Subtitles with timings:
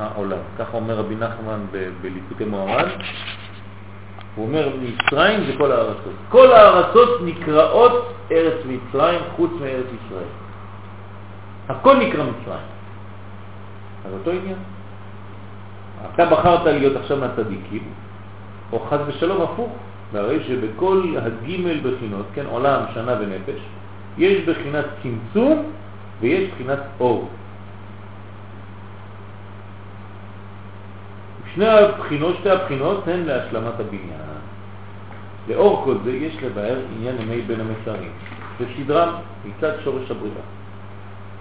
[0.00, 0.38] העולם.
[0.58, 1.66] ככה אומר רבי נחמן
[2.02, 2.88] בליקוטי מוהר"ן.
[4.34, 6.14] הוא אומר, מצרים זה כל הארצות.
[6.28, 10.32] כל הארצות נקראות ארץ מצרים חוץ מארץ ישראל.
[11.68, 12.66] הכל נקרא מצרים.
[14.06, 14.58] אז אותו עניין.
[16.14, 17.82] אתה בחרת להיות עכשיו מהצדיקים,
[18.72, 19.72] או חז ושלום הפוך,
[20.12, 23.60] והרי שבכל הגימל בחינות, כן, עולם, שנה ונפש,
[24.18, 25.72] יש בחינת צמצום
[26.20, 27.28] ויש בחינת אור.
[31.54, 34.20] שני הבחינות, שתי הבחינות הן להשלמת הבניין.
[35.48, 38.12] לאור כל זה יש לבאר עניין ימי בין המצרים,
[38.60, 39.08] וסדרם
[39.44, 40.44] מצד שורש הבריאה,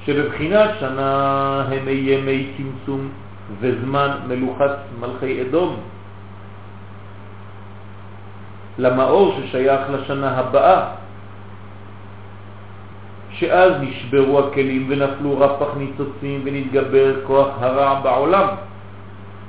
[0.06, 3.10] שבבחינת שנה הם ימי צמצום
[3.60, 5.76] וזמן מלוכת מלכי אדום,
[8.78, 10.86] למאור ששייך לשנה הבאה,
[13.32, 18.48] שאז נשברו הכלים ונפלו רפח ניצוצים ונתגבר כוח הרע בעולם.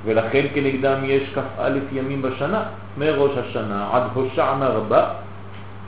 [0.05, 2.63] ולכן כנגדם יש כ"א ימים בשנה,
[2.97, 5.13] מראש השנה עד הושענה רבה,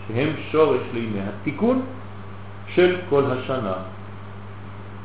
[0.07, 1.81] שהם שורש לימי התיקון
[2.75, 3.73] של כל השנה.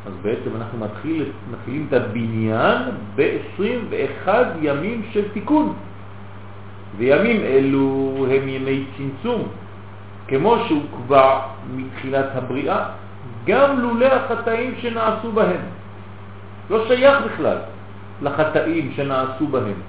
[0.07, 2.83] אז בעצם אנחנו מתחיל, מתחילים את הבניין
[3.15, 4.29] ב-21
[4.63, 5.75] ימים של תיקון.
[6.97, 9.49] וימים אלו הם ימי צמצום,
[10.29, 11.41] כמו שהוא קבע
[11.75, 12.85] מתחילת הבריאה,
[13.47, 15.61] גם לולא החטאים שנעשו בהם.
[16.71, 17.57] לא שייך בכלל.
[18.23, 19.81] לחטאים שנעשו בהם.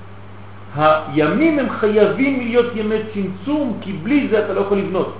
[0.76, 5.16] הימים הם חייבים להיות ימי צמצום, כי בלי זה אתה לא יכול לבנות.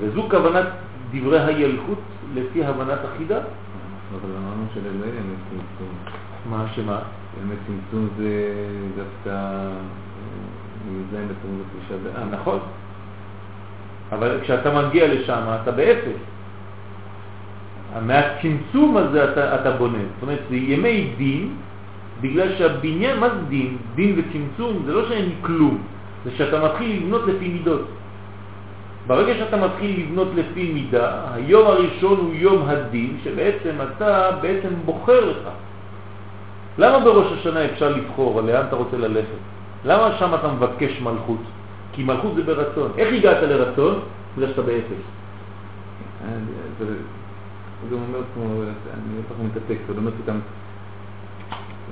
[0.00, 0.66] וזו כוונת
[1.12, 1.98] דברי הילכות
[2.34, 3.38] לפי הבנת החידה.
[3.38, 5.94] אבל אמרנו שלזה ימי צמצום.
[6.50, 6.98] מה, שמה?
[7.42, 8.54] ימי צמצום זה
[8.96, 9.38] דווקא
[10.88, 12.40] י"ז בתמוז התשעה באב.
[12.40, 12.58] נכון.
[14.12, 16.20] אבל כשאתה מגיע לשם אתה באפס.
[18.06, 19.98] מהצמצום הזה אתה, אתה בונה.
[19.98, 21.54] זאת אומרת, זה ימי דין,
[22.20, 23.76] בגלל שהבניין, מה זה דין?
[23.94, 25.78] דין וצמצום זה לא שאין כלום,
[26.24, 27.84] זה שאתה מתחיל לבנות לפי מידות.
[29.06, 35.30] ברגע שאתה מתחיל לבנות לפי מידה, היום הראשון הוא יום הדין, שבעצם אתה בעצם בוחר
[35.30, 35.48] לך.
[36.78, 39.40] למה בראש השנה אפשר לבחור לאן אתה רוצה ללכת?
[39.84, 41.40] למה שם אתה מבקש מלכות?
[41.92, 42.90] כי מלכות זה ברצון.
[42.96, 43.98] איך הגעת לרצון?
[44.36, 45.02] בגלל שאתה באפס.
[47.82, 50.40] אה, הוא גם אומר כמו, אני לא זוכר את הטקסט, הוא אומר גם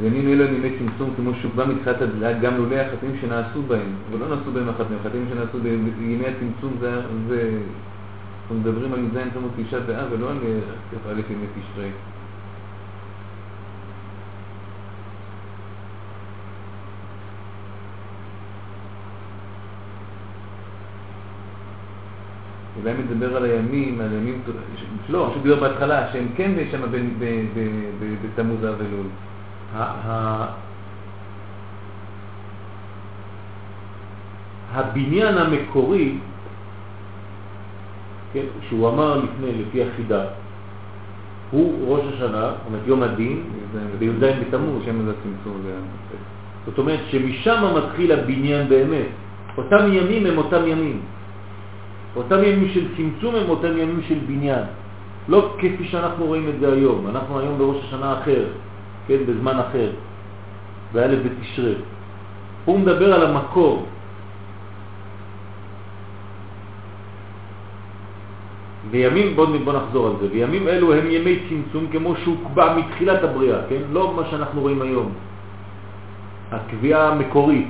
[0.03, 4.19] ימים אלו הם ימי צמצום כמו שהוקבע מתחילת הדלת גם לולא החטאים שנעשו בהם, אבל
[4.19, 5.59] לא נעשו בהם החטאים, החטאים שנעשו
[5.98, 7.00] בימי הצמצום זה,
[8.43, 10.37] אנחנו מדברים על מזין תמות תשעה באב ולא על
[11.09, 11.91] א' ימי תשרי.
[22.83, 24.43] אולי מדבר על הימים, על הימים,
[25.09, 26.81] לא, שהוא דיבר בהתחלה, שהם כן שם
[28.22, 29.06] בתמוז אב אלול.
[34.72, 36.15] הבניין המקורי,
[38.33, 40.25] כן, שהוא אמר לפני, לפי החידה,
[41.50, 43.43] הוא ראש השנה, זאת אומרת יום הדין,
[43.99, 44.83] בי"ז בתמוז.
[44.84, 45.62] שם זה צמצום.
[46.66, 49.06] זאת אומרת שמשם מתחיל הבניין באמת.
[49.56, 51.00] אותם ימים הם אותם ימים.
[52.17, 54.65] אותם ימים של צמצום הם אותם ימים של בניין.
[55.29, 57.07] לא כפי שאנחנו רואים את זה היום.
[57.09, 58.45] אנחנו היום בראש השנה אחר,
[59.07, 59.91] כן, בזמן אחר,
[60.93, 61.75] באלף בתשרה.
[62.65, 63.87] הוא מדבר על המקור.
[68.91, 73.23] וימים, בוא, בוא נחזור על זה, וימים אלו הם ימי צמצום כמו שהוא קבע מתחילת
[73.23, 73.83] הבריאה, כן?
[73.93, 75.13] לא מה שאנחנו רואים היום.
[76.53, 77.69] הקביעה המקורית,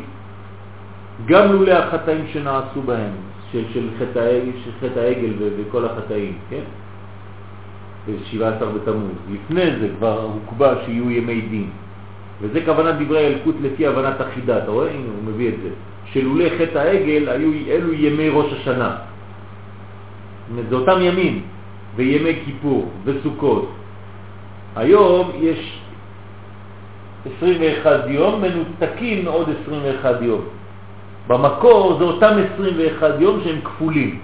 [1.27, 3.13] גם לולא החטאים שנעשו בהם,
[3.53, 6.63] של, של, חטא, של חטא העגל וכל החטאים, כן?
[8.07, 9.13] ב-17 בתמוז.
[9.33, 11.71] לפני זה כבר הוקבע שיהיו ימי דין.
[12.41, 14.91] וזה כוונת דברי הילקוט לפי הבנת החידה, אתה רואה?
[14.91, 15.69] הנה הוא מביא את זה.
[16.13, 18.97] שלולי חטא העגל היו אלו ימי ראש השנה.
[20.69, 21.43] זה אותם ימים,
[21.97, 23.71] וימי כיפור וסוכות.
[24.77, 25.81] היום יש
[27.37, 30.45] 21 יום מנותקים מעוד 21 יום.
[31.29, 34.21] במקור זה אותם 21 יום שהם כפולים.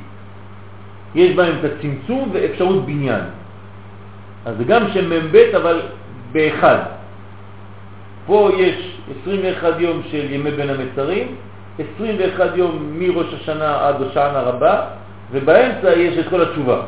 [1.14, 3.24] יש בהם את הצמצום ואפשרות בניין.
[4.44, 5.80] אז זה גם שם מ"ב אבל
[6.32, 6.78] באחד.
[8.26, 11.26] פה יש 21 יום של ימי בין המצרים,
[11.96, 14.80] 21 יום מראש השנה עד הושענא רבה,
[15.32, 16.82] ובאמצע יש את כל התשובה.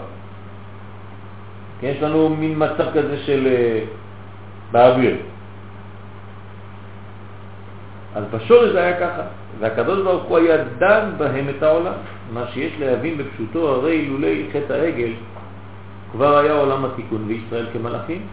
[1.83, 5.17] יש לנו מין מצב כזה של uh, באוויר.
[8.17, 9.23] אז בשורש זה היה ככה.
[9.61, 11.93] והקדוש ברוך הוא היה דן בהם את העולם.
[12.33, 15.13] מה שיש להבין בפשוטו, הרי אילולי חטא העגל,
[16.13, 18.27] כבר היה עולם התיקון וישראל כמלאכים.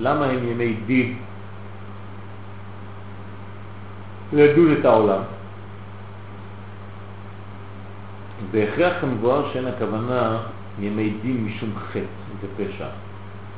[0.00, 1.16] למה הם ימי דין
[4.32, 5.20] לדון את העולם.
[8.50, 10.38] בהכרח כמבואר שאין הכוונה
[10.80, 12.86] ימי דין משום חטא ופשע,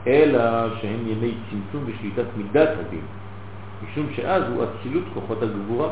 [0.07, 0.41] אלא
[0.81, 3.07] שהם ימי צמצום ושליטת מידת הדין,
[3.85, 5.89] משום שאז הוא אצילות כוחות הגבורה.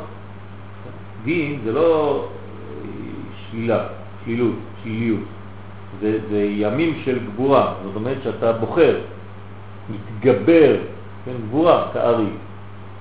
[1.24, 2.88] דין זה לא אה,
[3.50, 3.86] שלילה,
[4.24, 5.20] שלילות, שליליות,
[6.00, 9.00] זה, זה ימים של גבורה, זאת אומרת שאתה בוחר,
[9.90, 10.76] מתגבר,
[11.24, 12.30] כן, גבורה כארי,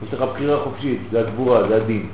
[0.03, 2.07] יש לך בחירה חופשית, זה הגבורה, זה הדין.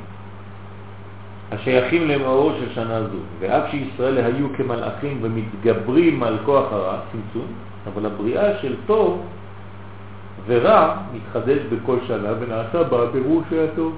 [1.52, 7.48] השייכים למאור של שנה זו, ואף שישראל היו כמלאכים ומתגברים על כוח הרע, צמצום,
[7.94, 9.22] אבל הבריאה של טוב
[10.48, 13.96] ורע מתחדש בכל שנה ונעשה בה בירור של הטוב.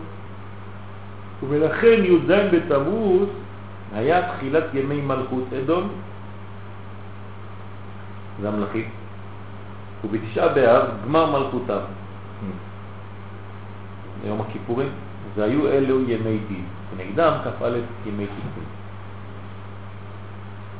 [1.49, 3.29] ולכן י"ז בתמוז
[3.95, 5.89] היה תחילת ימי מלכות אדום,
[8.41, 8.89] זה המלאכים,
[10.03, 11.79] ובתשעה באב גמר מלכותם.
[14.27, 14.89] יום הכיפורים,
[15.35, 17.69] והיו אלו ימי דין, כנגדם כ"א
[18.05, 18.63] ימי תיקון.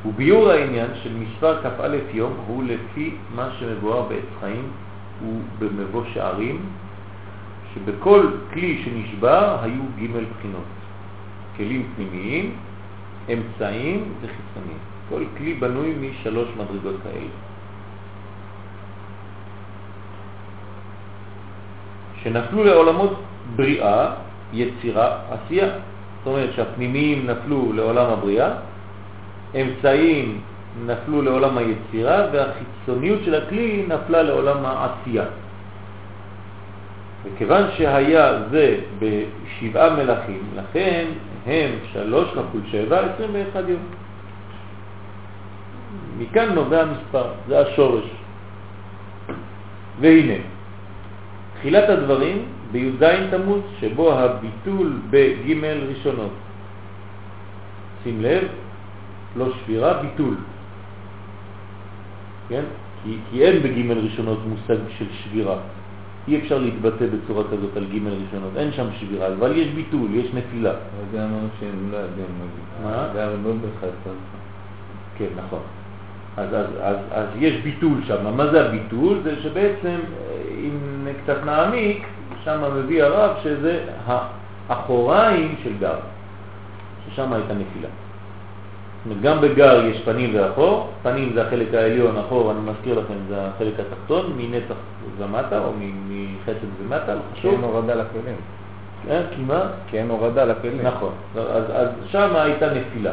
[0.05, 4.71] וביור העניין של מספר כ"א יום הוא לפי מה שמבואר בעץ חיים
[5.59, 6.65] ובמבוא שערים,
[7.73, 10.69] שבכל כלי שנשבר היו ג' בחינות,
[11.57, 12.55] כלים פנימיים,
[13.33, 14.77] אמצעיים וחיצוניים.
[15.09, 17.33] כל כלי בנוי משלוש מדרגות כאלה.
[22.23, 23.13] שנפלו לעולמות
[23.55, 24.11] בריאה,
[24.53, 25.67] יצירה, עשייה.
[25.67, 28.49] זאת אומרת שהפנימיים נפלו לעולם הבריאה,
[29.61, 30.41] אמצעיים
[30.85, 35.25] נפלו לעולם היצירה והחיצוניות של הכלי נפלה לעולם העשייה.
[37.23, 41.05] וכיוון שהיה זה בשבעה מלאכים, לכן
[41.45, 43.81] הם שלוש כפול שבע, עשרים ואחד יום.
[46.17, 48.05] מכאן נובע המספר, זה השורש.
[49.99, 50.33] והנה,
[51.59, 56.33] תחילת הדברים בי"ז תמוז, שבו הביטול בג' ראשונות.
[58.03, 58.47] שים לב,
[59.35, 60.35] לא שבירה, ביטול.
[62.49, 62.63] כן?
[63.03, 65.57] כי, כי אין בג' ראשונות מושג של שבירה.
[66.27, 70.25] אי אפשר להתבטא בצורה כזאת על ג' ראשונות, אין שם שבירה, אבל יש ביטול, יש
[70.33, 70.69] נפילה.
[70.69, 72.25] אבל זה אמרנו שהם לא יודעים
[72.83, 73.19] מה זה.
[73.19, 74.15] היה לא בחסר.
[75.17, 75.59] כן, נכון.
[76.37, 78.37] אז, אז, אז, אז יש ביטול שם.
[78.37, 79.17] מה זה הביטול?
[79.23, 79.97] זה שבעצם,
[80.49, 82.07] אם קצת נעמיק,
[82.43, 83.85] שם מביא הרב שזה
[84.69, 85.99] האחוריים של גר,
[87.05, 87.89] ששם הייתה נפילה.
[89.21, 93.73] גם בגר יש פנים ואחור, פנים זה החלק העליון, אחור, אני מזכיר לכם, זה החלק
[93.79, 94.75] התחתון, מנצח
[95.17, 95.71] ומטה, או
[96.09, 97.41] מחסד ומטה, לא חשוב.
[97.41, 98.35] כי אין הורדה לכלים.
[99.07, 99.61] כן, כי מה?
[99.87, 100.85] כי אין הורדה לכלים.
[100.85, 103.11] נכון, אז, אז שם הייתה נפילה.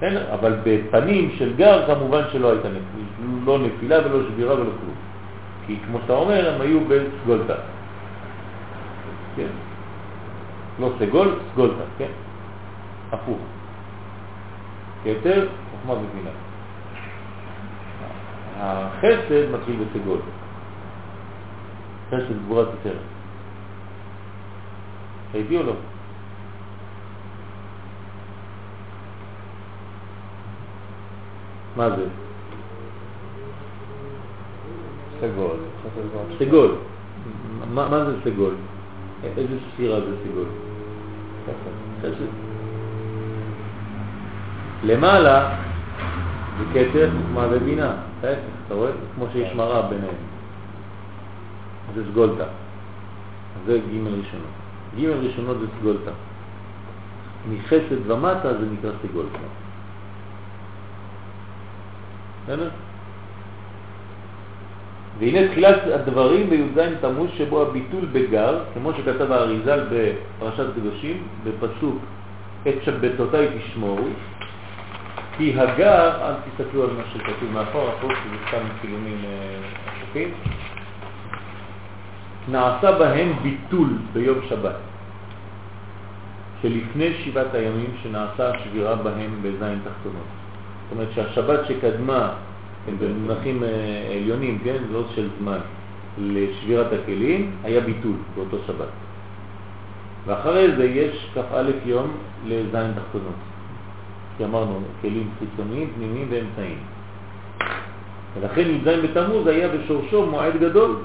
[0.00, 0.22] כן?
[0.32, 4.94] אבל בפנים של גר כמובן שלא הייתה נפילה, לא נפילה ולא שבירה ולא כלום.
[5.66, 7.54] כי כמו שאתה אומר, הם היו בסגולתה.
[9.36, 9.52] כן?
[10.80, 12.10] לא סגול, סגולתה, כן?
[13.12, 13.38] הפוך.
[15.04, 16.30] כתר, חוכמה ובינה.
[18.56, 20.18] החסד מתחיל בסגול.
[22.08, 22.98] חסד גבורת יותר.
[25.34, 25.72] הייתי או לא?
[31.76, 32.06] מה זה?
[35.20, 35.56] סגול.
[36.38, 36.74] סגול.
[37.74, 38.54] מה זה סגול?
[39.24, 40.48] איזה ספירה זה סגול?
[42.02, 42.51] חסד.
[44.84, 45.54] למעלה
[46.58, 47.90] זה כתר, חוכמה ובינה,
[48.22, 48.90] ההפך, אתה רואה?
[49.14, 50.14] כמו שיש מראה ביניהם.
[51.94, 52.44] זה סגולתה.
[53.66, 54.54] זה ג' ראשונות.
[54.96, 56.10] ג' ראשונות זה סגולתה.
[57.50, 59.38] מחסד ומטה זה נקרא סגולתה.
[62.44, 62.68] בסדר?
[65.18, 71.98] והנה תחילת הדברים בי"ז תמוז שבו הביטול בגר, כמו שכתב האריזל בפרשת קדושים, בפסוק
[72.68, 74.08] את שבתותי תשמורו,
[75.36, 79.18] כי הגר, אל תסתכלו על מה שכתוב מאחור, פה, כי זה סתם צילומים
[79.86, 80.52] הפוכים, אה,
[82.48, 84.76] נעשה בהם ביטול ביום שבת,
[86.62, 90.26] שלפני שבעת הימים שנעשה השבירה בהם בזין תחתונות.
[90.82, 92.34] זאת אומרת שהשבת שקדמה
[92.98, 93.68] במונחים אה,
[94.16, 95.58] עליונים, כן, לא של זמן,
[96.18, 98.88] לשבירת הכלים, היה ביטול באותו שבת.
[100.26, 103.51] ואחרי זה יש כ"א יום לזין תחתונות.
[104.36, 106.78] כי אמרנו, כלים חיצוניים, פנימיים ואמצעיים.
[108.40, 110.96] ולכן י"ז בתמוז היה בשורשו מועד גדול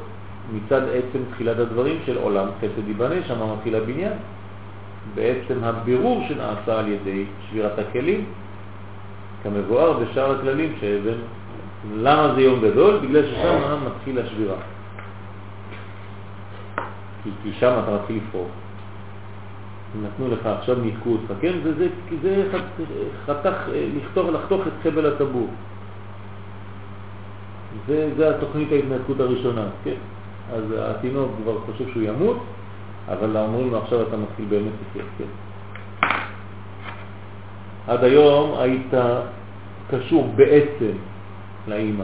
[0.54, 4.14] מצד עצם תחילת הדברים של עולם חסד ייבנה, שם מתחיל הבניין.
[5.16, 8.26] בעצם הבירור שנעשה על ידי שבירת הכלים,
[9.44, 11.24] כמבואר בשאר הכללים שהבאנו.
[11.98, 13.00] למה זה יום גדול?
[13.00, 14.56] בגלל ששם מתחיל השבירה.
[17.24, 18.48] כי, שם אתה מתחיל לפרוק.
[19.96, 21.54] נתנו לך, עכשיו ניתקו אותך, כן?
[21.64, 21.88] זה, זה,
[22.22, 22.60] זה
[23.26, 23.56] חתך,
[23.96, 25.48] לחתוך, לחתוך את חבל הטבור.
[27.88, 29.96] זה, זה התוכנית ההתנתקות הראשונה, כן?
[30.54, 32.38] אז התינוק כבר חושב שהוא ימות,
[33.08, 35.32] אבל אומרים לו עכשיו אתה מתחיל באמת לחיות, כן?
[37.88, 38.94] עד היום היית
[39.90, 40.92] קשור בעצם
[41.68, 42.04] לאימא.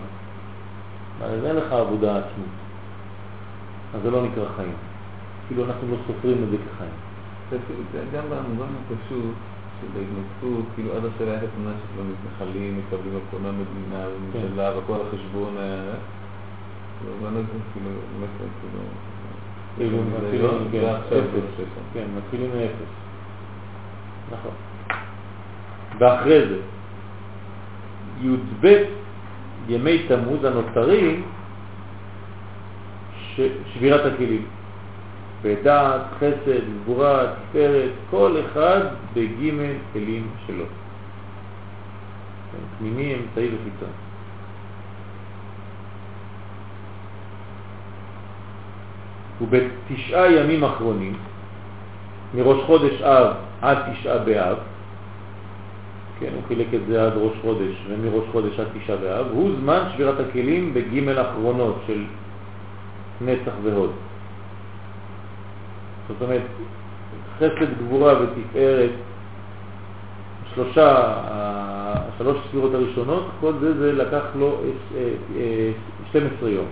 [1.21, 2.53] אז אין לך עבודה עצמית.
[3.95, 4.75] אז זה לא נקרא חיים.
[5.47, 7.02] כאילו אנחנו לא סופרים את זה כחיים.
[8.13, 9.35] גם במובן הפשוט
[9.81, 14.77] שבהתנצחות, כאילו עד עכשיו היה את התמונה של המתנחלים, מקבלים על קונה מדינה וממשלה כן.
[14.77, 15.93] וכל החשבון היה...
[17.05, 18.29] במובן הזה כאילו, באמת
[18.61, 18.83] כאילו...
[19.77, 22.91] כאילו מתחילים, כן, כן, מתחילים מאפס.
[24.31, 24.51] נכון.
[25.99, 26.57] ואחרי זה,
[28.21, 28.83] י"ב
[29.67, 31.23] ימי תמוז הנותרים,
[33.73, 34.45] שבירת הכלים.
[35.43, 38.79] בדעת, חסד, גבורה, תפארת, כל אחד
[39.13, 40.65] בגימל כלים שלו.
[42.79, 43.89] פנימי, אמצעי וחיצון.
[49.41, 51.13] ובתשעה ימים אחרונים,
[52.33, 54.57] מראש חודש אב עד תשעה באב,
[56.19, 59.79] כן, הוא חילק את זה עד ראש חודש, ומראש חודש עד תשעה באב, הוא זמן
[59.93, 62.03] שבירת הכלים בגימל אחרונות של
[63.21, 63.91] נצח והוד.
[66.07, 66.41] זאת אומרת,
[67.37, 68.89] חסד, גבורה ותפארת,
[70.55, 71.13] שלושה,
[72.17, 74.57] שלוש ספירות הראשונות, כל זה, זה לקח לו
[76.09, 76.65] 12 יום.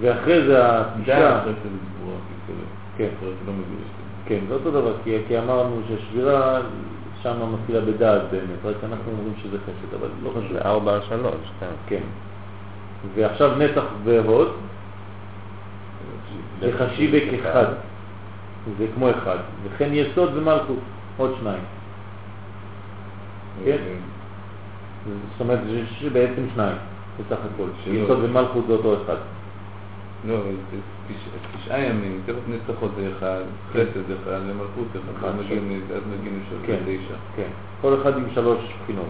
[0.00, 1.44] ואחרי זה התשעה...
[2.96, 3.52] כן, לא
[4.26, 6.60] כן, זה אותו דבר, כי, כי אמרנו שהשבירה
[7.22, 10.52] שם מתחילה בדעת באמת, רק אנחנו אומרים שזה חסד, אבל לא חשוב.
[10.52, 11.66] זה ארבע על שלוש, כן.
[11.86, 12.02] כן.
[13.14, 14.52] ועכשיו נצח והוד,
[16.60, 17.64] וחשיבה כאחד,
[18.78, 20.78] זה כמו אחד, וכן יסוד ומלכות,
[21.16, 21.62] עוד שניים.
[23.64, 23.76] כן?
[25.04, 25.58] זאת אומרת,
[26.02, 26.76] זה בעצם שניים,
[27.18, 27.68] בסך הכל.
[27.90, 29.16] יסוד ומלכות זה אותו אחד.
[30.28, 30.36] לא,
[30.70, 30.78] זה
[31.58, 33.42] תשעה ימים, תכף נצטרכות זה אחד,
[33.72, 33.78] כן.
[33.78, 34.86] חסד אחד, למלכות
[35.18, 37.14] אחד, אז מגיעים לשלוש כן, תשע.
[37.36, 37.48] כן,
[37.80, 39.06] כל אחד עם שלוש בחינות.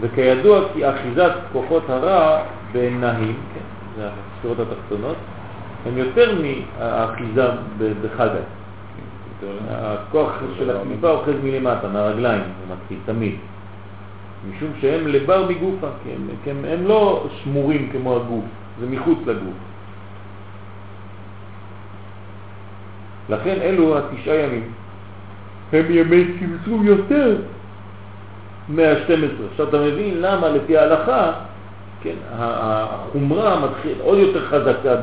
[0.00, 2.42] וכידוע כי אחיזת כוחות הרע
[2.72, 3.60] בנהים, כן,
[3.96, 5.16] זה הספירות התחתונות,
[5.86, 8.40] הם יותר מהאחיזה בחגה.
[9.70, 13.34] הכוח של הקליפה אוחז מלמטה, מהרגליים, זה מתחיל תמיד.
[14.50, 18.44] משום שהם לבר מגופה, כי הם, כי הם, הם לא שמורים כמו הגוף,
[18.80, 19.54] זה מחוץ לגוף.
[23.28, 24.72] לכן אלו התשעה ימים
[25.72, 27.36] הם ימי צמצום יותר
[28.68, 29.50] מה-12.
[29.50, 31.32] עכשיו אתה מבין למה לפי ההלכה
[32.06, 34.96] כן, החומרה מתחיל עוד יותר חזקה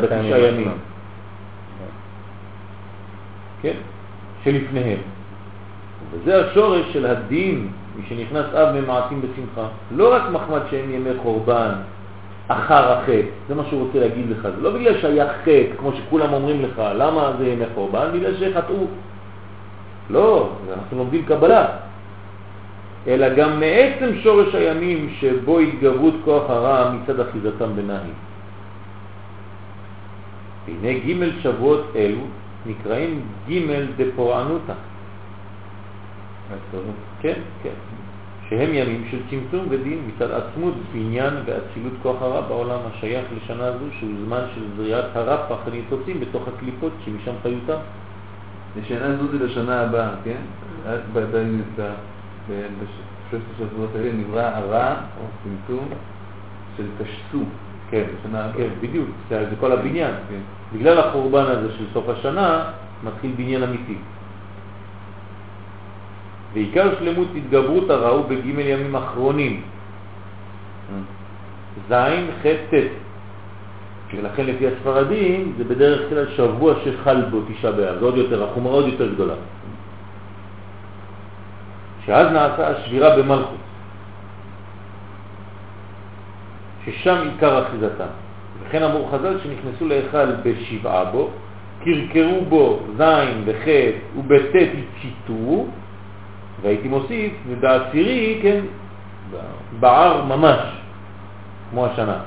[0.00, 0.70] בתשעה ימים.
[3.62, 3.74] כן,
[4.44, 4.98] שלפניהם.
[6.12, 9.66] וזה השורש של הדין, משנכנס אב ממעטים בשמחה.
[9.96, 11.70] לא רק מחמד שהם ימי חורבן,
[12.48, 14.42] אחר החטא, זה מה שהוא רוצה להגיד לך.
[14.42, 18.08] זה לא בגלל שהיה חטא, כמו שכולם אומרים לך, למה זה ימי חורבן?
[18.14, 18.86] בגלל שחטאו.
[20.10, 21.66] לא, אנחנו לומדים קבלה.
[23.06, 28.10] אלא גם מעצם שורש הימים שבו התגברות כוח הרע מצד אחיזתם בנהי.
[30.66, 32.20] והנה ג' שבועות אלו
[32.66, 33.52] נקראים ג'
[33.96, 34.72] דפורענותה.
[37.20, 37.74] כן, כן.
[38.48, 43.84] שהם ימים של צמצום ודין מצד עצמות, בניין ואצילות כוח הרע בעולם השייך לשנה זו,
[43.98, 47.78] שהוא זמן של זריעת הרפח הניצוצים בתוך הקליפות שמשם חיותם.
[48.76, 50.40] לשנה זו זה לשנה הבאה, כן?
[52.48, 55.88] בשלושת השבועות האלה נברא הרע או צמצום
[56.76, 57.44] של תשסו.
[57.90, 58.04] כן,
[58.56, 60.14] כן, בדיוק, זה, כל הבניין.
[60.28, 60.40] כן.
[60.78, 62.64] בגלל החורבן הזה של סוף השנה,
[63.04, 63.96] מתחיל בניין אמיתי.
[66.52, 69.62] ועיקר שלמות התגברות הרע הוא בג' ימים אחרונים.
[71.88, 73.04] זין, ח', ט'.
[74.16, 78.72] ולכן לפי הספרדים זה בדרך כלל שבוע שחל בו תשעה באב, זה עוד יותר, החומרה
[78.72, 79.34] עוד יותר גדולה.
[82.06, 83.56] שאז נעשה השבירה במלכות,
[86.84, 88.12] ששם עיקר אחיזתם.
[88.62, 91.30] וכן אמרו חז"ל שנכנסו להיכל בשבעה בו,
[91.84, 95.66] קרקרו בו זין וחטא ובט' הציתו,
[96.62, 98.60] והייתי מוסיף, ובעשירי, כן,
[99.80, 100.60] בער ממש,
[101.70, 102.18] כמו השנה.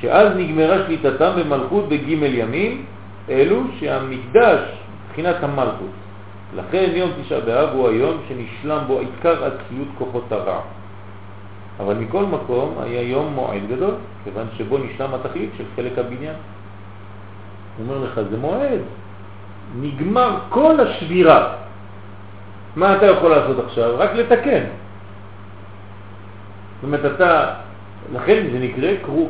[0.00, 2.84] שאז נגמרה שליטתם במלכות בג' ימים,
[3.28, 4.60] אלו שהמקדש,
[5.08, 6.05] מבחינת המלכות.
[6.54, 10.60] לכן יום תשעה באב הוא היום שנשלם בו עיקר עציות כוחות הרע.
[11.80, 16.34] אבל מכל מקום היה יום מועד גדול, כיוון שבו נשלם התכלית של חלק הבניין.
[17.78, 18.80] הוא אומר לך, זה מועד.
[19.80, 21.54] נגמר כל השבירה.
[22.76, 23.94] מה אתה יכול לעשות עכשיו?
[23.98, 24.64] רק לתקן.
[26.74, 27.54] זאת אומרת, אתה,
[28.12, 29.28] לכן זה נקרא, קראו,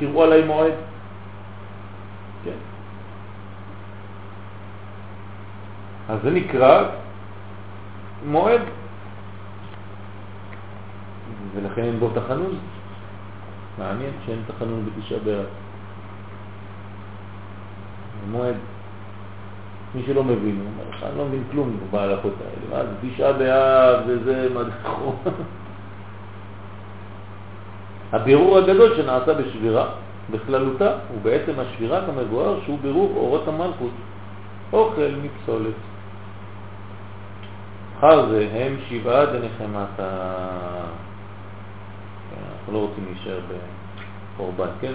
[0.00, 0.72] קראו עליי מועד.
[2.44, 2.58] כן.
[6.10, 6.84] אז זה נקרא
[8.26, 8.60] מועד.
[11.54, 12.58] ולכן אין בו תחנון.
[13.78, 15.46] מעניין שאין תחנון בתשעה באב.
[18.30, 18.54] מועד.
[19.94, 22.84] מי שלא מבין, הוא אומר לך, אני לא מבין כלום בהלכות האלה.
[22.84, 25.12] מה זה תשעה באב וזה מדחו.
[28.12, 29.86] הבירור הגדול שנעשה בשבירה,
[30.30, 33.92] בכללותה, הוא בעצם השבירה כמבואר שהוא בירור אורות המלכות,
[34.72, 35.74] אוכל מפסולת.
[38.00, 40.08] אחר זה הם שבעה דנחמתה.
[42.52, 43.40] אנחנו לא רוצים להישאר
[44.36, 44.92] בקורבן, כן?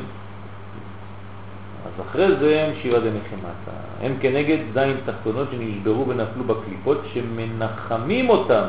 [1.85, 3.71] אז אחרי זה הם שבעה דנחמתה.
[4.01, 8.65] הם כנגד זין תחתונות שנשברו ונפלו בקליפות שמנחמים אותם,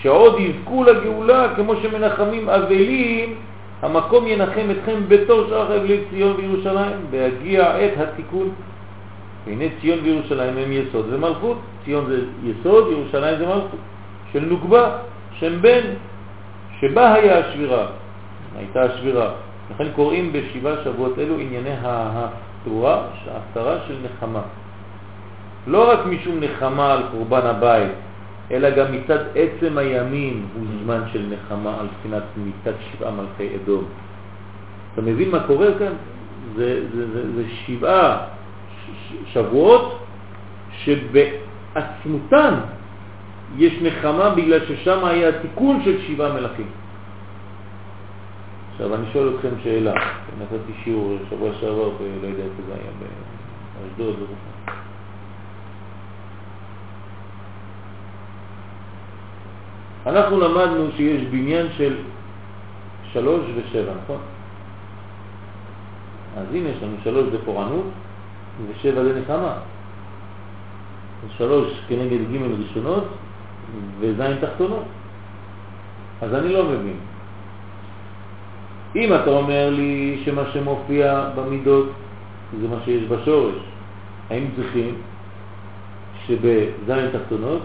[0.00, 3.34] שעוד יזכו לגאולה כמו שמנחמים אבלים,
[3.82, 8.50] המקום ינחם אתכם בתור שאר חבלי ציון וירושלים, בהגיע עת התיקון.
[9.46, 13.80] והנה ציון וירושלים הם יסוד ומלכות, ציון זה יסוד, ירושלים זה מלכות,
[14.32, 14.98] של נוגבה,
[15.38, 15.82] שם בן,
[16.80, 17.86] שבה היה השבירה,
[18.56, 19.30] הייתה השבירה.
[19.74, 24.42] לכן קוראים בשבעה שבועות אלו ענייני ההפטורה, ההפטרה של נחמה.
[25.66, 27.92] לא רק משום נחמה על קורבן הבית,
[28.50, 33.84] אלא גם מצד עצם הימים הוא זמן של נחמה על בחינת מצד שבעה מלכי אדום.
[34.92, 35.92] אתה מבין מה קורה כאן?
[36.56, 38.18] זה, זה, זה, זה שבעה
[39.32, 39.98] שבועות
[40.84, 42.54] שבעצמותן
[43.56, 46.66] יש נחמה בגלל ששם היה תיקון של שבעה מלכים.
[48.72, 49.92] עכשיו אני שואל אתכם שאלה,
[50.40, 51.88] נתתי שיעור שבוע שעבר,
[52.22, 52.90] לא יודע איפה זה היה,
[53.80, 54.26] באשדוד, לא.
[60.06, 61.96] אנחנו למדנו שיש בניין של
[63.12, 64.20] שלוש ושבע, נכון?
[66.36, 67.84] אז הנה יש לנו שלוש זה פורענות
[68.68, 69.54] ושבע זה נחמה.
[71.36, 73.04] שלוש כנגד ג' ראשונות
[74.00, 74.84] וזין תחתונות.
[76.22, 76.96] אז אני לא מבין.
[78.96, 81.88] אם אתה אומר לי שמה שמופיע במידות
[82.60, 83.54] זה מה שיש בשורש,
[84.30, 84.94] האם צריכים
[86.26, 87.62] שבזין תחתונות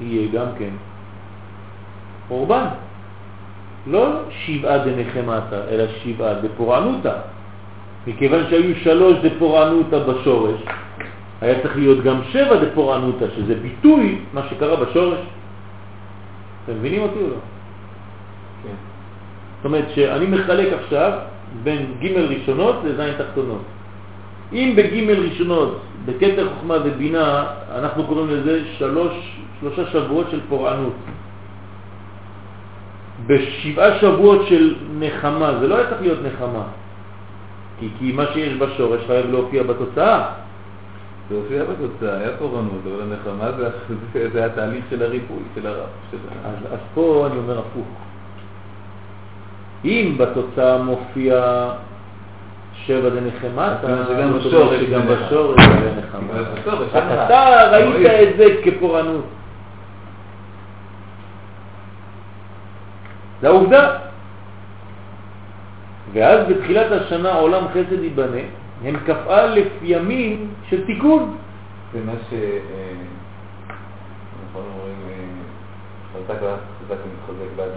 [0.00, 0.70] יהיה גם כן
[2.28, 2.66] קורבן?
[3.86, 7.12] לא שבעה דנחמתה, אלא שבעה דפורענותה.
[8.06, 10.60] מכיוון שהיו שלוש דפורענותה בשורש,
[11.40, 15.18] היה צריך להיות גם שבע דפורענותה, שזה ביטוי מה שקרה בשורש.
[16.64, 17.36] אתם מבינים אותי או לא?
[18.62, 18.74] כן.
[19.56, 21.12] זאת אומרת שאני מחלק עכשיו
[21.62, 23.62] בין ג' ראשונות לזין תחתונות.
[24.52, 29.12] אם בג' ראשונות, בקטר חוכמה ובינה, אנחנו קוראים לזה שלוש,
[29.60, 30.92] שלושה שבועות של פורענות.
[33.26, 36.62] בשבעה שבועות של נחמה, זה לא היה צריך להיות נחמה,
[37.78, 40.28] כי, כי מה שיש בשורש חייב להופיע בתוצאה.
[41.30, 43.68] זה הופיע בתוצאה, היה פורענות, אבל הנחמה זה,
[44.12, 45.86] זה, זה התהליך של הריפוי, של הרב.
[46.10, 46.16] של...
[46.44, 47.86] אז, אז פה אני אומר הפוך.
[49.84, 51.68] אם בתוצאה מופיע
[52.74, 56.32] שבע דנחמתה, שגם בשורש שגם בשורש זה נחמה.
[57.26, 59.24] אתה ראית את זה כפורענות.
[63.40, 64.05] זה העובדה.
[66.16, 68.40] ואז בתחילת השנה עולם חסד ייבנה,
[68.84, 71.36] הם כ"א ימים של תיקון.
[71.92, 72.32] זה מה ש...
[72.32, 72.38] אה,
[74.42, 75.14] אנחנו אומרים, אה,
[76.14, 77.70] חזק חזק ומתחזק בעד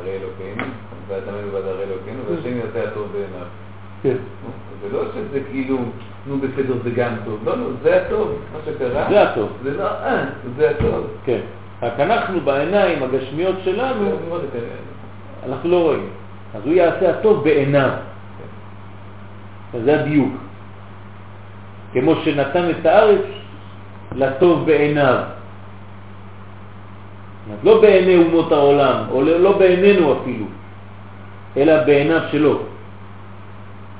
[0.00, 0.72] הרי אלוקינו,
[1.08, 3.46] ועד עמנו בעד הרי אלוקינו, והשם יעשה הטוב בעיניו.
[4.02, 4.16] כן.
[4.82, 5.78] זה לא שזה כאילו,
[6.26, 9.06] נו בסדר זה גם טוב, לא, לא, זה הטוב, מה שקרה.
[9.10, 9.48] זה הטוב.
[9.62, 10.24] זה לא, אה,
[10.56, 11.06] זה הטוב.
[11.24, 11.40] כן.
[11.82, 14.10] רק אנחנו בעיניים הגשמיות שלנו,
[15.46, 16.19] אנחנו לא רואים.
[16.54, 17.90] אז הוא יעשה הטוב בעיניו.
[19.84, 20.32] זה הדיוק.
[21.92, 23.24] כמו שנתן את הארץ
[24.16, 25.18] לטוב בעיניו.
[27.64, 30.46] לא בעיני אומות העולם, או לא בעינינו אפילו,
[31.56, 32.58] אלא בעיניו שלו.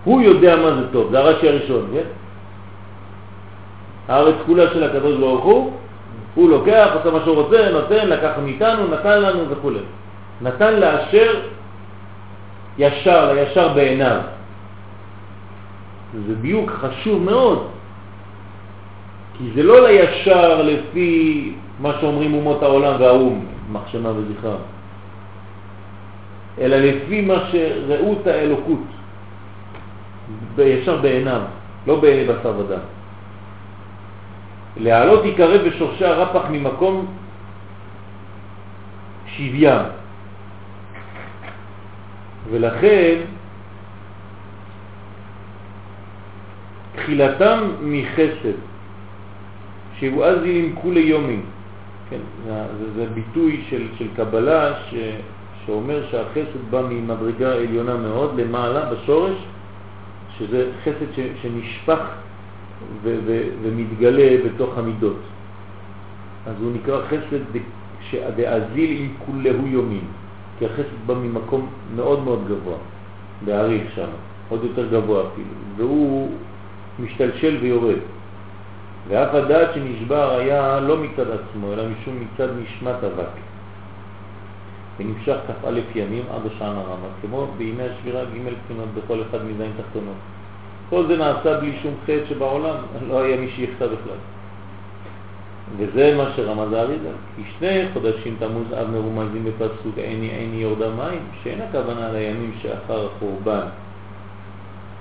[0.05, 2.09] הוא יודע מה זה טוב, זה הרש"י הראשון, כן?
[4.09, 5.73] הארץ כולה של הקדוש ברוך הוא,
[6.35, 9.71] הוא לוקח, עושה מה שהוא רוצה, נותן, לקח מאיתנו, נתן לנו וכו'.
[10.43, 11.41] נתן לאשר
[12.81, 14.21] ישר, לישר בעיניו.
[16.27, 17.69] זה דיוק חשוב מאוד,
[19.39, 24.57] כי זה לא לישר לפי מה שאומרים אומות העולם והאום, מחשמה וזכרה,
[26.61, 28.85] אלא לפי מה שראות האלוקות,
[30.59, 31.41] ישר בעיניו.
[31.87, 32.85] לא בעיני בשר ודם.
[34.77, 37.07] להעלות יקרב בשורשי הרפח ממקום
[39.37, 40.00] שוויין.
[42.51, 43.19] ולכן
[46.97, 48.59] תחילתם מחסד,
[49.99, 50.39] שהוא אז
[51.01, 51.43] יומין.
[52.11, 54.95] כן, זה, זה ביטוי של, של קבלה ש,
[55.67, 59.37] שאומר שהחסד בא ממדרגה עליונה מאוד למעלה בשורש,
[60.39, 62.01] שזה חסד ש, שנשפך
[63.03, 65.19] ו, ו, ומתגלה בתוך המידות.
[66.47, 67.43] אז הוא נקרא חסד
[68.37, 70.05] דאזיל עם כולהו יומין,
[70.61, 72.77] כי החסד בא ממקום מאוד מאוד גבוה,
[73.45, 74.09] בעריך שם,
[74.49, 76.31] עוד יותר גבוה אפילו, והוא
[76.99, 77.99] משתלשל ויורד.
[79.09, 83.35] ואף הדעת שנשבר היה לא מצד עצמו, אלא משום מצד נשמת אבק.
[84.99, 88.29] ונמשך כ"א ימים עד השען הרמה, כמו בימי השבירה ג'
[88.65, 90.17] בחינות בכל אחד מזין תחתונות.
[90.91, 92.77] כל זה נעשה בלי שום חטא שבעולם,
[93.09, 94.21] לא היה מי שיחטא בכלל.
[95.77, 101.21] וזה מה שרמז האריזה, כי שני חודשים תמוז אב מרומזים בפסוק עיני עיני יורדה מים,
[101.43, 103.67] שאין הכוונה לימים שאחר החורבן,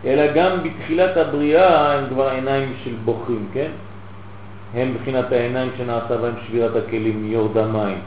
[0.06, 3.72] אלא גם בתחילת הבריאה הם כבר עיניים של בוחרים, כן?
[4.74, 7.98] הם בחינת העיניים שנעשה בהם שבירת הכלים, יורדה מים.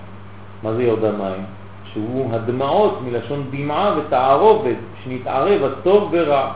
[0.62, 1.44] מה זה יורדה מים?
[1.92, 6.52] שהוא הדמעות מלשון דמעה ותערובת, שנתערב הטוב ורע.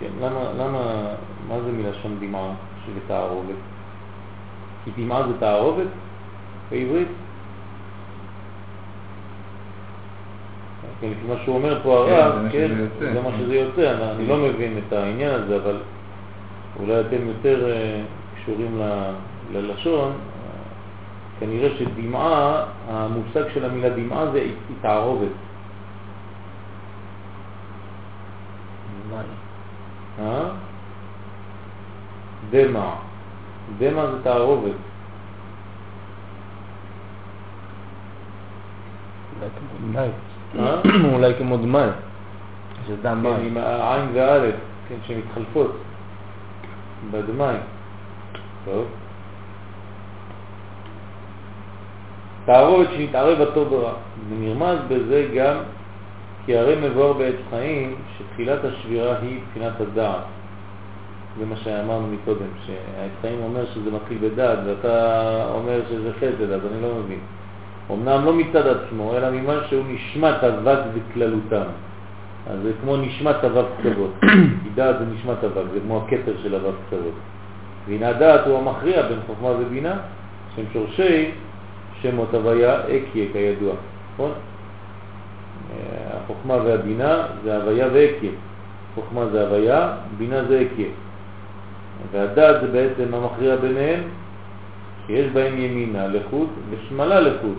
[0.00, 0.80] כן, למה, למה,
[1.48, 2.50] מה זה מלשון דמעה
[2.96, 3.77] ותערובת?
[4.94, 5.86] כי דמעה זה תערובת
[6.70, 7.08] בעברית?
[11.00, 13.12] כן, לפי מה שהוא אומר פה כן, הרב, זה כן, מה שזה יוצא.
[13.14, 15.80] זה מה שזה יוצא, אני לא מבין את העניין הזה, אבל
[16.80, 18.02] אולי אתם יותר אה,
[18.36, 19.12] קשורים ל-
[19.52, 20.12] ללשון,
[21.40, 24.46] כנראה שדמעה, המושג של המילה דמעה זה
[24.78, 25.28] התערובת.
[30.18, 30.42] אה?
[33.78, 33.90] דמע.
[33.90, 34.72] דמע זה תערובת.
[40.58, 40.80] אה?
[41.14, 41.88] אולי כמו דמאי,
[42.86, 43.46] שזה דם כן, מים.
[43.46, 44.54] עם העין והאלף,
[44.88, 45.76] כן, שמתחלפות
[47.10, 47.58] בדמי.
[48.64, 48.86] טוב.
[52.44, 53.92] תערובת שנתערב הטוב ורע.
[54.28, 55.56] ונרמז בזה גם
[56.46, 60.24] כי הרי מבואר בעץ חיים שתחילת השבירה היא בחינת הדעת.
[61.38, 66.60] זה מה שאמרנו מקודם, שהעץ חיים אומר שזה מתחיל בדעת ואתה אומר שזה חסד, אז
[66.72, 67.18] אני לא מבין.
[67.90, 71.62] אמנם לא מצד עצמו, אלא ממה שהוא נשמת אבק וכללותם.
[72.50, 74.10] אז זה כמו נשמת אבק קצוות.
[74.62, 77.14] כי דעת זה נשמת אבק, זה כמו הכתר של אבק קצוות.
[77.88, 79.96] והנה הדעת הוא המכריע בין חוכמה ובינה,
[80.56, 81.30] שהם שורשי
[82.00, 83.74] שמות הוויה אקיה כידוע,
[84.14, 84.30] נכון?
[85.70, 88.30] אה, החוכמה והבינה זה הוויה ואקיה.
[88.94, 90.88] חוכמה זה הוויה, בינה זה אקיה.
[92.12, 94.00] והדעת זה בעצם המכריע ביניהם,
[95.06, 97.58] שיש בהם ימינה לחוד ושמאלה לחוד.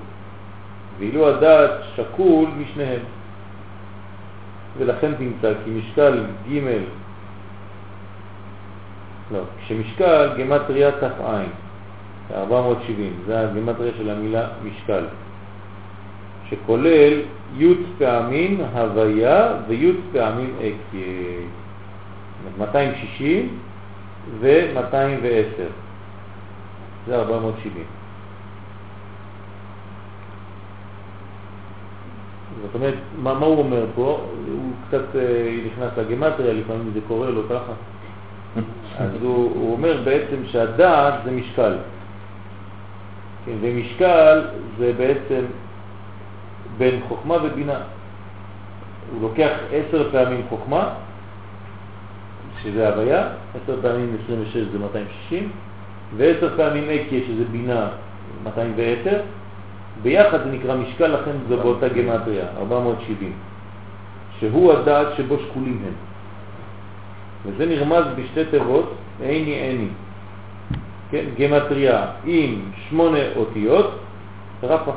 [1.00, 3.02] ואילו הדעת שקול משניהם.
[4.78, 6.60] ולכן תמצא כי משקל ג'
[9.32, 11.42] לא, כשמשקל גמטריה ת"ע,
[12.36, 15.04] 470, זה הגמטריה של המילה משקל,
[16.50, 17.22] שכולל
[17.58, 21.46] י' פעמים הוויה וי' פעמים אקיה.
[22.58, 23.60] 260
[24.40, 25.62] ו-210,
[27.08, 27.84] זה 470.
[32.62, 34.22] זאת אומרת, מה, מה הוא אומר פה?
[34.48, 37.74] הוא קצת אה, נכנס לגמטריה, לפעמים זה קורה לו ככה.
[39.04, 41.78] אז הוא, הוא אומר בעצם שהדעת זה משקל.
[43.46, 44.42] כן, ומשקל
[44.78, 45.46] זה בעצם
[46.78, 47.80] בין חוכמה ובינה.
[49.12, 50.94] הוא לוקח עשר פעמים חוכמה,
[52.64, 53.28] שזה הוויה,
[53.64, 55.52] עשר פעמים 26 זה 260,
[56.18, 57.88] ועשר פעמים אקיה שזה בינה
[58.44, 59.20] 210,
[60.02, 63.34] ביחד זה נקרא משקל, לכן זה באותה גמטריה, 470,
[64.40, 65.94] שהוא הדעת שבו שקולים הם.
[67.46, 69.88] וזה נרמז בשתי תיבות, איני איני.
[71.12, 74.00] כן, גמטריה עם שמונה אותיות,
[74.64, 74.94] רפח.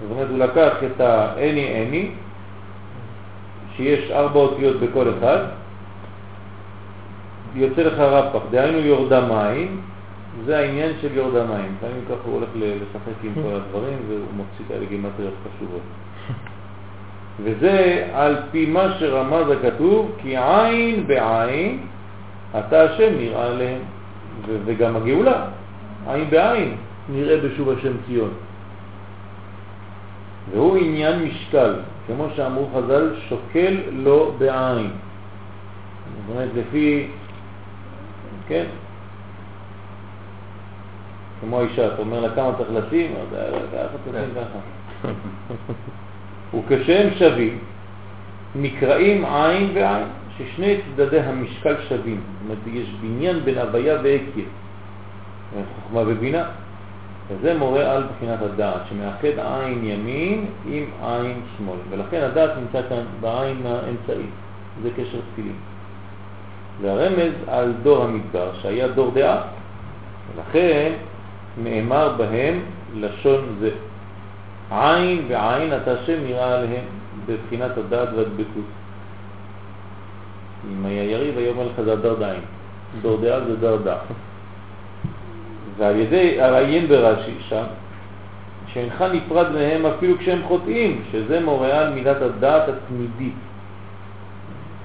[0.00, 2.10] זאת אומרת, הוא לקח את האני איני,
[3.76, 5.38] שיש ארבע אותיות בכל אחד,
[7.54, 9.80] יוצא לך רפח, דהיינו יורדה מים,
[10.44, 11.74] זה העניין של יורדה מים.
[11.78, 15.80] לפעמים ככה הוא הולך לשחק עם כל הדברים והוא מוציא כאלה גימטריות חשובות.
[17.44, 21.78] וזה על פי מה שרמז הכתוב, כי עין בעין
[22.58, 23.80] אתה השם נראה עליהם.
[24.46, 25.44] ו- וגם הגאולה,
[26.06, 26.74] עין בעין,
[27.08, 28.30] נראה בשוב השם ציון.
[30.50, 31.74] והוא עניין משקל,
[32.06, 34.90] כמו שאמרו חז"ל, שוקל לו בעין.
[36.26, 37.06] זאת אומרת, לפי,
[38.48, 38.64] כן,
[41.40, 43.36] כמו האישה, אתה אומר לה כמה צריך לשים, אז
[43.72, 45.08] ככה תשים ככה.
[46.58, 47.58] וכשהם שווים,
[48.54, 50.06] נקראים עין ועין,
[50.38, 52.20] ששני צדדי המשקל שווים.
[52.20, 54.40] זאת אומרת, יש בניין בין הוויה ועקב,
[55.82, 56.44] חוכמה ובינה.
[57.28, 61.78] וזה מורה על בחינת הדעת, שמאחד עין ימין עם עין שמאל.
[61.90, 64.30] ולכן הדעת נמצא כאן בעין האמצעית.
[64.82, 65.56] זה קשר תפילים.
[66.80, 69.42] והרמז על דור המדבר, שהיה דור דעה.
[70.34, 70.92] ולכן
[71.62, 72.60] נאמר בהם
[72.94, 73.70] לשון זה.
[74.70, 76.84] עין ועין אתה השם נראה עליהם
[77.26, 78.64] בבחינת הדעת והדבקות.
[80.72, 82.40] אם היה יריב, היה אומר לך זה הדר דין.
[83.02, 83.98] דור דעה זה דר דעה.
[85.78, 87.64] ועל ידי הרעיין ברש"י שם,
[88.66, 93.34] שאינך נפרד מהם אפילו כשהם חוטאים, שזה מורה על מידת הדעת התמידית.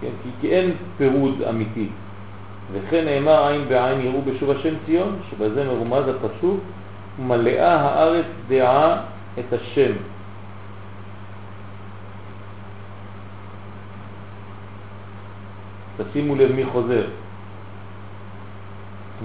[0.02, 1.88] כן, כי, כי אין פירוד אמיתי.
[2.71, 6.60] וכן נאמר עין בעין יראו בשוב השם ציון, שבזה מרומז הפסוק,
[7.19, 9.02] מלאה הארץ דעה
[9.39, 9.91] את השם.
[15.97, 17.04] תשימו לב מי חוזר.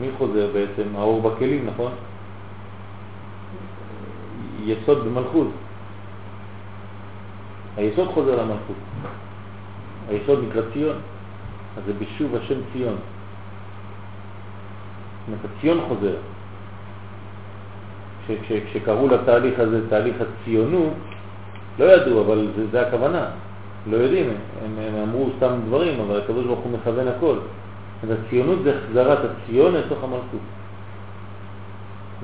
[0.00, 0.96] מי חוזר בעצם?
[0.96, 1.92] האור בכלים, נכון?
[4.64, 5.48] יסוד במלכות.
[7.76, 8.76] היסוד חוזר למלכות.
[10.08, 10.96] היסוד נקרא ציון,
[11.76, 12.94] אז זה בשוב השם ציון.
[12.94, 16.16] זאת אומרת, הציון חוזר.
[18.46, 20.92] כשקראו לתהליך הזה תהליך הציונות,
[21.78, 23.26] לא ידעו, אבל זה, זה הכוונה.
[23.90, 24.30] לא יודעים,
[24.64, 27.36] הם, הם אמרו סתם דברים, אבל הוא מכוון הכל.
[28.02, 30.40] אז הציונות זה החזרת הציון לתוך המלכות.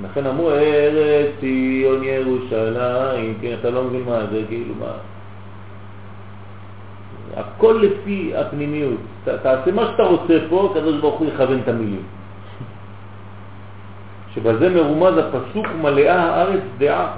[0.03, 4.91] לכן אמרו, ארץ ציון ירושלים, כן, אתה לא מבין מה זה, כאילו מה...
[7.35, 8.99] הכל לפי הפנימיות.
[9.23, 12.03] תעשה מה שאתה רוצה פה, הקדוש ברוך הוא יכוון את המילים.
[14.33, 17.17] שבזה מרומז הפסוק מלאה הארץ דעה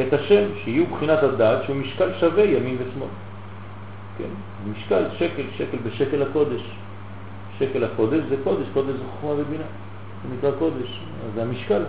[0.00, 3.08] את השם, שיהיו בחינת הדעת שהוא משקל שווה ימין ושמאל.
[4.18, 4.30] כן,
[4.70, 6.62] משקל שקל, שקל בשקל הקודש.
[7.58, 9.64] שקל הקודש זה קודש, קודש זה חוכמה ובינה,
[10.22, 11.00] זה נקרא קודש,
[11.34, 11.82] זה המשקל.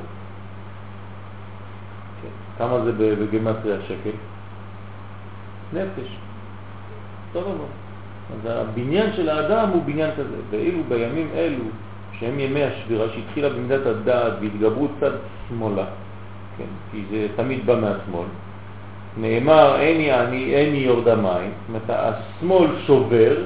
[2.21, 2.27] כן.
[2.57, 4.17] כמה זה בגמטריה שקל?
[5.73, 6.17] נפש.
[7.35, 7.65] אותו דבר.
[8.33, 11.63] אז הבניין של האדם הוא בניין כזה, ואילו בימים אלו,
[12.19, 15.11] שהם ימי השבירה, שהתחילה במידת הדעת והתגברו צד
[15.49, 15.85] שמאלה,
[16.57, 18.27] כן, כי זה תמיד בא מהשמאל,
[19.17, 23.37] נאמר אין יעני, אין יורד המים, זאת אומרת השמאל שובר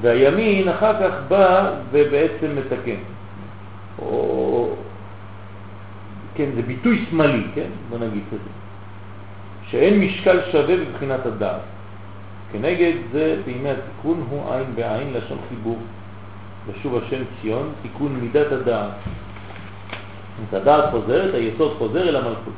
[0.00, 3.00] והימין אחר כך בא ובעצם מתקן.
[3.98, 4.74] או...
[6.34, 7.68] כן, זה ביטוי שמאלי, כן?
[7.88, 8.50] בוא נגיד כזה.
[9.70, 11.60] שאין משקל שווה בבחינת הדעת.
[12.52, 15.78] כנגד זה בימי התיקון הוא עין בעין לשון חיבור.
[16.68, 18.90] לשוב השם ציון, תיקון מידת הדעת.
[20.48, 22.52] את הדעת חוזרת, היסוד חוזר אל המלכות.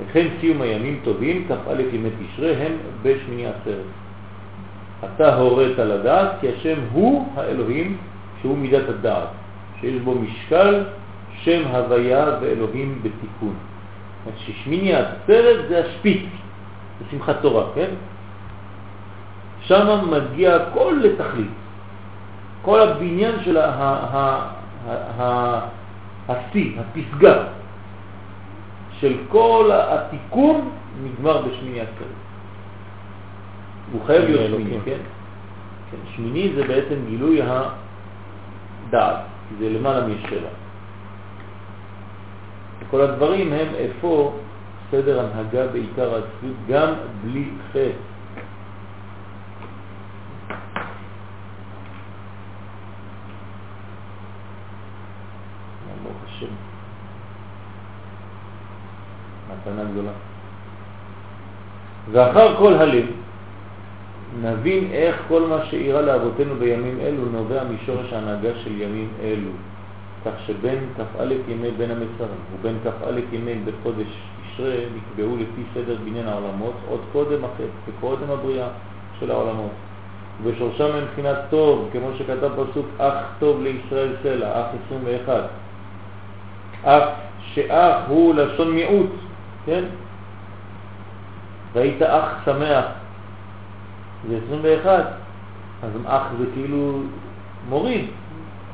[0.00, 4.01] וכן סיום הימים טובים, כ"א ימי תשרה, הם בשמיני עצרת.
[5.04, 7.96] אתה הורית לדעת כי השם הוא האלוהים
[8.40, 9.28] שהוא מידת הדעת,
[9.80, 10.84] שיש בו משקל
[11.42, 13.54] שם הוויה ואלוהים בתיקון.
[14.36, 16.22] ששמיני עצרת זה השפיץ,
[16.98, 17.90] זה שמחת תורה, כן?
[19.60, 21.50] שם מגיע כל לתכלית.
[22.62, 23.58] כל הבניין של
[26.28, 27.42] השיא, הפסגה
[29.00, 30.70] של כל התיקון
[31.04, 32.31] נגמר בשמיני עצרת.
[33.92, 34.98] הוא חייב להיות שמיני, כן?
[35.90, 35.96] כן?
[36.16, 39.16] שמיני זה בעצם גילוי הדעת,
[39.48, 40.48] כי זה למעלה משבע.
[42.90, 44.38] כל הדברים הם איפה
[44.90, 46.92] סדר הנהגה בעיקר הציות, גם
[47.24, 48.12] בלי חטא.
[59.62, 60.10] מתנה גדולה.
[62.12, 63.06] ואחר כל הלב,
[64.40, 69.50] נבין איך כל מה שאירע לאבותינו בימים אלו נובע משורש ההנהגה של ימים אלו.
[70.24, 74.06] כך שבין כ"א ימי בין המצרים ובין כ"א ימי בחודש
[74.56, 78.68] תשרה נקבעו לפי סדר בניין העולמות עוד קודם החטא וקודם הבריאה
[79.20, 79.70] של העולמות.
[80.42, 85.44] ובשורשם הם מבחינת טוב, כמו שכתב פסוק אך טוב לישראל סלע, אך 21.
[86.84, 87.08] אף
[87.54, 89.10] שאח הוא לשון מיעוט,
[89.66, 89.84] כן?
[91.72, 92.84] והיית אח שמח,
[94.28, 95.04] זה 21,
[95.82, 97.00] אז אח זה כאילו
[97.68, 98.04] מוריד,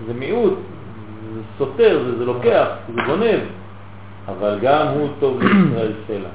[0.07, 0.55] זה מיעוט,
[1.35, 3.41] זה סותר, זה, זה לוקח, זה גונב,
[4.29, 6.29] אבל גם הוא טוב לישראל סלע.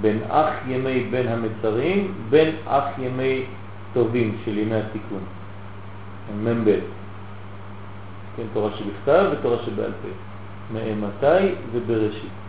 [0.00, 3.42] בין אח ימי בין המצרים, בין אח ימי
[3.94, 5.20] טובים של ימי התיקון.
[6.44, 6.78] מ"ב.
[8.36, 10.08] כן, תורה שבכתב ותורה שבעל פה.
[10.72, 12.45] מאימתי ובראשית.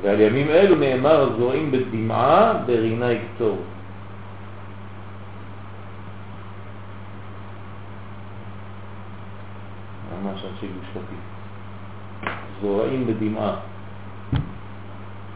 [0.00, 3.58] ועל ימים אלו נאמר זורעים בדמעה ברינה יקצור.
[10.22, 11.32] ממש אנשי גוש קטיף.
[12.60, 13.54] זורעים בדמעה.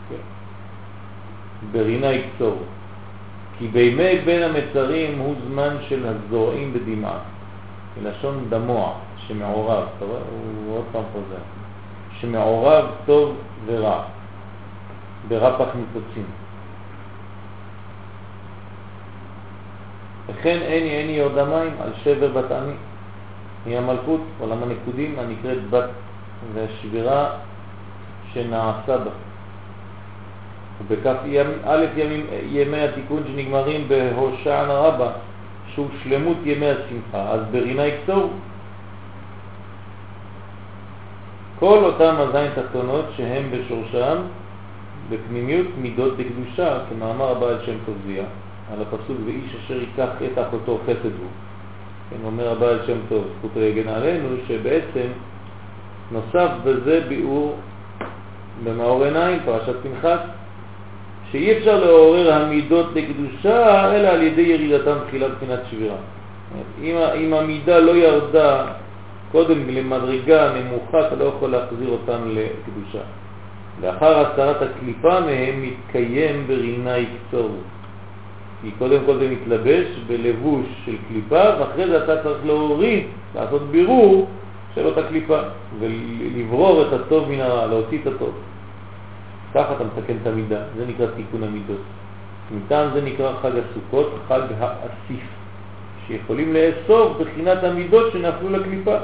[0.09, 0.25] כן.
[1.73, 2.59] ברינה יקצור.
[3.59, 7.19] כי בימי בין המצרים הוא זמן של הזורעים בדמעה.
[8.03, 9.85] מלשון דמוע, שמעורב?
[10.01, 11.43] הוא עוד פעם חוזר.
[12.21, 14.03] שמעורב טוב ורע,
[15.29, 16.25] ברפח ניצוצים.
[20.27, 22.75] וכן אין יעני יורד המים על שבר בת עמי.
[23.67, 25.91] היא המלכות, עולם הנקודים, הנקראת בת,
[26.55, 27.31] והשבירה
[28.33, 29.11] שנעשה בה.
[30.83, 31.17] ובכף
[31.65, 35.11] א' ימים, ימי התיקון שנגמרים בהושענא רבה,
[35.75, 38.31] שהוא שלמות ימי השמחה, אז ברינה יקצור.
[41.59, 44.17] כל אותם הזין תחתונות שהם בשורשם,
[45.11, 48.25] בפנימיות מידות בקדושה, כמאמר הבעל שם טוביה,
[48.73, 51.31] על הפסוק ואיש אשר ייקח את אחותו חסד הוא.
[52.11, 55.09] כן, אומר הבעל שם טוב, זכותו יגן עלינו, שבעצם
[56.11, 57.57] נוסף בזה ביאור
[58.65, 60.19] במאור עיניים, פרשת פנחס,
[61.31, 65.97] שאי אפשר לעורר המידות לקדושה אלא על ידי ירידתם תחילה בחינת שבירה.
[66.83, 68.67] אם, אם המידה לא ירדה
[69.33, 73.05] קודם למדרגה נמוכה, אתה לא יכול להחזיר אותם לקדושה.
[73.83, 77.51] לאחר הסרת הקליפה מהם מתקיים ברינה יקצור.
[78.63, 84.29] כי קודם כל זה מתלבש בלבוש של קליפה, ואחרי זה אתה צריך להוריד, לעשות בירור
[84.75, 85.39] של אותה קליפה,
[85.81, 88.35] ולברור את הטוב מן הרע, להוציא את הטוב.
[89.55, 91.81] ככה אתה מתקן את המידה, זה נקרא תיקון המידות.
[92.51, 95.25] מטעם זה נקרא חג הסוכות, חג האסיף,
[96.07, 98.97] שיכולים לאסוף בחינת המידות שנפלו לקליפה,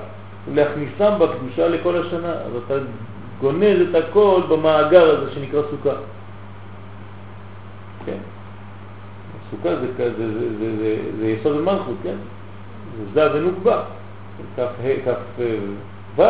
[0.48, 2.32] ולהכניסם בקדושה לכל השנה.
[2.32, 2.74] אז אתה
[3.42, 5.94] גונז את הכל במאגר הזה שנקרא סוכה.
[8.05, 8.18] כן.
[9.50, 12.16] סוכה זה, זה, זה, זה, זה, זה, זה יסוד המלכות, כן?
[12.96, 13.83] זה זב ונוקבה,
[14.57, 14.70] כף
[16.16, 16.22] ו'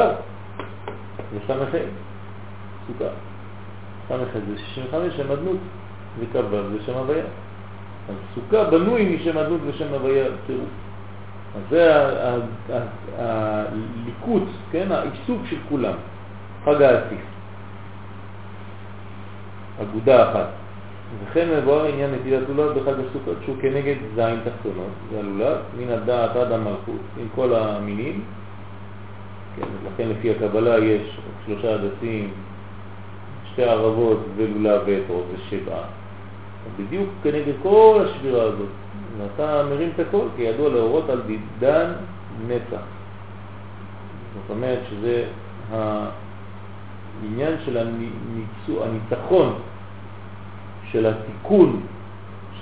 [1.35, 1.55] וס"ה,
[2.87, 3.11] סוכה.
[4.09, 5.59] ס"ח זה 65 שם אדנות,
[6.21, 7.25] וכ"ו זה שם הוויה.
[8.09, 10.69] אז סוכה בנוי משם אדנות ושם הוויה צירוף.
[11.57, 11.93] אז זה
[13.19, 15.95] הליקוט, כן, העיסוק של כולם,
[16.65, 17.21] חג האסיף.
[19.83, 20.47] אגודה אחת.
[21.21, 26.37] וכן מבואר עניין נטילת לולב בחג הסוכות שהוא כנגד זין תחתונות, זה הלולב, מן הדעת
[26.37, 28.25] עד המלכות, עם כל המינים.
[29.57, 32.31] כן, לכן לפי הקבלה יש שלושה הדסים,
[33.53, 35.85] שתי ערבות ולולב ואתרות זה שבעה.
[36.79, 38.69] בדיוק כנגד כל השבירה הזאת.
[39.19, 41.93] ואתה מרים את הכל, כי ידוע להורות על דידן
[42.49, 42.83] נצח.
[44.35, 45.25] זאת אומרת שזה
[47.23, 49.55] העניין של הניצו, הניצחון,
[50.93, 51.81] של התיקון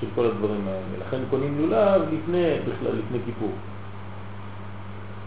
[0.01, 1.07] של כל הדברים האלה.
[1.07, 3.53] לכן קונים לולב לפני, בכלל, לפני כיפור.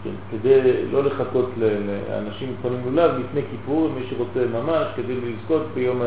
[0.04, 1.50] כן, כדי לא לחכות
[2.08, 6.04] לאנשים קונים לולב לפני כיפור, מי שרוצה ממש, כדי לזכות ביום ה...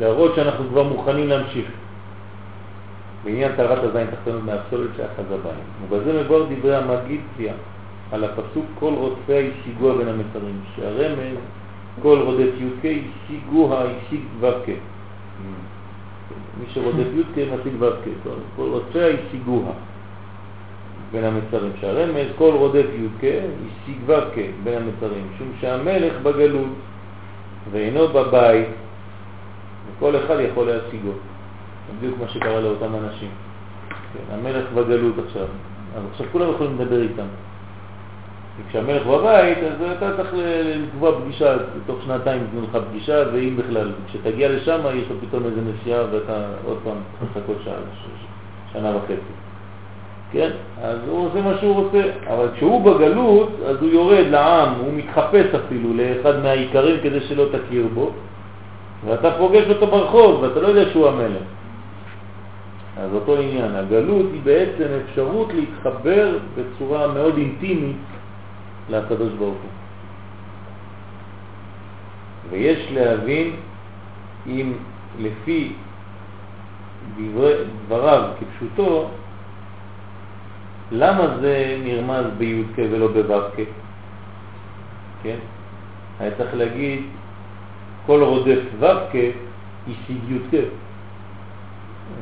[0.00, 1.66] להראות שאנחנו כבר מוכנים להמשיך.
[3.24, 5.64] בעניין טהרת הזין תחתונות מהפסולת שאחז הביים.
[5.88, 7.52] ובזה מבואר דברי המגיציה
[8.12, 11.38] על הפסוק כל רודפי השיגוה בין המצרים, שהרמז
[12.02, 14.68] כל רודף י"ק השיגוה השיג ו"ק.
[16.60, 18.08] מי שרודף י"ק משיג ו"ק,
[18.56, 19.72] כל רודפי השיגוה.
[21.12, 26.68] בין המצרים, שהרמז כל רודף י"ק השיג ו"ק בין המצרים, משום שהמלך בגלות
[27.70, 28.68] ואינו בבית,
[29.86, 31.12] וכל אחד יכול להשיגו.
[31.98, 33.30] בדיוק מה שקרה לאותם אנשים.
[34.12, 35.46] כן, המלך בגלות עכשיו,
[35.96, 37.26] אז עכשיו כולם יכולים לדבר איתם.
[38.66, 40.34] וכשהמלך בבית, אז אתה צריך
[40.84, 41.56] לקבוע פגישה,
[41.86, 46.46] תוך שנתיים תנו לך פגישה, ואם בכלל, כשתגיע לשם יש לו פתאום איזה נסיעה ואתה
[46.64, 47.74] עוד פעם צריך לחכות שעה,
[48.72, 49.32] שנה וחצי.
[50.32, 50.50] כן?
[50.82, 55.54] אז הוא עושה מה שהוא רוצה, אבל כשהוא בגלות, אז הוא יורד לעם, הוא מתחפש
[55.54, 58.10] אפילו לאחד מהעיקרים כדי שלא תכיר בו,
[59.06, 61.42] ואתה פוגש אותו ברחוב, ואתה לא יודע שהוא המלך.
[63.00, 67.96] אז אותו עניין, הגלות היא בעצם אפשרות להתחבר בצורה מאוד אינטימית
[68.88, 69.70] לקדוש ברוך הוא.
[72.50, 73.56] ויש להבין
[74.46, 74.72] אם
[75.18, 75.72] לפי
[77.16, 77.54] דברי,
[77.86, 79.08] דבריו כפשוטו,
[80.92, 83.56] למה זה נרמז בי"ק ולא בו"ק?
[85.22, 85.38] כן?
[86.20, 87.02] היה צריך להגיד
[88.06, 89.14] כל רודף ו"ק
[89.88, 90.52] השיג י"ק.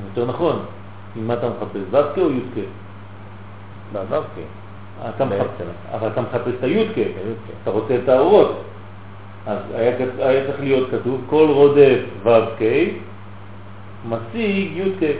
[0.09, 0.65] יותר נכון,
[1.17, 2.65] מה אתה מחפש, ו"ק או י"ק?
[3.95, 4.41] לא, דווקא.
[5.09, 5.67] אתה מחפש.
[5.93, 6.99] אבל אתה מחפש את הי"ק,
[7.63, 8.63] אתה רוצה את האורות.
[9.47, 9.97] אז היה,
[10.47, 12.61] צריך להיות כתוב כל רודף ו"ק
[14.09, 15.17] משיג י"ק.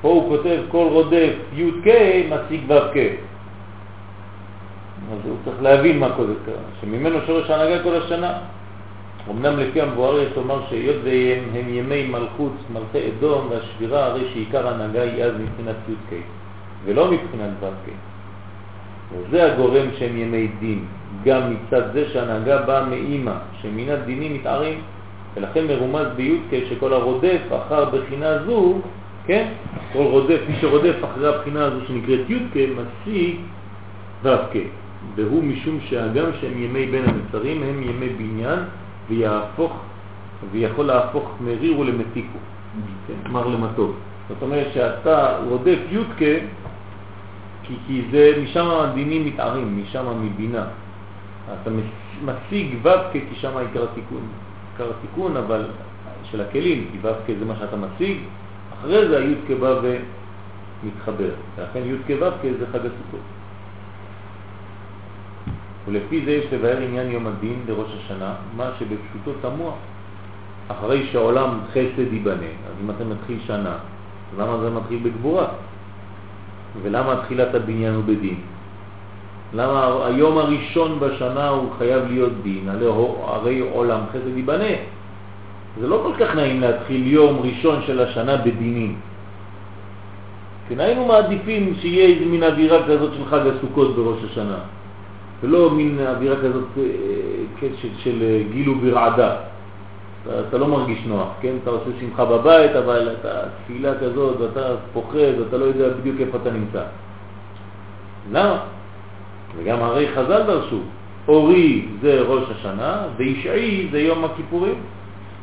[0.00, 1.86] פה הוא כותב כל רודף י"ק
[2.30, 2.96] משיג ו"ק.
[5.12, 8.38] אז הוא צריך להבין מה קורה כאן, שממנו שורש ההנהגה כל השנה.
[9.30, 14.68] אמנם לפי המבואר יש לומר שהיות והם הם ימי מלכות, מלכי אדום והשבירה, הרי שעיקר
[14.68, 16.18] ההנהגה היא אז מבחינת י"ק,
[16.84, 18.07] ולא מבחינת ו"ק.
[19.12, 20.84] וזה הגורם שהם ימי דין,
[21.24, 23.32] גם מצד זה שההנהגה באה מאימא,
[23.62, 24.80] שמן הדינים מתארים,
[25.34, 28.78] ולכן מרומז בי"ק שכל הרודף אחר בחינה זו,
[29.26, 29.48] כן,
[29.92, 33.36] כל רודף, מי שרודף אחרי הבחינה הזו שנקראת י"ק, משיג
[34.22, 34.56] ו"ק,
[35.14, 38.58] והוא משום שהגם שהם ימי בין המצרים הם ימי בניין,
[39.08, 39.72] ויהפוך,
[40.52, 42.38] ויכול להפוך מריר ולמתיקו,
[43.06, 43.96] כן, מר למתוק.
[44.28, 46.22] זאת אומרת שאתה רודף י"ק,
[47.68, 50.64] כי, כי זה משם הדינים מתארים, משם מבינה.
[51.62, 51.70] אתה
[52.24, 54.22] משיג ו"ק כי שם עיקר התיקון,
[54.72, 55.64] עיקר התיקון, אבל
[56.30, 58.16] של הכלים, כי ו"ק זה מה שאתה משיג,
[58.78, 61.30] אחרי זה הי"ק בא ומתחבר.
[61.56, 63.26] ולכן י"ק ו"ק זה חג הסוכות.
[65.86, 69.72] ולפי זה יש לבאר עניין יום הדין לראש השנה, מה שבפשוטו תמוה.
[70.68, 73.76] אחרי שהעולם חסד ייבנה, אז אם אתה מתחיל שנה,
[74.38, 75.46] למה זה מתחיל בגבורה?
[76.82, 78.36] ולמה תחילת הבניין הוא בדין?
[79.54, 82.68] למה היום הראשון בשנה הוא חייב להיות דין?
[82.68, 84.74] הרי, עולם חסד ייבנה.
[85.80, 88.96] זה לא כל כך נעים להתחיל יום ראשון של השנה בדינים.
[90.68, 94.58] כן, היינו מעדיפים שיהיה איזה מין אווירה כזאת של חג הסוכות בראש השנה,
[95.42, 96.82] ולא מין אווירה כזאת אה,
[97.60, 99.36] כן, של, של אה, גיל וברעדה.
[100.28, 101.54] אתה, אתה לא מרגיש נוח, כן?
[101.62, 106.38] אתה עושה שמחה בבית, אבל אתה תפילה כזאת, ואתה פוחד, ואתה לא יודע בדיוק איפה
[106.42, 106.82] אתה נמצא.
[108.32, 108.58] למה?
[109.56, 110.80] וגם הרי חז"ל דרשו,
[111.28, 114.74] אורי זה ראש השנה, וישעי זה יום הכיפורים.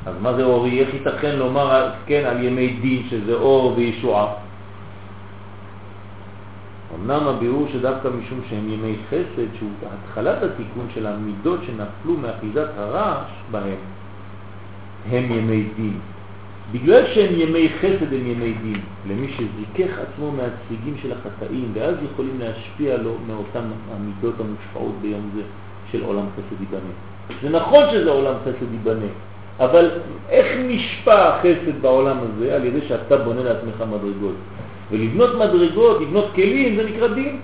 [0.06, 0.80] אז מה זה אורי?
[0.80, 4.28] איך ייתכן לומר כן על ימי דין שזה אור וישועה?
[6.96, 13.30] אמנם הביאור שדווקא משום שהם ימי חסד, שהוא התחלת התיקון של המידות שנפלו מאחיזת הרעש
[13.52, 13.78] בהם,
[15.12, 15.98] הם ימי דין.
[16.72, 18.80] בגלל שהם ימי חסד הם ימי דין,
[19.10, 23.64] למי שזיכך עצמו מהצליגים של החטאים, ואז יכולים להשפיע לו מאותן
[23.96, 25.42] המידות המושפעות ביום זה
[25.92, 26.92] של עולם חסד ייבנה.
[27.42, 29.12] זה נכון שזה עולם חסד ייבנה,
[29.60, 29.90] אבל
[30.30, 32.56] איך נשפע החסד בעולם הזה?
[32.56, 34.36] על ידי שאתה בונה לעצמך מדרגות.
[34.92, 37.40] ולבנות מדרגות, לבנות כלים, זה נקרא דין.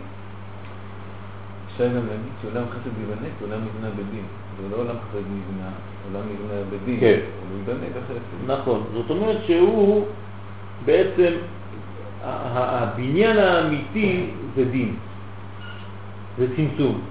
[1.81, 4.25] אפשר גם להגיד שעולם חסד ייבנה כי עולם נבנה בדין.
[4.61, 5.69] זה לא עולם חסד נבנה,
[6.07, 6.99] עולם נבנה בדין.
[6.99, 7.19] כן.
[7.49, 8.51] הוא ייבנה בחסד.
[8.51, 10.05] נכון, זאת אומרת שהוא
[10.85, 11.33] בעצם,
[12.23, 14.95] הבניין האמיתי זה דין,
[16.37, 17.01] זה צמצום.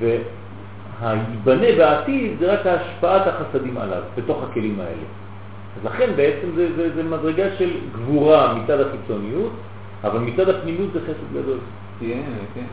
[0.00, 5.06] והייבנה בעתיד זה רק השפעת החסדים עליו, בתוך הכלים האלה.
[5.76, 9.52] אז לכן בעצם זה, זה, זה מדרגה של גבורה מצד החיצוניות,
[10.04, 11.58] אבל מצד הפנימיות זה חסד גדול.
[11.98, 12.16] תהיה,
[12.54, 12.64] כן.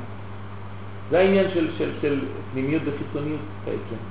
[1.12, 2.20] זה העניין של, של, של
[2.54, 4.02] פנימיות וחיצוניות בעצם.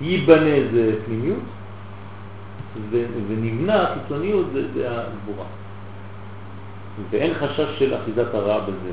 [0.00, 1.42] ייבנה זה פנימיות,
[2.90, 5.46] ו- ונבנה חיצוניות זה, זה הגבורה.
[7.10, 8.92] ואין חשש של אחיזת הרע בזה.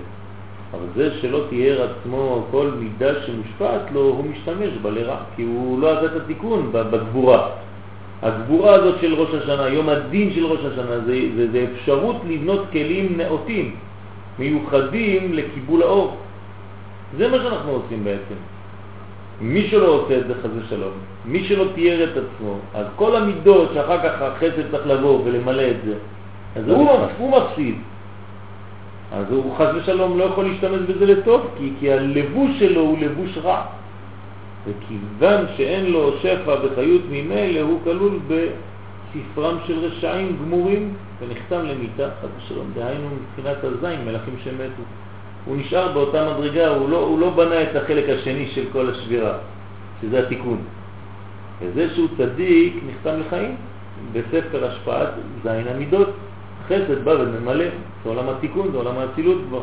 [0.72, 5.80] אבל זה שלא תיאר עצמו כל מידה שמושפעת לו, הוא משתמש בה לרע, כי הוא
[5.80, 7.50] לא עשה את התיקון בגבורה.
[8.22, 12.66] הגבורה הזאת של ראש השנה, יום הדין של ראש השנה, זה, זה, זה אפשרות לבנות
[12.72, 13.76] כלים נאותים,
[14.40, 16.18] מיוחדים לקיבול האור.
[17.18, 18.36] זה מה שאנחנו עושים בעצם.
[19.42, 20.94] מי שלא עושה את זה חז ושלום,
[21.26, 25.76] מי שלא תיאר את עצמו, אז כל המידות שאחר כך החסד צריך לבוא ולמלא את
[25.86, 25.94] זה,
[26.56, 27.76] אז הוא, הוא מפסיד.
[29.12, 33.38] אז הוא חז ושלום לא יכול להשתמש בזה לטוב, כי, כי הלבוש שלו הוא לבוש
[33.38, 33.62] רע.
[34.66, 42.30] וכיוון שאין לו שפע וחיות ממילא, הוא כלול בספרם של רשעים גמורים, ונחתם למיטה, חס
[42.38, 44.84] ושלום, דהיינו מבחינת הזין, מלאכים שמתו.
[45.46, 49.38] הוא נשאר באותה מדרגה, הוא לא, הוא לא בנה את החלק השני של כל השבירה,
[50.02, 50.58] שזה התיקון.
[51.62, 53.56] וזה שהוא צדיק נחתם לחיים
[54.14, 55.10] בספר השפעת
[55.44, 56.10] זין המידות.
[56.68, 57.66] חסד בא וממלא,
[58.04, 59.62] זה עולם התיקון, זה עולם האצילות כבר.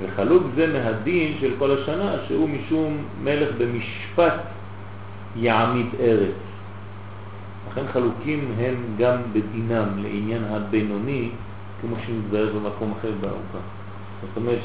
[0.00, 4.34] וחלוק זה מהדין של כל השנה, שהוא משום מלך במשפט
[5.36, 6.34] יעמיד ארץ.
[7.70, 11.28] לכן חלוקים הם גם בדינם לעניין הבינוני,
[11.80, 13.79] כמו שמתבהר במקום אחר בארוכה.
[14.20, 14.58] זאת אומרת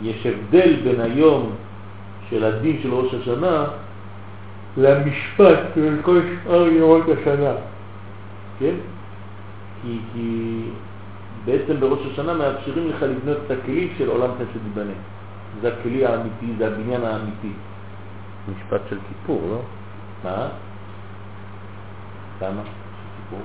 [0.00, 1.52] שיש הבדל בין היום
[2.30, 3.64] של הדין של ראש השנה
[4.76, 7.52] למשפט של כל שאר ימות השנה.
[8.58, 8.74] כן?
[9.82, 10.62] כי, כי
[11.44, 14.92] בעצם בראש השנה מאפשרים לך לבנות את הכלים של עולם חסד ייבנה.
[15.60, 17.52] זה הכלי האמיתי, זה הבניין האמיתי.
[18.48, 19.60] משפט של כיפור, לא?
[20.24, 20.48] מה?
[22.42, 22.62] למה?
[23.16, 23.44] כיפור?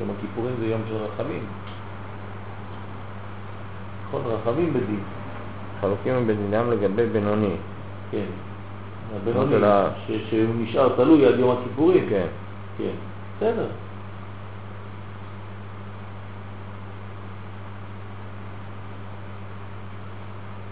[0.00, 1.42] יום הכיפורים זה יום של רחמים.
[4.08, 5.00] נכון, רחמים בדין.
[5.80, 7.56] חלוקים בדינם לגבי בינוני.
[8.10, 8.24] כן.
[9.16, 9.56] הבינוני,
[10.06, 12.06] שהוא נשאר תלוי עד יום הכיפורים.
[12.08, 12.26] כן.
[12.78, 12.94] כן.
[13.36, 13.66] בסדר.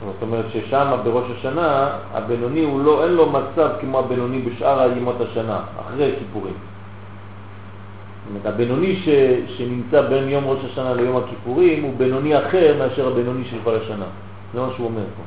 [0.04, 5.16] זאת אומרת ששם בראש השנה הבינוני הוא לא, אין לו מצב כמו הבינוני בשאר ימות
[5.20, 6.54] השנה, אחרי כיפורים.
[8.28, 9.08] אומרת, הבינוני ש,
[9.56, 14.06] שנמצא בין יום ראש השנה ליום הכיפורים הוא בינוני אחר מאשר הבינוני של כל השנה.
[14.54, 15.22] זה מה שהוא אומר פה.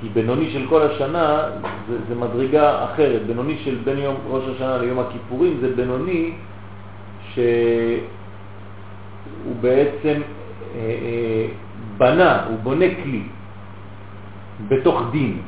[0.00, 1.42] כי בינוני של כל השנה
[1.88, 3.26] זה, זה מדרגה אחרת.
[3.26, 6.32] בינוני של בין יום ראש השנה ליום הכיפורים זה בינוני
[7.34, 7.44] שהוא
[9.60, 10.20] בעצם
[10.74, 11.46] אה, אה,
[11.96, 13.22] בנה, הוא בונה כלי
[14.68, 15.38] בתוך דין.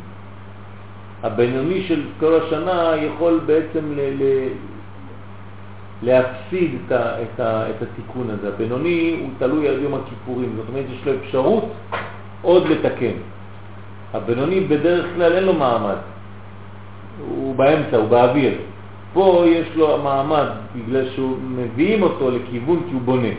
[1.23, 4.49] הבינוני של כל השנה יכול בעצם ל, ל,
[6.03, 8.49] להפסיד את, ה, את, ה, את התיקון הזה.
[8.49, 11.73] הבינוני הוא תלוי על יום הכיפורים, זאת אומרת יש לו אפשרות
[12.43, 13.15] עוד לתקן.
[14.15, 15.97] הבינוני בדרך כלל אין לו מעמד,
[17.29, 18.55] הוא באמצע, הוא באוויר.
[19.13, 20.47] פה יש לו מעמד
[20.77, 23.35] בגלל שהוא מביאים אותו לכיוון כי הוא בונה.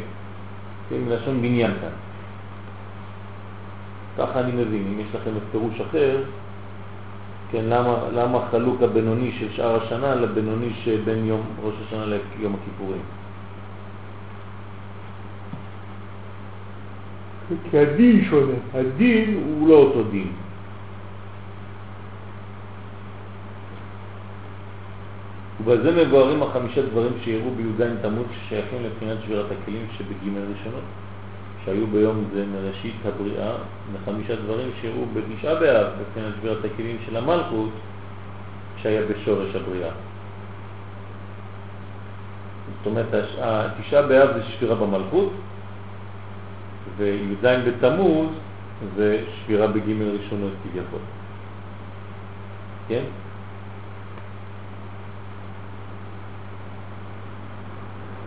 [0.89, 1.95] כן, מלשון בניין כאן.
[4.17, 6.17] ככה אני מבין, אם יש לכם פירוש אחר,
[7.53, 13.01] כן, למה, למה חלוק הבינוני של שאר השנה לבינוני שבין יום ראש השנה ליום הכיפורים?
[17.71, 20.31] כי הדין שונה, הדין הוא לא אותו דין.
[25.61, 30.83] ובזה מבוארים החמישה דברים שיראו בי"ז תמוז ששייכים לבחינת שבירת הכלים שבג' ראשונות,
[31.65, 33.53] שהיו ביום זה מראשית הבריאה,
[33.93, 37.69] מחמישה דברים שיראו בתשעה באב בבחינת שבירת הכלים של המלכות
[38.81, 39.91] שהיה בשורש הבריאה.
[42.77, 43.05] זאת אומרת,
[43.41, 45.33] התשעה באב זה שבירה במלכות,
[46.97, 48.29] וי"ז בתמוז
[48.95, 50.99] זה שבירה בג' ראשונות כביכול.
[52.87, 53.03] כן?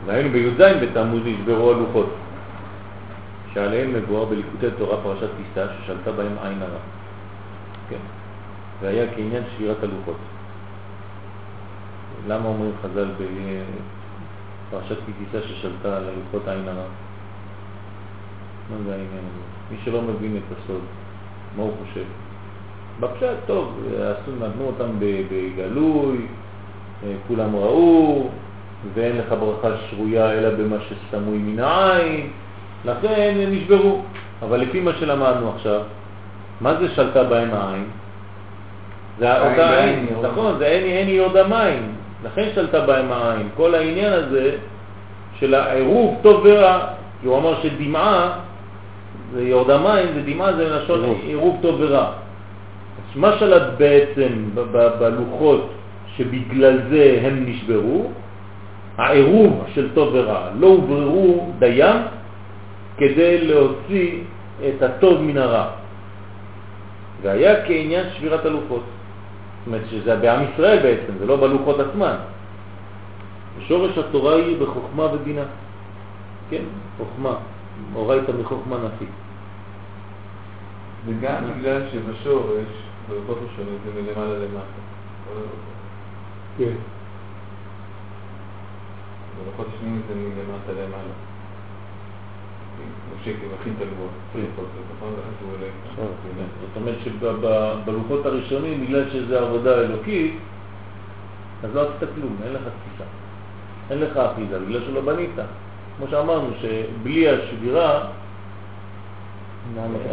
[0.06, 2.14] והיינו בי"ז בתמוז נשברו הלוחות,
[3.56, 6.78] שעליהם מבואר בליקוטי תורה פרשת פיסה ששלטה בהם עין הרע.
[7.88, 7.96] כן.
[8.80, 10.16] והיה כעניין שבירת הלוחות.
[12.28, 13.08] למה אומרים חז"ל
[14.70, 16.84] בפרשת פיסה ששלטה על הלוחות עין הרע?
[18.70, 19.42] מה זה העניין הזה?
[19.70, 20.82] מי שלא מבין את הסוד,
[21.56, 22.04] מה הוא חושב?
[23.00, 26.26] בפשט, טוב, עשו, נתנו אותם בגלוי,
[27.04, 28.28] אה, כולם ראו,
[28.94, 32.30] ואין לך ברכה שרויה אלא במה שסמוי מן העין,
[32.86, 34.00] לכן הם נשברו.
[34.42, 35.80] אבל לפי מה שלמדנו עכשיו,
[36.60, 37.84] מה זה שלטה בהם העין?
[39.18, 40.06] זה אותה עין.
[40.22, 41.92] נכון, זה אין אין יורדה מים,
[42.24, 43.48] לכן שלטה בהם העין.
[43.56, 44.56] כל העניין הזה
[45.38, 46.86] של העירוב טוב ורע,
[47.20, 48.38] כי הוא אמר שדמעה
[49.32, 51.58] זה יורדה מים, זה דמעה זה לשון עירוב.
[51.62, 52.06] טוב ורע.
[52.06, 54.28] אז מה שלט בעצם
[54.98, 55.70] בלוחות
[56.16, 58.10] שבגלל זה הם נשברו?
[58.98, 60.48] העירוב של טוב ורע.
[60.60, 61.96] לא הובררו דיים
[62.96, 64.22] כדי להוציא
[64.68, 65.70] את הטוב מן הרע.
[67.22, 68.82] והיה כעניין שבירת הלוחות.
[68.82, 72.16] זאת אומרת שזה בעם ישראל בעצם, זה לא בלוחות עצמן.
[73.68, 75.44] שורש התורה היא בחוכמה ובינה.
[76.50, 76.62] כן,
[76.98, 77.34] חוכמה.
[77.94, 79.08] אורייתא מחוכמה נפית.
[81.06, 82.68] וגם בגלל שבשורש,
[83.08, 84.80] בלוחות ראשונים זה מלמעלה למטה.
[86.58, 86.74] כן.
[89.44, 91.35] בלוחות השניים זה מלמטה למעלה.
[93.14, 94.10] משה כמכין את הלוחות.
[94.34, 94.66] הלוחות,
[95.94, 96.06] נכון?
[96.36, 96.44] כן.
[96.60, 96.94] זאת אומרת
[97.84, 100.34] שבלוחות הראשונים, בגלל שזה עבודה אלוקית,
[101.64, 103.04] אז לא עשית כלום, אין לך תפיסה.
[103.90, 105.30] אין לך אחיזה, בגלל שלא בנית.
[105.98, 108.04] כמו שאמרנו, שבלי השבירה,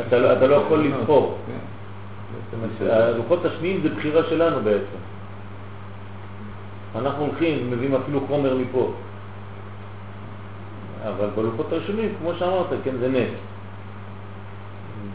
[0.08, 1.38] אתה לא- אתה לא יכול לבחור.
[1.48, 2.88] כן.
[2.90, 4.98] הלוחות השניים זה בחירה שלנו בעצם.
[6.96, 8.92] אנחנו הולכים, מביאים אפילו חומר מפה.
[11.08, 13.30] אבל בלוחות הראשונים, כמו שאמרת, כן, זה נס.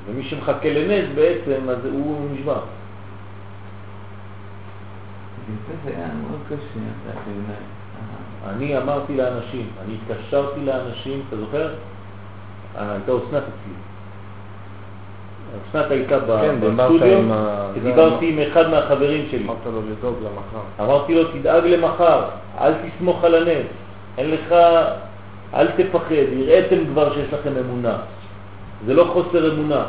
[0.06, 2.60] ומי שמחכה לנס בעצם, אז הוא נשבר.
[5.84, 6.80] זה היה מאוד קשה.
[8.48, 11.74] אני אמרתי לאנשים, אני התקשרתי לאנשים, אתה זוכר?
[12.76, 13.74] אה, הייתה אסנת אצלי.
[15.70, 17.18] אסנת הייתה כן, בסטודיו,
[17.74, 19.44] ודיברתי עם אחד מהחברים שלי.
[19.44, 20.84] אמרת לו לדאוג למחר.
[20.84, 22.22] אמרתי לו, תדאג למחר,
[22.60, 23.66] אל תסמוך על הנס.
[24.18, 24.54] אין לך,
[25.54, 27.96] אל תפחד, הראיתם כבר שיש לכם אמונה.
[28.86, 29.84] זה לא חוסר אמונה.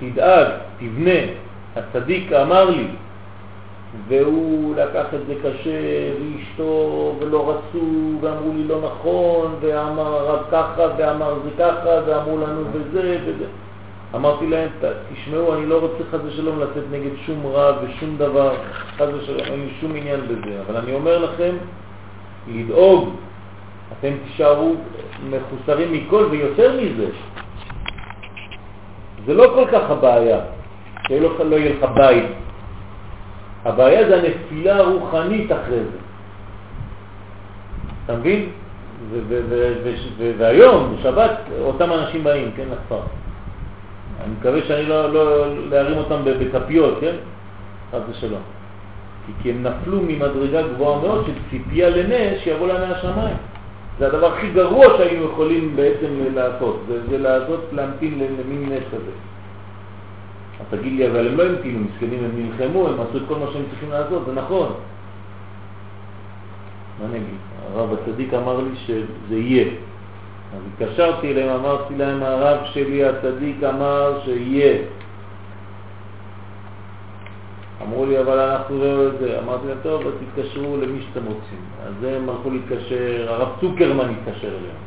[0.00, 0.46] תדאג,
[0.78, 1.20] תבנה.
[1.76, 2.86] הצדיק אמר לי,
[4.08, 5.80] והוא לקח את זה קשה,
[6.20, 12.64] ואשתו, ולא רצו, ואמרו לי לא נכון, ואמר הרב ככה, ואמר זה ככה, ואמרו לנו
[12.72, 13.44] וזה וזה.
[14.14, 14.68] אמרתי להם,
[15.14, 18.54] תשמעו, אני לא רוצה חס ושלום לצאת נגד שום רב ושום דבר,
[18.96, 21.54] חס ושלום, אין לי שום עניין בזה, אבל אני אומר לכם,
[22.48, 23.08] לדאוג,
[23.98, 24.74] אתם תישארו
[25.30, 27.06] מחוסרים מכל ויותר מזה.
[29.26, 30.38] זה לא כל כך הבעיה,
[31.08, 32.24] שלא יהיה לך בית.
[33.64, 35.98] הבעיה זה הנפילה הרוחנית אחרי זה.
[38.04, 38.48] אתה מבין?
[40.38, 43.00] והיום, בשבת, אותם אנשים באים, כן, לכפר.
[44.24, 47.14] אני מקווה שאני לא, לא להרים אותם בכפיות, כן?
[47.90, 48.42] חד ושלום.
[49.42, 53.36] כי הם נפלו ממדרגה גבוהה מאוד של ציפייה לנס שיבוא להם מהשמיים.
[54.00, 59.10] זה הדבר הכי גרוע שהיינו יכולים בעצם לעשות, זה, זה לעשות, להמתין למין נס כזה.
[60.60, 63.46] אז תגיד לי, אבל הם לא המתינו, מסכנים, הם נלחמו, הם עשו את כל מה
[63.52, 64.72] שהם צריכים לעשות, זה נכון.
[67.00, 67.36] מה אני אגיד?
[67.74, 69.64] הרב הצדיק אמר לי שזה יהיה.
[70.56, 74.78] אז התקשרתי אליהם, אמרתי להם, הרב שלי הצדיק אמר שיהיה.
[77.82, 79.38] אמרו לי, אבל אנחנו לא יודעים.
[79.42, 81.60] אמרתי להם, טוב, אז תתקשרו למי שאתם רוצים.
[81.86, 84.80] אז הם הלכו להתקשר, הרב צוקרמן התקשר אליהם.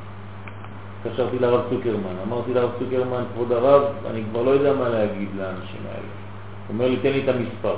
[1.06, 5.82] התקשרתי לרב צוקרמן, אמרתי לרב צוקרמן, כבוד הרב, אני כבר לא יודע מה להגיד לאנשים
[5.86, 6.08] האלה.
[6.68, 7.76] הוא אומר לי, תן לי את המספר.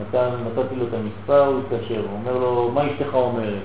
[0.00, 3.62] נתן, נתתי לו את המספר, הוא התקשר, הוא אומר לו, מה אשתך אומרת?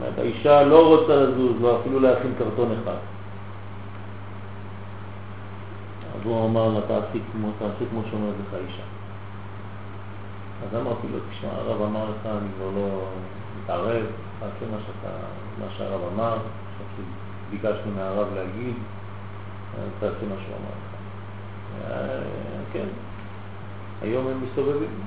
[0.00, 2.96] אומרת, האישה לא רוצה לזוז, לא אפילו להכין קרטון אחד.
[6.14, 8.97] אז הוא אמר לה, תעשי כמו, תעשי כמו שאומרת לך אישה.
[10.62, 13.04] אז אמרתי לו, תשמע, הרב אמר לך, אני כבר לא
[13.62, 14.06] מתערב,
[14.38, 15.14] תעשה מה, שאתה,
[15.58, 16.38] מה שהרב אמר,
[17.50, 18.74] ביקשנו מהרב להגיד,
[20.00, 20.88] תעשי מה שהוא אמר לך.
[21.90, 22.20] אה,
[22.72, 22.86] כן,
[24.02, 25.00] היום הם מסתובבים.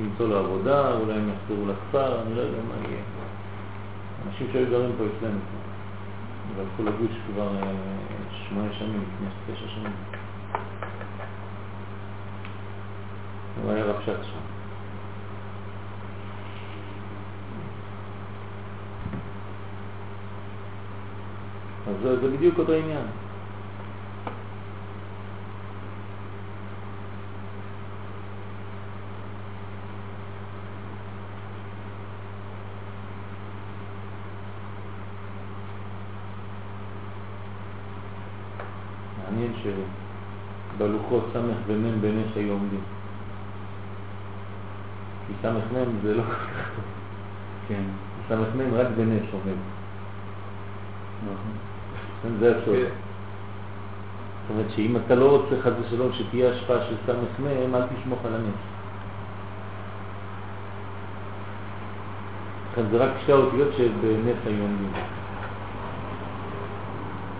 [0.00, 3.02] למצוא לו עבודה, אולי הם יחזרו לכפר, אני לא יודע מה יהיה.
[4.26, 5.38] אנשים שהיו גרים פה אצלנו
[6.56, 7.72] והלכו לגוש כבר אה,
[8.48, 10.15] שמונה שנים, לפני תשע שנים.
[13.62, 14.12] הוא היה רב שם.
[21.88, 23.06] אז זה, זה בדיוק אותו עניין.
[39.24, 42.80] מעניין שבלוחות סמך ומם בנש היו עומדים.
[45.26, 46.84] כי סמך מם זה לא כל כך טוב.
[47.68, 47.82] כן.
[48.28, 49.56] סמך מם רק בנש עומד.
[52.40, 52.74] זה הסוד.
[52.74, 52.88] כן.
[54.46, 58.18] זאת אומרת שאם אתה לא רוצה חד ושלום שתהיה השפעה של סמך מם, אל תשמוך
[58.24, 58.60] על הנס.
[62.72, 64.92] לכן זה רק שתי האותיות שבנס היו עומדים.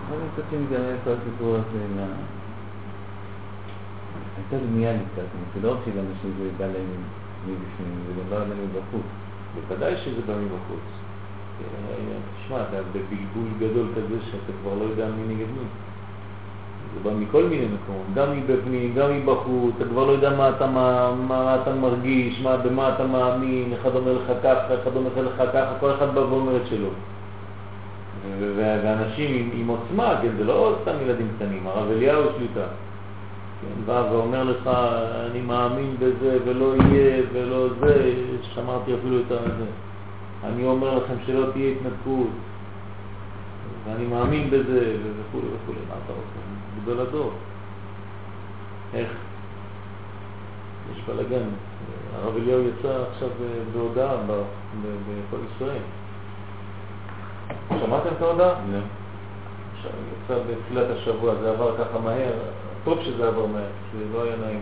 [0.08, 2.04] אבל מצד שני גם היה כל הסיפור הזה.
[4.36, 7.02] הייתה בנייה לקצת, זה לא רק שלאנשים זה בא להם
[7.48, 9.06] מבפנים, זה גם בא להם מבחוץ.
[9.54, 10.86] בוודאי שזה בא מבחוץ.
[12.42, 15.66] תשמע, אתה בבלבול גדול כזה שאתה כבר לא יודע מי נגד מי.
[16.94, 20.66] זה בא מכל מיני מקומות, גם מבפנים, גם מבחוץ, אתה כבר לא יודע מה אתה,
[20.66, 25.42] מה, מה אתה מרגיש, מה, במה אתה מאמין, אחד אומר לך ככה, אחד אומר לך
[25.52, 26.88] ככה, כל אחד בא ואומר את שלו.
[28.56, 32.66] ואנשים עם, עם עוצמה, כן, זה לא סתם ילדים קטנים, הרב אליהו שליטה.
[33.60, 34.70] כן, בא ואומר לך,
[35.30, 38.14] אני מאמין בזה ולא יהיה ולא זה,
[38.54, 39.66] שמעתי אפילו את זה.
[40.44, 42.28] אני אומר לכם שלא תהיה התנתקות,
[43.84, 45.72] ואני מאמין בזה, וכו' וכו'.
[45.88, 46.38] מה אתה רוצה?
[46.82, 47.32] גדול הדור.
[48.94, 49.08] איך?
[50.92, 51.48] יש בלגן.
[52.14, 53.28] הרב אליהו יצא עכשיו
[53.72, 55.82] בהודעה בכל ישראל.
[57.80, 58.54] שמעתם את ההודעה?
[58.72, 58.78] לא.
[60.24, 62.32] יצא בתחילת השבוע, זה עבר ככה מהר,
[62.86, 64.60] טוב שזה עבר מהר, זה לא היה נעים.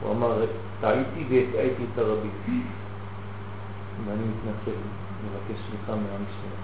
[0.00, 0.44] הוא אמר,
[0.80, 2.32] טעיתי והטעיתי את הרבים.
[4.06, 4.78] ואני מתנצל,
[5.24, 6.60] מבקש סליחה מעם ישראל.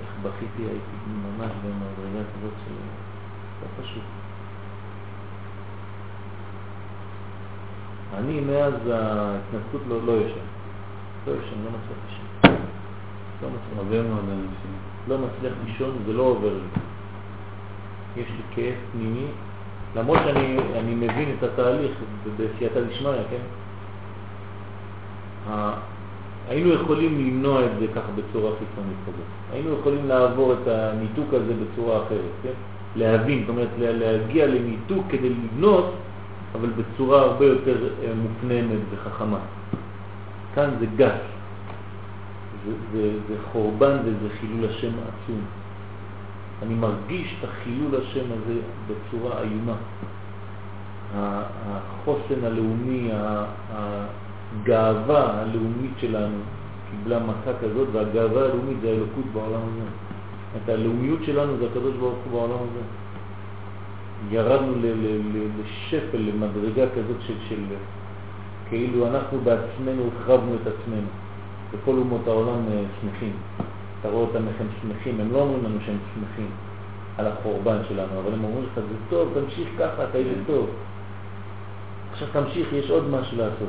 [0.00, 2.74] איך בכיתי, הייתי ממש במדרגה כזאת של...
[3.62, 4.02] לא פשוט.
[8.14, 10.46] אני מאז ההתנצלות לא, לא ישן.
[11.26, 12.56] לא ישן, לא מצליח לישון.
[13.42, 13.78] לא מצליח.
[14.18, 14.72] אנשים.
[15.08, 16.91] לא מצליח לישון, זה לא עובר לי.
[18.16, 19.26] יש לי כאב פנימי,
[19.96, 21.90] למרות שאני אני מבין את התהליך
[22.36, 23.42] בסייעתא דשמיא, כן?
[26.48, 29.26] היינו יכולים למנוע את זה ככה בצורה חיצונית כזאת.
[29.52, 32.52] היינו יכולים לעבור את הניתוק הזה בצורה אחרת, כן?
[32.96, 35.94] להבין, זאת אומרת להגיע לניתוק כדי לבנות,
[36.54, 39.38] אבל בצורה הרבה יותר אה, מופנמת וחכמה.
[40.54, 41.20] כאן זה גס,
[42.66, 45.40] זה, זה, זה חורבן וזה חילול השם עצום.
[46.62, 49.76] אני מרגיש את החילול השם הזה בצורה איומה.
[51.14, 53.10] החוסן הלאומי,
[53.72, 56.38] הגאווה הלאומית שלנו
[56.90, 59.88] קיבלה מכה כזאת, והגאווה הלאומית זה האלוקות בעולם הזה.
[60.56, 62.80] את הלאומיות שלנו זה הקדוש ברוך הוא בעולם הזה.
[64.30, 64.72] ירדנו
[65.60, 67.60] לשפל, למדרגה כזאת של, של
[68.68, 71.08] כאילו אנחנו בעצמנו החרבנו את עצמנו.
[71.72, 73.32] וכל אומות העולם אה, שמחים.
[74.02, 76.50] אתה רואה אותם איך הם שמחים, הם לא אומרים לנו שהם שמחים
[77.18, 80.70] על החורבן שלנו, אבל הם אומרים לך, זה טוב, תמשיך ככה, אתה איזה טוב.
[82.12, 83.68] עכשיו תמשיך, יש עוד משהו לעשות.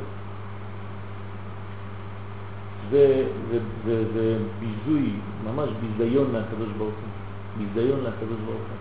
[2.89, 5.13] זה, זה, זה, זה ביזוי,
[5.45, 7.09] ממש ביזיון מהקדוש ברוך הוא.
[7.57, 8.77] ביזיון מהקדוש ברוך הוא.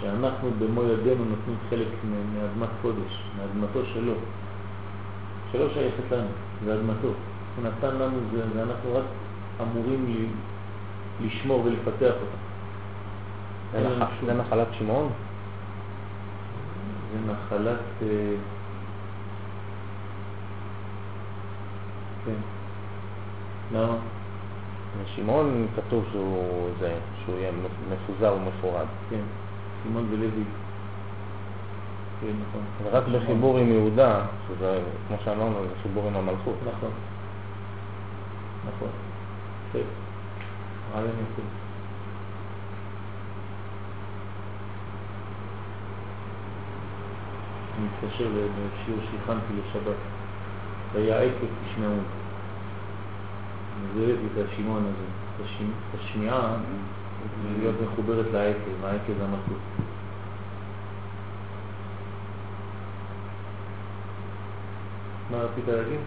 [0.00, 4.12] שאנחנו במו ידינו נותנים חלק מאדמת קודש, מאדמתו שלו,
[5.52, 6.28] שלא שייכת לנו,
[6.64, 7.08] זה אדמתו.
[7.56, 9.04] הוא נתן לנו זה, ואנחנו רק
[9.62, 10.32] אמורים
[11.20, 12.50] לשמור ולפתח אותה.
[14.26, 15.08] זה נחלת שמעון?
[17.12, 17.78] זה נחלת...
[18.02, 18.34] אה,
[22.24, 22.32] כן.
[23.72, 23.96] למה?
[25.16, 26.94] שמעון כתוב שהוא, זה,
[27.24, 27.50] שהוא יהיה
[27.90, 28.86] מפוזר ומפורד.
[29.10, 29.22] כן,
[29.84, 30.44] שמעון ולוי.
[32.20, 32.62] כן, נכון.
[32.84, 36.54] ורק בחיבור עם יהודה, שזה, כמו שאמרנו, זה חיבור עם המלכות.
[36.66, 36.90] נכון.
[38.66, 39.09] נכון.
[39.72, 39.78] כן.
[40.94, 41.42] רעיון יפה.
[47.78, 49.96] אני מתקשר לשיעור שהכנתי לשבת.
[50.92, 51.92] ויעקב תשמעו.
[53.92, 55.04] אני אוהב את השמעון הזה,
[55.40, 56.56] את השמיעה,
[57.58, 59.58] להיות מחוברת לעקב, העקב זה המלכות.
[65.30, 66.00] מה רצית להגיד?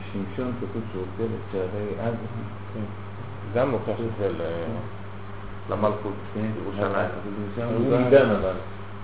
[0.00, 2.14] בשמשון כתוב שהוא רוצה לצערי עד...
[2.74, 2.80] כן.
[3.54, 4.28] גם לוקח את זה
[5.70, 7.10] למלכות, כן, ירושלים.
[7.76, 8.54] הוא עידן אבל.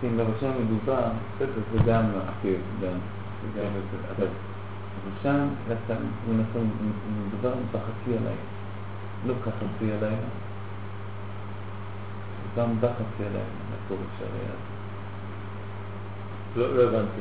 [0.01, 1.03] כן, אבל שם מדובר,
[1.37, 2.99] בסדר, זה גם עקב, גם.
[3.55, 3.69] כן.
[5.03, 5.47] אבל שם
[6.27, 6.71] הוא נכון,
[7.27, 8.31] מדובר בחצי הלילה.
[9.27, 10.17] לא כחצי הלילה.
[12.57, 14.74] גם בחצי הלילה, לקורש הרי לא,
[16.57, 17.21] לא הבנתי.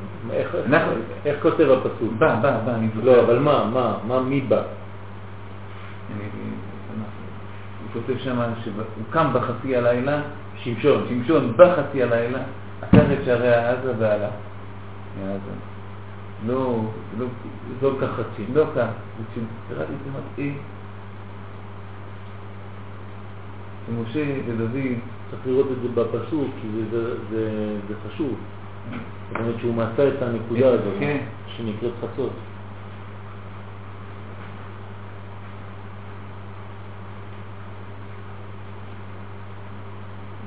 [1.26, 2.14] איך כותב הפסוק?
[2.18, 4.62] בא, בא, בא, אני לא, אבל מה, מה, מה, מי בא?
[7.82, 8.74] הוא כותב שם שהוא
[9.10, 10.22] קם בחצי הלילה,
[10.56, 11.06] שמשון.
[11.10, 12.40] שמשון בחצי הלילה,
[12.82, 14.30] עקר את שערי העזה ועלה
[15.20, 15.52] מעזה.
[16.48, 16.82] לא,
[17.20, 17.26] לא,
[17.82, 18.46] לא כחצי.
[18.54, 18.88] לא כך.
[19.70, 20.58] קראתי את זה מתאים.
[23.88, 24.78] שמשה ודוד...
[25.34, 28.36] צריך לראות את זה בפסוק, כי זה, זה, זה, זה חשוב.
[28.92, 31.18] זאת אומרת שהוא מצא את הנקודה הזאת, כן.
[31.58, 32.32] שנקראת חצות.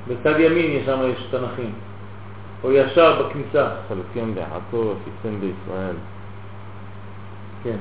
[0.07, 1.73] בצד ימין יש שם יש תנכים,
[2.63, 3.69] או ישר בכניסה.
[3.89, 5.95] חלוקים ביעקב, עקיצים בישראל.
[7.63, 7.77] כן.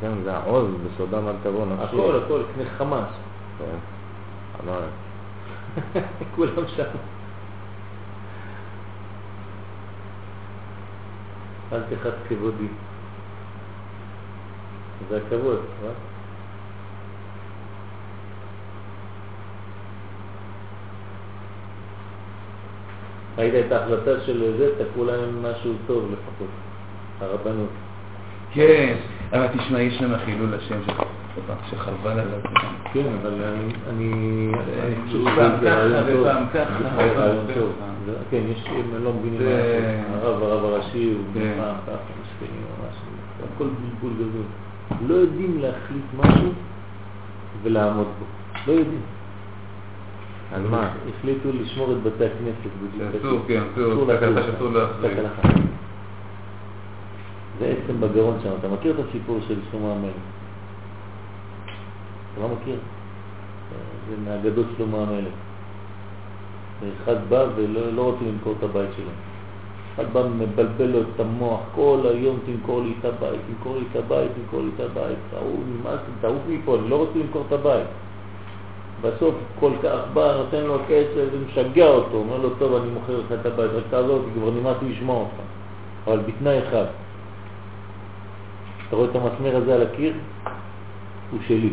[0.00, 1.96] כן, זה העוז בסודם אל תבוא נפשי.
[1.96, 3.08] הכל, הכל, קנה חמאס.
[3.58, 3.76] כן,
[4.64, 4.80] אמר.
[6.34, 6.82] כולם שם.
[11.72, 12.68] אל תחת כבודי.
[15.08, 15.90] זה הכבוד, אה?
[23.38, 26.48] ראית את ההחלטה של זה, תקעו להם משהו טוב לפחות,
[27.20, 27.70] הרבנות.
[28.52, 28.96] כן,
[29.32, 30.80] אבל תשמע, יש שם חילול השם
[31.70, 32.40] שחרבן עליו.
[32.92, 33.34] כן, אבל
[33.88, 34.52] אני
[35.06, 36.04] חושב פעם שזה ככה.
[36.06, 37.84] ופעם ככה.
[38.30, 40.22] כן, יש, הם לא לעשות.
[40.22, 41.52] הרב, הרב הראשי, הוא כן.
[41.56, 42.96] פעם ככה, מסכנים ממש.
[43.54, 44.44] הכל בלבול גדול.
[45.08, 46.52] לא יודעים להחליט משהו
[47.62, 48.24] ולעמוד בו.
[48.66, 49.00] לא יודעים.
[50.54, 50.90] על מה?
[51.08, 52.70] החליטו לשמור את בתי הכנסת.
[52.82, 53.14] בדיוק.
[53.20, 54.16] אסור, כן, אסור.
[54.16, 55.58] תקלה שאסור להחליט.
[57.58, 58.50] זה עצם בגרון שם.
[58.60, 60.12] אתה מכיר את הסיפור של שלמה המלך?
[62.38, 62.76] אתה לא מכיר?
[64.08, 65.34] זה מהגדות שלמה המלך.
[67.02, 69.10] אחד בא ולא לא רוצה למכור את הבית שלו.
[69.94, 73.96] אחד בא מבלבל לו את המוח, כל היום תמכור לי את הבית, תמכור לי את
[73.96, 75.18] הבית, תמכור לי את הבית.
[75.36, 77.86] ההוא נמאס, תעוף מפה, אני לא רוצה למכור את הבית.
[79.00, 83.40] בסוף כל כך בא, נותן לו כסף ומשגע אותו, אומר לו, טוב, אני מוכר לך
[83.40, 85.40] את הבית, רק תעזור אותי, כבר נמאס לשמוע אותך.
[86.06, 86.84] אבל בתנאי אחד,
[88.88, 90.12] אתה רואה את המסמר הזה על הקיר?
[91.30, 91.70] הוא שלי.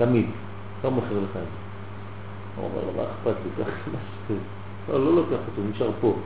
[0.00, 0.26] תמיד.
[0.84, 1.40] לא מוכר לך את זה.
[2.56, 3.64] הוא אומר לו, מה אכפת לי?
[3.64, 4.40] קח שתרצה.
[4.88, 6.16] לא, לא לוקח אותו, נשאר פה.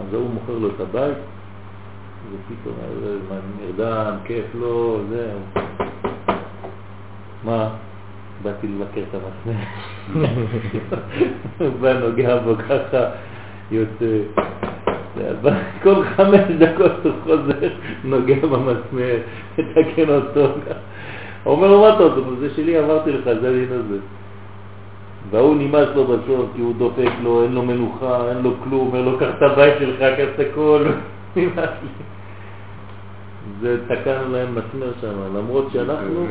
[0.00, 1.18] אז הוא מוכר לו את הבית,
[2.32, 2.74] ופתאום,
[3.60, 5.64] נרדם, כיף לו, זהו.
[7.44, 7.68] מה?
[8.42, 9.54] באתי לבקר את.
[11.58, 13.04] הוא בא, נוגע בו ככה,
[13.70, 14.22] יוצא.
[15.82, 17.68] כל חמש דקות הוא חוזר,
[18.04, 19.16] נוגע במסמר,
[19.58, 20.54] מתקן אותו.
[21.44, 22.20] הוא אומר לו, מה אתה עושה?
[22.40, 23.98] זה שלי, אמרתי לך, זה הדין הזה.
[25.30, 29.02] והוא נמאס לו בסוף, כי הוא דופק לו, אין לו מנוחה, אין לו כלום, אומר
[29.02, 30.84] לו, קח את הבית שלך, קח את הכל,
[31.36, 31.88] נמאס לי.
[33.60, 36.26] זה תקענו להם מסמר שם, למרות שאנחנו,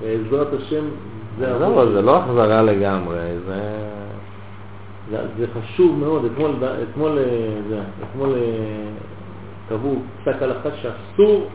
[0.00, 0.84] בעזרת השם,
[1.38, 1.92] זה המון.
[1.92, 3.60] זה לא החזרה לגמרי, זה...
[5.10, 6.50] זה, זה חשוב מאוד, אתמול,
[6.82, 7.24] אתמול, אה,
[7.68, 8.40] זה, אתמול אה,
[9.68, 11.48] קבעו פסק הלכה שאסור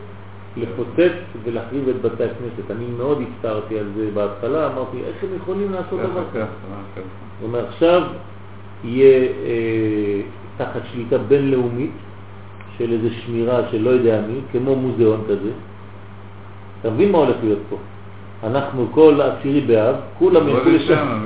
[0.58, 1.12] לפוצץ
[1.44, 2.72] ולהחריב את בתי הכנסת.
[2.72, 6.46] אני מאוד הצטערתי על זה בהתחלה, אמרתי, איך הם יכולים לעשות דבר כזה?
[6.96, 8.02] זאת אומרת, עכשיו
[8.84, 10.22] יהיה אה,
[10.58, 11.92] תחת שליטה בינלאומית
[12.78, 15.50] של איזו שמירה של לא יודע מי, כמו מוזיאון כזה.
[16.82, 17.78] אתה מבין מה הולך להיות פה?
[18.44, 21.26] אנחנו כל עשירי באב, כולם ילכו לשם.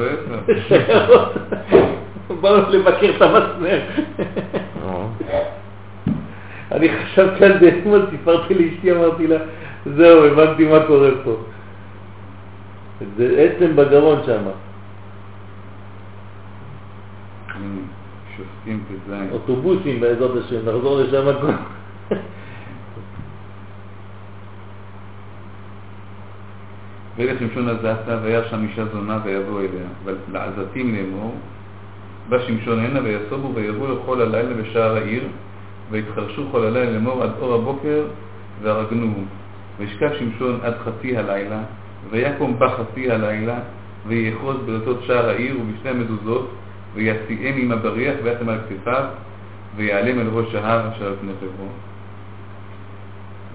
[2.41, 3.79] באנו לבקר את המסמר.
[6.71, 9.37] אני חשבתי על זה אתמול, סיפרתי לאשתי, אמרתי לה,
[9.95, 11.35] זהו, הבנתי מה קורה פה.
[13.17, 14.43] זה עצם בגרון שם.
[18.37, 19.11] שופטים ט"ז.
[19.31, 21.51] אוטובוסים בעזרת השם, נחזור לשם הכל.
[27.17, 29.87] וילך שמשון עזתה, וירא שם אישה זונה ויבוא אליה.
[30.03, 31.35] ולעזתים לאמור,
[32.29, 35.23] בא שמשון הנה ויסובו ויבואו לכל הלילה בשער העיר,
[35.91, 38.05] ויתחרשו כל הלילה לאמור עד אור הבוקר,
[38.61, 39.23] והרגנוהו.
[39.77, 41.59] וישכב שמשון עד חצי הלילה,
[42.09, 43.59] ויקום בה חצי הלילה,
[44.07, 46.51] ויאחוז בדלתות שער העיר ובשתי המזוזות,
[46.93, 49.05] ויסיעם עם הבריח ויתם על כתפיו,
[49.75, 51.73] ויעלם אל ראש ההר אשר על פני חברון.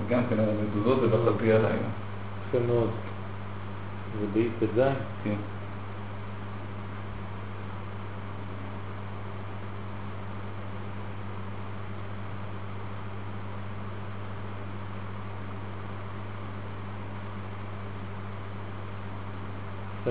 [0.06, 1.88] וגם כן על המזוזות זה בחצי הלילה.
[2.48, 2.90] יפה מאוד.
[4.20, 4.80] זה באי ט"ז?
[5.24, 5.34] כן.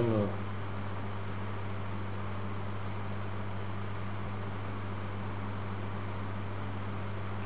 [0.02, 0.28] מאוד.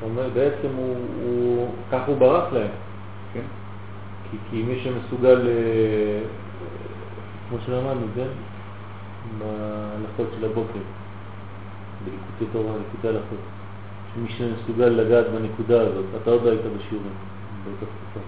[0.00, 2.70] הוא אומר, בעצם הוא, הוא, כך הוא ברח להם.
[3.32, 3.44] כן.
[4.30, 6.20] כי, כי מי שמסוגל, אה,
[7.48, 8.28] כמו שלמדנו, כן?
[9.38, 10.80] בהלכות של הבוקר,
[12.04, 13.38] בליקוטי תורה, ליקוטי הלכות,
[14.14, 17.14] שמי שמסוגל לגעת בנקודה הזאת, אתה עוד לא היית בשיעורים
[17.64, 18.26] באותה תקופה.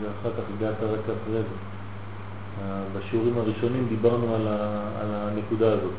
[0.00, 1.71] ואחר כך הגעת רק אחרי זה.
[2.96, 5.92] בשיעורים הראשונים דיברנו על, ה, על הנקודה הזאת,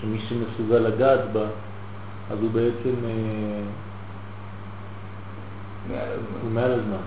[0.00, 1.46] שמי שמסוגל לגעת בה,
[2.30, 3.60] אז הוא בעצם, אה,
[5.88, 6.54] מעל הוא הזמן.
[6.54, 7.02] מעל הזמן.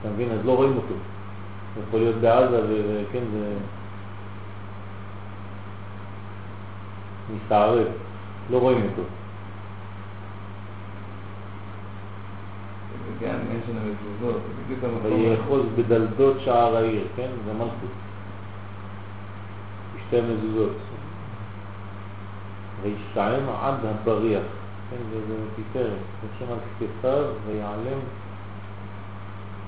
[0.00, 0.30] אתה מבין?
[0.32, 0.94] אז לא רואים אותו.
[1.74, 3.54] הוא יכול להיות בעזה וכן, זה
[7.34, 7.86] מסתערב,
[8.50, 9.02] לא רואים אותו.
[13.08, 15.20] זה גם עניין של המזוזות, זה בדיוק המקום.
[15.20, 17.28] ויאחוז בדלתות שער העיר, כן?
[17.46, 17.94] זה מלכות.
[19.96, 20.76] בשתי מזוזות.
[22.82, 24.42] וישתעם עד הבריח,
[24.90, 24.96] כן?
[25.10, 25.92] זה תפארת.
[26.22, 27.98] יושב על כתפיו ויעלם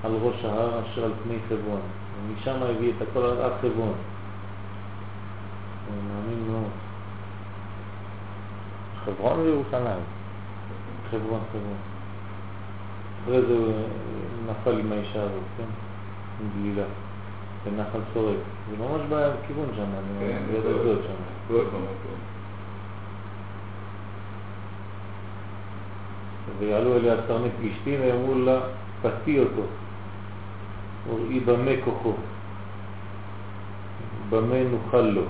[0.03, 1.81] על ראש ההר אשר על פני חברון.
[2.27, 3.93] ומשם הביא את הכל עד חברון.
[5.89, 6.71] אני מאמין מאוד.
[9.05, 10.03] חברון וירושלים.
[11.11, 11.90] חברון, חברון.
[13.23, 13.73] אחרי זה הוא
[14.49, 15.63] נפל עם האישה הזאת, כן?
[16.41, 16.83] עם גלילה.
[17.65, 18.35] בנחל סורק.
[18.71, 19.85] זה ממש בכיוון שם,
[20.19, 21.55] כן, ליד זה- אשדוד שם.
[26.59, 28.59] ויעלו אליה סרני פלישתים ויאמרו לה,
[29.01, 29.61] פתי אותו,
[31.09, 32.13] וראי במה כוחו,
[34.29, 35.21] במה נוכל לו.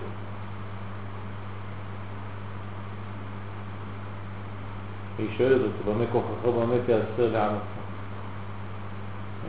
[5.18, 7.62] היא שואלת אותו, במה כוחך, במה תיאסר לעמך?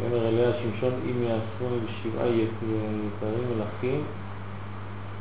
[0.03, 4.05] ויאמר אליה שמשון, אם יאסרו לי בשבעה יקרים מלכים,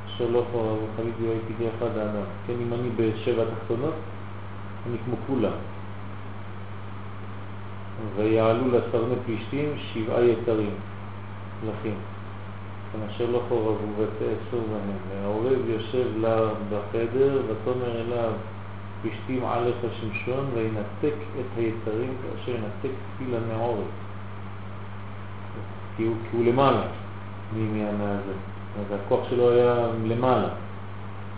[0.08, 2.24] אשר לא חורב וחליתי והייתי כאחד האדם.
[2.48, 3.94] כן, אם אני בשבע תחתונות,
[4.88, 5.52] אני כמו כולם.
[8.16, 10.74] ויעלו לסרני פלישתים שבעה יתרים.
[11.66, 11.96] מלכים.
[13.10, 14.98] אשר לא חורבו ותאסור בהם.
[15.10, 16.38] והעורב יושב לה
[16.70, 18.32] בחדר, ותאמר אליו,
[19.02, 24.01] פשתים עליך שמשון, וינתק את היצרים כאשר ינתק תפילה מעורב.
[25.98, 26.82] כי הוא, כי הוא למעלה
[27.98, 28.34] מהזה.
[28.80, 29.76] אז הכוח שלו היה
[30.06, 30.48] למעלה.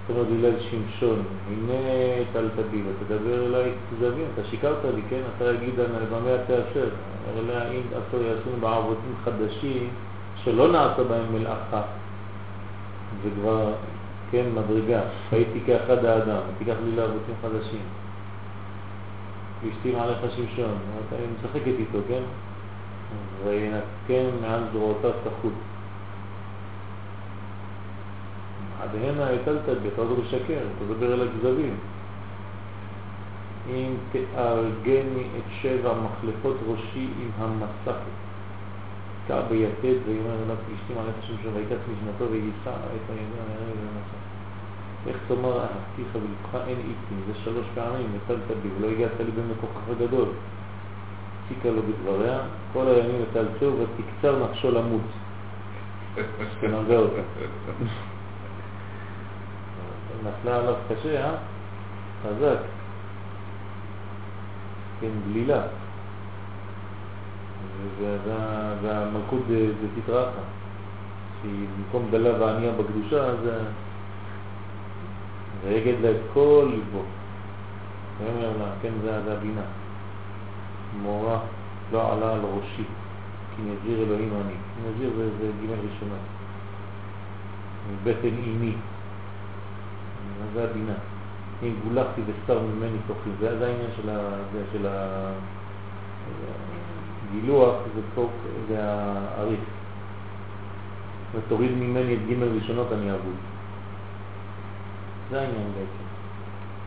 [0.07, 1.73] זאת אומרת, הלל שמשון, הנה
[2.33, 5.21] טלטבי, ותדבר אליי כזבים, אתה שיקרת לי, כן?
[5.37, 5.73] אתה יגיד
[6.11, 6.89] במה תאשר,
[7.37, 9.89] אלא אם אסור יעשון בעבותים חדשים
[10.43, 11.81] שלא נעשה בהם מלאכה,
[13.23, 13.73] זה כבר,
[14.31, 15.01] כן, מדרגה,
[15.31, 17.83] הייתי כאחד האדם, תיקח לי לעבותים חדשים.
[19.63, 20.77] והשתים עליך שמשון,
[21.07, 22.21] אתה משחקת איתו, כן?
[23.43, 25.53] וינתקם מעל זרועותיו תחוץ.
[28.81, 31.75] עד הנה הטלת בי, אתה עוד משקר, אתה מדבר אל הכזבים.
[33.69, 38.13] אם תארגני את שבע מחלפות ראשי עם המסכת.
[39.27, 44.19] קע ביתד ויאמר אליו פלישתים עליך שם שם ויקץ משנתו ויישא את הידע הערב ומסע.
[45.07, 49.55] איך תאמר אהבתיך ולבך אין איתי, זה שלוש פעמים, נטלת בי ולא הגעת לי באמת
[49.61, 49.67] כל
[51.43, 52.39] הפסיקה לו בדבריה,
[52.73, 55.01] כל הימים נטלתו ותקצר נפשו למות.
[56.51, 57.21] שתנרגע אותה.
[60.23, 61.35] נפלה עליו קשה, אה?
[62.23, 62.57] חזק.
[65.01, 65.61] כן, בלילה.
[68.81, 70.41] והמלכות זה תתרחה,
[71.41, 73.59] שהיא במקום דלה וענייה בקדושה, זה
[75.63, 77.01] ויגד לה את כל ליבו.
[78.81, 79.82] כן, זה הבינה.
[81.01, 81.39] מורה
[81.91, 82.83] לא עלה על ראשי,
[83.55, 84.53] כי נזיר אלוהים אני.
[84.89, 86.15] נזיר זה, זה גימל ראשונה.
[87.91, 88.75] מבטן אימי.
[90.53, 90.93] זה הבינה.
[91.63, 94.87] אם גולחתי וסתר ממני תוכי, זה, זה העניין של, ה, זה, של
[97.29, 98.31] הגילוח, זה, תוק,
[98.67, 99.59] זה העריף.
[101.35, 103.35] ותוריד ממני את ג' ראשונות אני אבוד.
[105.29, 106.03] זה העניין בעצם.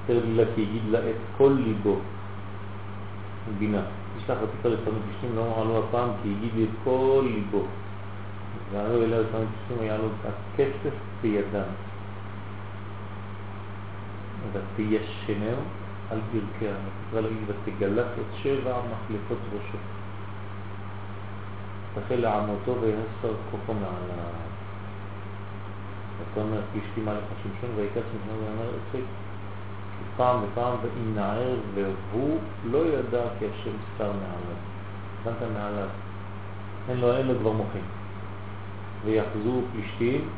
[0.09, 1.97] יותר לה כי יגיד לה את כל ליבו,
[3.59, 3.83] בינה.
[4.17, 7.65] תשלח ותקרא לפעמים פשטים, לא אמרה לו הפעם כי יגיד לי את כל ליבו.
[8.73, 11.71] ועלו אליה לפעמים פשטים, היה לו הכסף בידם.
[14.53, 15.57] ותיישנר
[16.11, 16.75] על ברכיה,
[17.09, 19.79] תקרא להגיד את שבע מחלפות ראשו.
[21.95, 24.47] תחל לעמותו ויסר כוחו מעליו.
[26.33, 28.99] אתה אומר, פלישתים עליך שמשון ויקץ משון ואומר, אצל
[30.17, 34.57] פעם ופעם וינער והוא לא ידע כי השם סתר מעליו.
[35.25, 35.89] הבנת מעליו.
[36.89, 37.85] אין לו, אין לו כבר מוחים.
[39.05, 40.29] ויחזו פלישתים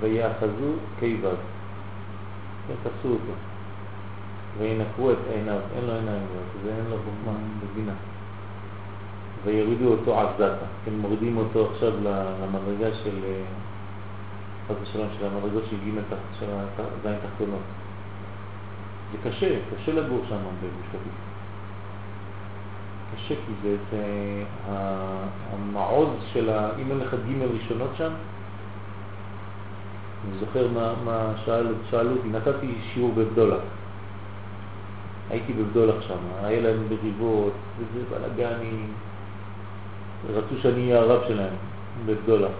[0.00, 1.34] ויאחזו קיבד.
[2.68, 3.32] כן, תפסו אותו.
[4.58, 6.22] וינקרו את עיניו, אין לו עיניים,
[6.64, 7.92] זה אין לו חוכמה בבינה.
[9.44, 10.54] ויורידו אותו עזתה,
[10.84, 11.92] כן, מורידים אותו עכשיו
[12.42, 13.42] למדרגה של, אה,
[14.74, 16.00] חס ושלום, של המדרגות של ג'
[16.40, 16.46] של
[17.02, 17.60] זין תחתונות.
[19.12, 21.12] זה קשה, קשה לגור שם בגוש קטיף.
[23.14, 24.04] קשה כי זה, זה
[25.52, 28.12] המעוז של, ה, אם אין לך ג' ראשונות שם,
[30.24, 33.60] אני זוכר מה, מה שאל, שאלו אותי, נתתי שיעור בבדולח.
[35.30, 38.92] הייתי בבדולח שם, היה להם בריבות, וזה בלאגנים,
[40.34, 41.54] רצו שאני אהיה הרב שלהם
[42.06, 42.50] בבדולח.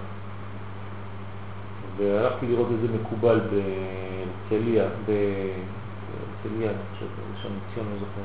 [1.97, 8.23] והלכתי לראות איזה מקובל בהרצליה, אני חושב, ראשון לציון, לא זוכר,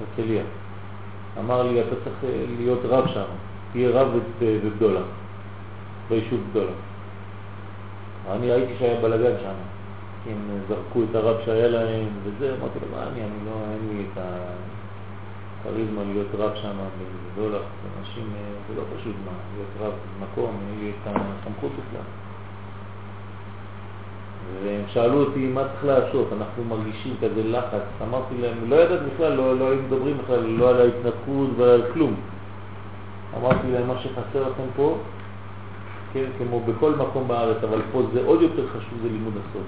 [0.00, 0.42] הרצליה.
[1.38, 2.16] אמר לי, אתה צריך
[2.58, 3.24] להיות רב שם,
[3.72, 4.08] תהיה רב
[4.40, 5.06] בבדולח,
[6.08, 6.74] ביישוב בדולח.
[8.30, 9.54] אני ראיתי שהיה בלגן שם,
[10.30, 14.04] הם זרקו את הרב שהיה להם וזה, אמרתי לו, מה אני, אני לא, אין לי
[14.12, 14.18] את
[15.62, 16.76] הכריזמה להיות רב שם
[17.34, 17.62] בדולח,
[18.00, 18.32] אנשים,
[18.68, 22.23] זה לא פשוט מה, להיות רב במקום, אין לי את הסמכות בכלל.
[24.64, 29.32] והם שאלו אותי מה צריך לעשות, אנחנו מרגישים כזה לחץ, אמרתי להם, לא ידעת בכלל,
[29.32, 32.14] לא, לא היו מדברים בכלל, לא על ההתנתקות ועל כלום.
[33.38, 34.98] אמרתי להם, מה שחסר לכם פה
[36.14, 39.66] כן, כמו בכל מקום בארץ, אבל פה זה עוד יותר חשוב, זה לימוד הסוד,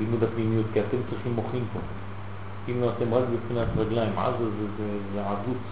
[0.00, 1.78] לימוד הפנימיות, כי אתם צריכים מוחים פה.
[2.68, 5.62] אם לא, אתם רק בבחינת רגליים, עזה זה, זה, זה עזות,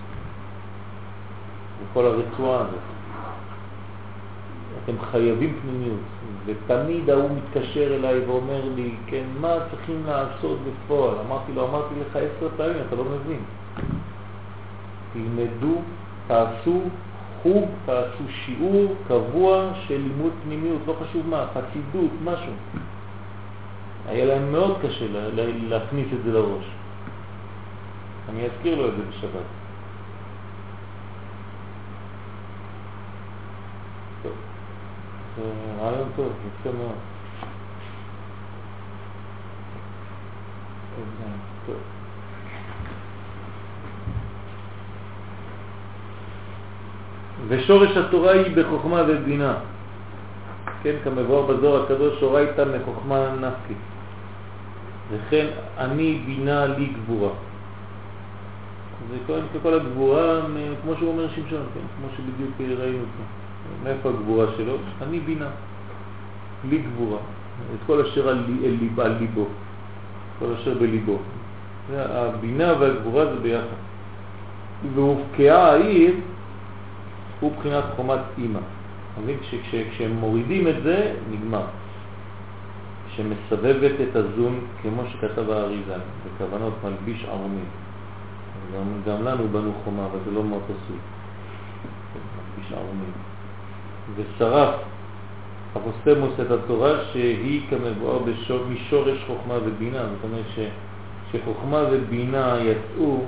[1.82, 2.86] וכל הרצועה הזאת.
[4.86, 6.00] אתם חייבים פנימיות,
[6.46, 11.14] ותמיד ההוא מתקשר אליי ואומר לי, כן, מה צריכים לעשות בפועל?
[11.26, 13.40] אמרתי לו, אמרתי לך עשר פעמים, אתה לא מבין.
[15.12, 15.80] תלמדו,
[16.26, 16.80] תעשו,
[17.42, 22.52] חוג, תעשו שיעור קבוע של לימוד פנימיות, לא חשוב מה, חסידות, משהו.
[24.08, 25.06] היה להם מאוד קשה
[25.68, 26.64] להכניס את זה לראש.
[28.28, 29.55] אני אזכיר לו את זה בשבת.
[35.36, 35.42] זה
[35.80, 36.94] רעיון טוב, יפה מאוד.
[47.48, 49.54] ושורש התורה היא בחוכמה ובינה.
[50.82, 53.74] כן, כמבואר בזוהר הקדוש, שורייתא מחוכמה נפקי.
[55.10, 55.46] וכן
[55.78, 57.30] אני בינה לי גבורה.
[59.10, 60.40] זה כל, כל הגבורה,
[60.82, 63.45] כמו שהוא אומר שמשון, כן, כמו שבדיוק ראינו פה.
[63.84, 64.76] מאיפה הגבורה שלו?
[65.02, 65.48] אני בינה,
[66.70, 67.18] לי גבורה.
[67.74, 69.46] את כל אשר על, ליב, על ליבו,
[70.38, 71.18] כל אשר בליבו.
[71.94, 73.76] הבינה והגבורה זה ביחד.
[74.94, 76.14] והופקעה העיר
[77.40, 78.60] הוא בחינת חומת אימא.
[79.22, 79.38] מבין?
[79.90, 81.64] כשהם מורידים את זה, נגמר.
[83.16, 85.94] שמסבבת את הזון, כמו שכתב האריזה,
[86.24, 87.64] בכוונות מלביש ערומים.
[88.74, 90.96] גם, גם לנו בנו חומה, אבל זה לא מאוד עשוי.
[92.14, 93.12] מלביש ערומים.
[94.14, 94.74] ושרף
[95.76, 98.18] אפוסטמוס את התורה שהיא כמבואר
[98.70, 100.58] משורש חוכמה ובינה, זאת אומרת ש,
[101.32, 103.24] שחוכמה ובינה יצאו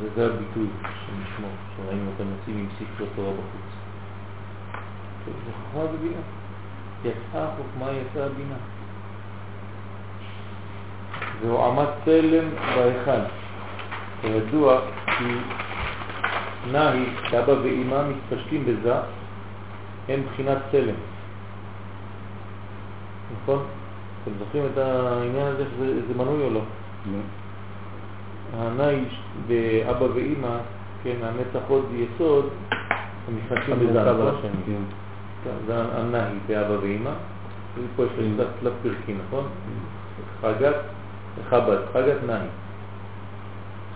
[0.00, 3.70] וזה הביטוי שנשמור, שראינו אותם יוצאים עם ספר תורה בחוץ.
[5.26, 6.20] זה חוכמה ובינה.
[7.04, 8.56] יצאה חוכמה, יצאה בינה.
[11.40, 13.20] והוא עמד צלם בהיכל.
[14.20, 15.24] כידוע כי
[16.72, 18.94] נהי, שאבא ואימא מתפשטים בזה,
[20.08, 20.94] הם בחינת צלם.
[23.42, 23.64] נכון?
[24.22, 26.60] אתם זוכרים את העניין הזה שזה מנוי או לא?
[27.12, 27.18] לא.
[28.58, 29.04] הנאי
[29.46, 30.56] באבא ואימא,
[31.02, 32.48] כן, הנצח עוד יסוד,
[33.28, 34.50] הם נכנסים בזה על השני.
[34.66, 34.82] כן.
[35.44, 37.10] כן, זה הנאי באבא ואימא,
[37.78, 39.48] ופה יש לי תלת פרקים, נכון?
[40.40, 40.76] חגת,
[41.50, 42.46] חב"ד, חגת נאי.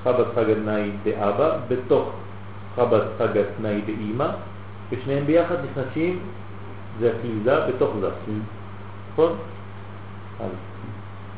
[0.04, 2.12] חב"ד חגת נאי באבא, בתוך
[2.76, 4.28] חב"ד חגת נאי באימא,
[4.90, 6.18] ושניהם ביחד נכנסים,
[7.00, 8.08] זה הכליזה בתוך זה,
[9.12, 9.32] נכון?
[10.40, 10.50] אז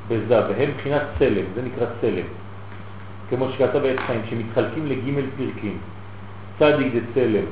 [0.09, 2.27] בזה, והם מבחינת צלם, זה נקרא צלם.
[3.31, 5.79] כמו שכתב בעת חיים, שמתחלקים לג' פרקים.
[6.59, 7.45] צדיק זה צלם,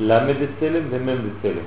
[0.00, 1.64] למד זה צלם ומם זה צלם.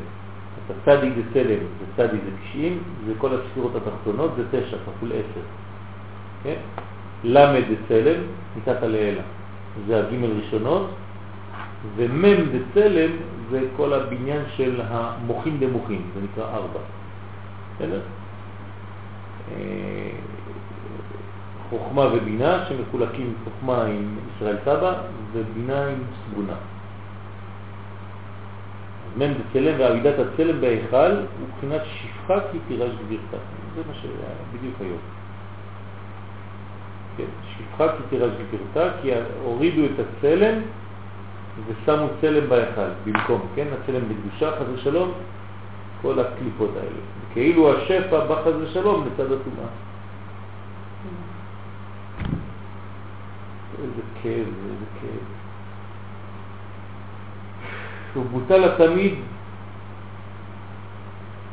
[0.57, 5.09] אז הצדיק זה צלם, זה צדיק זה 90, זה כל הספירות התחתונות, זה 9 כפול
[5.09, 5.21] 10.
[6.43, 6.55] כן?
[7.23, 8.21] למד זה צלם,
[8.55, 9.21] ניתת לעילה.
[9.88, 10.89] זה הגימל ראשונות,
[11.95, 13.11] ומם זה צלם,
[13.49, 16.79] זה כל הבניין של המוחים במוחים, זה נקרא ארבע.
[17.75, 18.01] בסדר?
[19.51, 20.11] אה,
[21.69, 24.93] חוכמה ובינה שמחולקים חוכמה עם ישראל סבא
[25.34, 26.55] ובינה עם סגונה.
[29.17, 33.38] מן בצלם ועבידת הצלם בהיכל הוא בחינת שפחה כי תירש גבירתה.
[33.75, 34.97] זה מה שהיה בדיוק היום.
[37.17, 39.11] כן, שפחה כי תירש גבירתה כי
[39.43, 40.61] הורידו את הצלם
[41.68, 45.12] ושמו צלם בהיכל במקום, כן, הצלם בקדושה, חז ושלום,
[46.01, 47.01] כל הקליפות האלה.
[47.34, 49.68] כאילו השפע בא חז ושלום לצד הטומאה.
[53.82, 55.24] איזה כאב, איזה כאב.
[58.14, 59.14] שהוא בוטל התמיד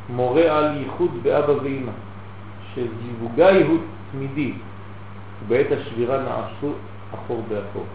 [0.09, 1.91] מורה על ייחוד באבא ואמא,
[2.73, 3.79] שזיווגי הוא
[4.11, 4.53] תמידי,
[5.45, 6.73] ובעת השבירה נעשו
[7.13, 7.85] אחור באחור.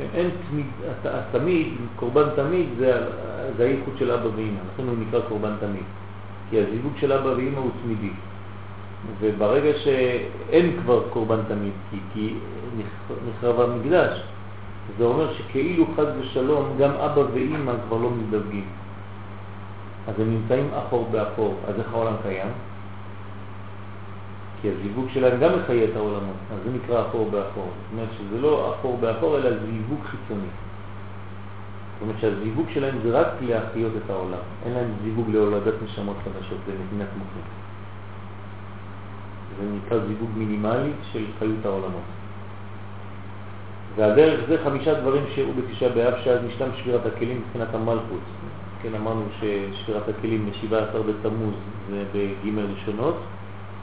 [0.00, 0.66] אין תמיד,
[1.04, 3.06] התמיד, קורבן תמיד, זה,
[3.56, 5.84] זה הייחוד של אבא ואמא, לכן הוא נקרא קורבן תמיד.
[6.50, 8.12] כי הזיווג של אבא ואמא הוא תמידי.
[9.20, 12.34] וברגע שאין כבר קורבן תמיד, כי, כי
[13.28, 14.22] נחרב המקדש,
[14.98, 18.64] זה אומר שכאילו חז ושלום גם אבא ואימא כבר לא מזדווגים.
[20.08, 21.54] אז הם נמצאים אחור באחור.
[21.68, 22.48] אז איך העולם קיים?
[24.62, 27.68] כי הזיווג שלהם גם מחיה את העולמות, אז זה נקרא אחור באחור.
[27.82, 30.48] זאת אומרת שזה לא אחור באחור, אלא זיווג חיצוני.
[31.92, 34.44] זאת אומרת שהזיווג שלהם זה רק להחיות את העולם.
[34.64, 37.42] אין להם זיווג להולדת נשמות חדשות, זה נתינת מוחים.
[39.58, 42.08] זה נקרא זיווג מינימלי של חיות העולמות.
[43.96, 48.24] והדרך זה חמישה דברים שאירעו בתשעה באב, שאז נשלם שבירת הכלים מבחינת המלכות.
[48.82, 51.54] כן, אמרנו ששבירת הכלים ב-17 בתמוז
[51.90, 53.16] זה בג' ראשונות,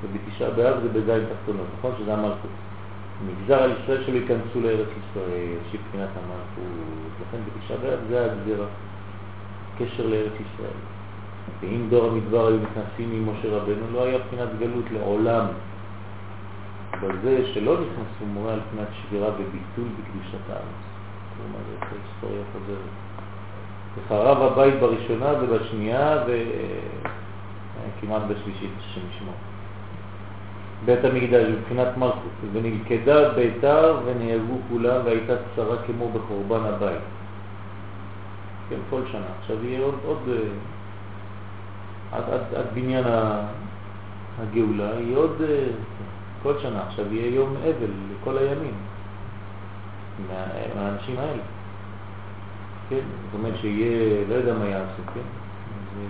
[0.02, 1.92] ובתשעה באב זה בזין תחתונות, נכון?
[2.00, 2.52] שזה המלכות.
[3.28, 8.66] נגזר על ישראל שלא ייכנסו לארץ ישראל, שבחינת המלכות, לכן בתשעה באב זה הגזירה,
[9.78, 10.80] קשר לארץ ישראל.
[11.60, 15.46] ואם דור המדבר היו נכנסים עם משה רבנו, לא היה בחינת גלות לעולם.
[16.94, 20.82] אבל זה שלא נכנסו מורה על פנת שבירה וביטול בקדושת הארץ.
[21.38, 22.90] כלומר, זה ההיסטוריה חוזרת.
[23.98, 26.24] וחרב הבית בראשונה ובשנייה
[27.98, 29.49] וכמעט בשלישית, השם ישמור.
[30.86, 37.02] בית המקדש מבחינת מלכות, ונלכדה ביתר ונהרגו כולם והייתה צרה כמו בחורבן הבית.
[38.70, 39.26] כן, כל שנה.
[39.42, 40.36] עכשיו יהיה עוד, עוד אה,
[42.18, 43.04] עד, עד, עד בניין
[44.40, 45.68] הגאולה, יהיה עוד, אה,
[46.44, 48.74] כל שנה עכשיו יהיה יום אבל לכל הימים
[50.28, 50.46] מה,
[50.76, 51.44] מהאנשים האלה.
[52.90, 55.22] כן, זאת אומרת שיהיה, לא יודע מה יעשו, כן?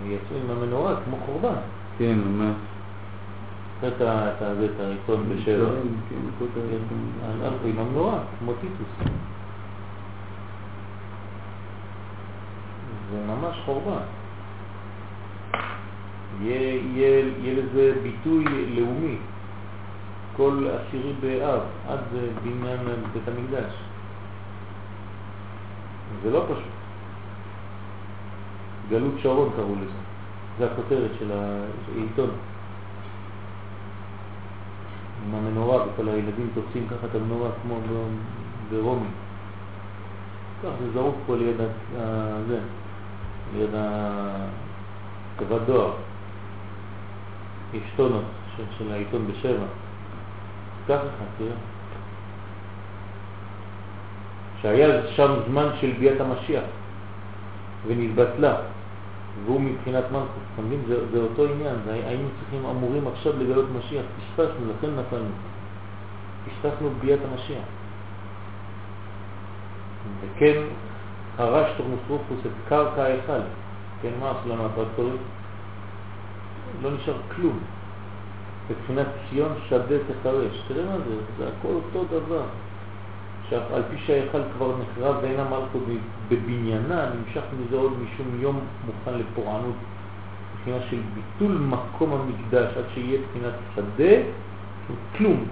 [0.06, 1.60] יצאו עם המנורה כמו חורבן.
[1.98, 2.56] כן, ממש.
[3.88, 5.69] את ה- את ה- זה, את העיתון בשבע.
[6.10, 6.15] כן,
[7.43, 9.11] הלכו עם המנורה, כמו טיטוס.
[13.11, 14.01] זה ממש חורבן.
[16.41, 17.23] יהיה
[17.56, 18.45] לזה ביטוי
[18.76, 19.18] לאומי.
[20.38, 21.99] כל עשירי באב, עד
[22.43, 22.80] בניין
[23.14, 23.73] בית המקדש.
[26.23, 26.64] זה לא פשוט.
[28.89, 29.91] גלות שרון קראו לזה.
[30.60, 32.30] זה הכותרת של העיתון.
[35.26, 37.80] עם המנורה וכל הילדים תופסים ככה את המנורה כמו
[38.70, 39.08] ברומי.
[40.64, 42.60] כך זה זרוק פה ליד ה- ה- זה,
[43.58, 45.94] ליד התיבת דואר.
[47.74, 47.82] יש
[48.58, 49.66] של, של העיתון בשבע.
[51.04, 51.52] לך, תראה.
[54.62, 56.64] שהיה שם זמן של ביאת המשיח
[57.88, 58.56] ונתבטלה
[59.45, 60.81] והוא מבחינת מלכות, אתה מבין?
[60.88, 65.30] זה, זה אותו עניין, זה, היינו צריכים, אמורים עכשיו לגלות משיח, פספסנו, לכן נפלנו.
[66.45, 67.64] פספסנו ביאת המשיח.
[70.22, 70.61] וכן
[71.38, 73.41] חרש תורנוסרופוס את קרקע ההיכל,
[74.01, 75.18] כן, מה עשו לנו הטרקטורים?
[76.81, 77.60] לא נשאר כלום.
[78.69, 80.64] מבחינת ציון שדה תחרש.
[80.68, 82.43] תראה מה זה, זה הכל אותו דבר.
[83.52, 85.84] עכשיו, על פי שההיכל כבר נחרב ואין המלכות
[86.30, 89.76] בבניינה, נמשך מזה עוד משום יום מוכן לפורענות,
[90.56, 94.16] מבחינה של ביטול מקום המקדש עד שיהיה מבחינת שדה,
[95.18, 95.46] כלום,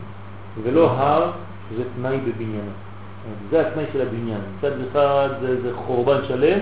[0.64, 1.32] ולא הר,
[1.70, 2.72] שזה תנאי בבניינו.
[3.50, 4.42] זה התנאי של הבניין.
[4.58, 6.60] מצד אחד זה, זה חורבן שלם,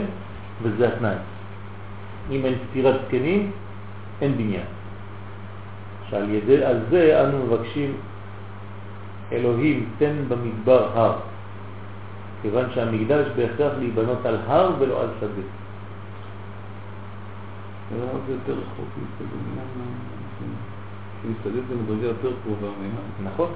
[0.62, 1.16] וזה התנאי.
[2.32, 3.52] אם אין סתירת זקנים,
[4.22, 4.66] אין בניין.
[6.10, 7.94] שעל ידי, על זה אנו מבקשים
[9.31, 11.15] אלוהים תן במדבר הר,
[12.41, 15.41] כיוון שהמקדש בהכרח להיבנות על הר ולא על שדה.
[17.91, 18.89] זה יותר רחוק
[22.06, 22.68] יותר קרובה.
[23.23, 23.49] נכון?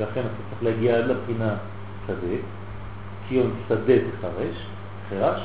[0.00, 1.54] לכן אתה צריך להגיע עד לבחינה
[2.06, 2.36] שדה,
[3.28, 4.66] ציון שדה תחרש,
[5.10, 5.40] חרש,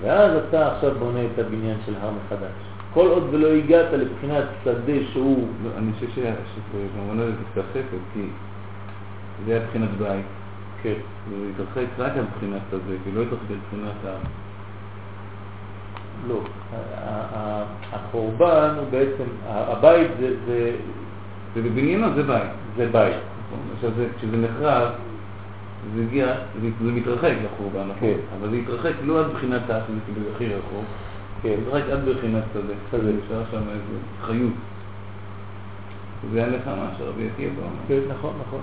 [0.00, 2.52] ואז אתה עכשיו בונה את הבניין של הר מחדש.
[2.94, 5.48] כל עוד ולא הגעת לבחינת שדה שהוא...
[5.64, 6.32] לא, אני חושב שזה
[6.96, 8.20] במובן הזה מתרחקת, כי
[9.44, 10.24] זה היה בחינת בית.
[10.82, 10.94] כן.
[11.30, 14.16] וזה התרחק רק על בחינת הזה, כי לא התרחק על בחינת ה...
[16.28, 16.40] לא.
[17.92, 20.76] החורבן הוא בעצם, הבית זה, זה,
[21.54, 22.42] זה בבניינו זה בית.
[22.76, 23.16] זה בית.
[23.46, 23.58] נכון.
[23.74, 24.88] עכשיו זה- כשזה נחרב,
[25.94, 26.26] זה הגיע,
[26.62, 27.98] זה, זה מתרחק לחורבן, נכון?
[28.00, 28.14] כן.
[28.40, 29.80] אבל זה התרחק לא עד בחינת ה...
[30.14, 30.84] כאילו הכי רחוק,
[31.42, 31.54] כן.
[31.64, 32.74] זה רק עד בחינת שדה.
[32.90, 33.10] שדה.
[33.24, 34.52] אפשר שם איזה חיות.
[36.32, 37.70] זה היה לך מה שרבי עקיבא אומר.
[37.88, 38.60] כן, נכון, נכון.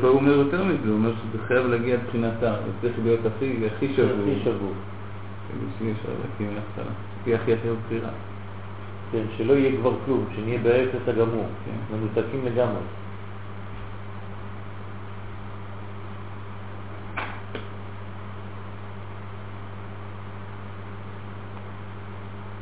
[0.00, 2.32] פה הוא אומר יותר מזה, הוא אומר שזה חייב להגיע עד בחינת.
[2.40, 2.48] זה
[2.80, 4.06] צריך להיות הכי שבור.
[4.22, 4.72] הכי שבור.
[5.48, 6.94] כאילו שיהיה אפשר להקים מההתחלה.
[7.24, 8.10] תהיה הכי הכי בחירה.
[9.12, 11.96] כן, שלא יהיה כבר כלום, שנהיה באפס הגמור, כן.
[11.96, 12.80] מנותקים לגמרי.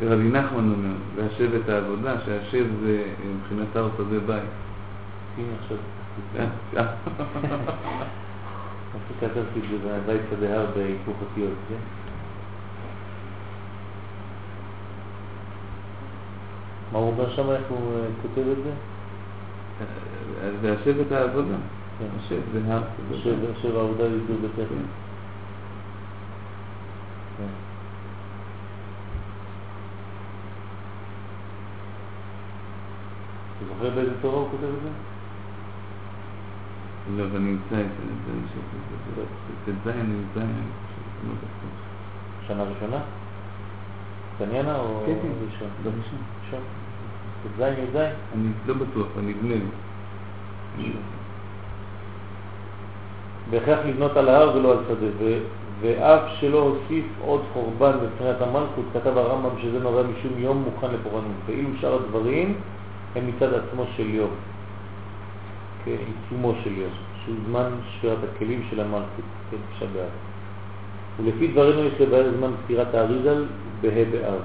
[0.01, 3.03] ורבי נחמן אומר, להשב את העבודה, שהשב זה
[3.36, 4.28] מבחינת הר שדה בית.
[4.28, 5.62] הנה אה, אה.
[5.62, 5.77] עכשיו
[9.21, 11.77] כתבתי את זה בבית שדה הר בהיפוך אותיות, כן?
[16.93, 18.73] מה הוא אומר שם, איך הוא אה, כותב את זה?
[20.43, 21.57] אז להשב את העבודה.
[21.99, 22.07] כן.
[22.19, 22.83] השב זה הר.
[23.61, 24.37] אשר העבודה ידעו.
[24.57, 24.65] כן.
[27.39, 27.45] כן.
[33.57, 35.16] אתה זוכר באיזה תורה הוא כותב את זה?
[37.15, 38.61] לא, אבל נמצא את זה, זה אני חושב
[39.15, 41.33] שזה ט"ז נמצא, אני.
[42.47, 42.99] שנה ראשונה?
[44.39, 45.28] קניינה או כן, כן.
[45.47, 45.69] ראשון?
[45.85, 46.19] לא ראשון.
[47.43, 47.97] ט"ז י"ז?
[48.35, 50.93] אני לא בטוח, אבל נדמה לי.
[53.51, 55.39] בהכרח לבנות על ההר ולא על שדה,
[55.81, 61.37] ואף שלא הוסיף עוד חורבן מבחינת המלכות, כתב הרמב"ם שזה נורא משום יום מוכן לפורענות,
[61.47, 62.55] ואילו שאר הדברים
[63.16, 64.31] הם מצד עצמו של יום,
[65.87, 66.91] כעיצומו של יום,
[67.25, 70.09] שהוא זמן שבירת הכלים של המלכות, כן, באב.
[71.17, 73.45] ולפי דברינו יש לבאר זמן פטירת האריזל
[73.81, 74.41] בה' באב.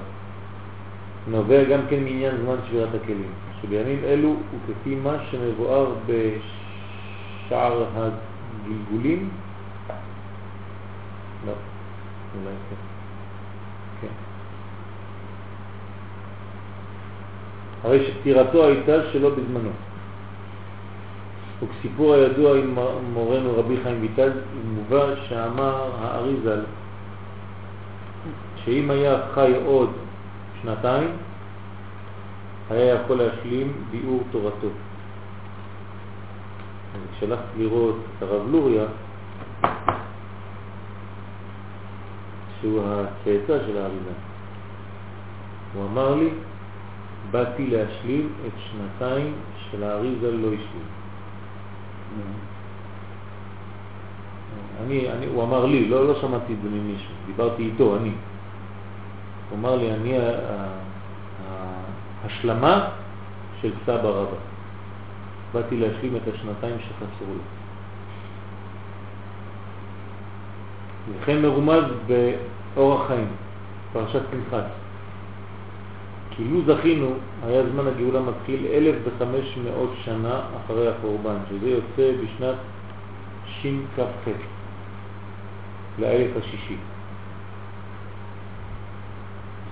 [1.28, 3.30] נובע גם כן מעניין זמן שבירת הכלים,
[3.62, 9.30] שבימים אלו וכפי מה שמבואר בשער הגלגולים,
[11.46, 11.52] לא,
[12.34, 12.76] אולי כן.
[14.00, 14.12] כן.
[17.82, 19.70] הרי שפטירתו הייתה שלא בזמנו.
[21.62, 22.78] וכסיפור הידוע עם
[23.12, 24.30] מורנו רבי חיים ויטל,
[24.64, 26.60] מובא שאמר האריזל,
[28.64, 29.90] שאם היה חי עוד
[30.62, 31.10] שנתיים,
[32.70, 34.68] היה יכול להשלים ביאור תורתו.
[37.16, 38.84] כשהלכתי לראות את הרב לוריה,
[42.60, 44.18] שהוא הצאצא של האריזל,
[45.74, 46.30] הוא אמר לי,
[47.30, 49.34] באתי להשלים את שנתיים
[49.70, 51.01] של האריזל לא השלים.
[54.84, 58.12] אני, אני, הוא אמר לי, לא, לא שמעתי את זה ממישהו, דיברתי איתו, אני.
[59.50, 60.14] הוא אמר לי, אני
[62.24, 62.88] ההשלמה
[63.60, 64.36] של סבא רבא.
[65.52, 67.42] באתי להשלים את השנתיים שחסרו לי.
[71.20, 71.84] וכן מרומז
[72.74, 73.28] באורח חיים,
[73.92, 74.64] פרשת פנחס.
[76.36, 77.10] כי לו זכינו,
[77.46, 82.56] היה זמן הגאולה מתחיל 1,500 שנה אחרי החורבן, שזה יוצא בשנת
[83.46, 84.30] שכ"ח,
[85.98, 86.76] לאלף השישי.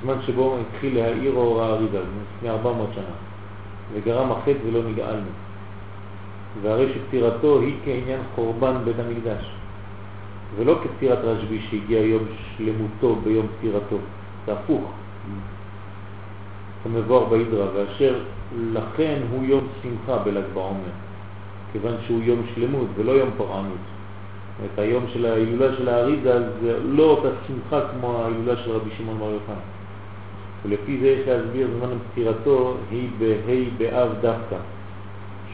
[0.02, 2.00] זמן שבו התחיל להאיר אור האריזה,
[2.36, 3.14] לפני 400 שנה,
[3.92, 5.30] וגרם החטא ולא נגאלנו.
[6.62, 9.44] והרי שפטירתו היא כעניין חורבן בית המקדש,
[10.56, 12.22] ולא כפטירת רשב"י שהגיע יום
[12.56, 13.98] שלמותו ביום פטירתו,
[14.46, 14.92] זה הפוך.
[16.84, 18.18] כמבואר בהידרה, ואשר
[18.72, 20.92] לכן הוא יום שמחה בל"ג בעומר,
[21.72, 23.84] כיוון שהוא יום שלמות ולא יום פרענות.
[24.64, 29.18] את היום של ההילולה של האריזה זה לא אותה שמחה כמו ההילולה של רבי שמעון
[29.18, 29.54] בר יוחנן.
[30.62, 34.56] ולפי זה יש להסביר זמן פטירתו היא בה' באב דווקא,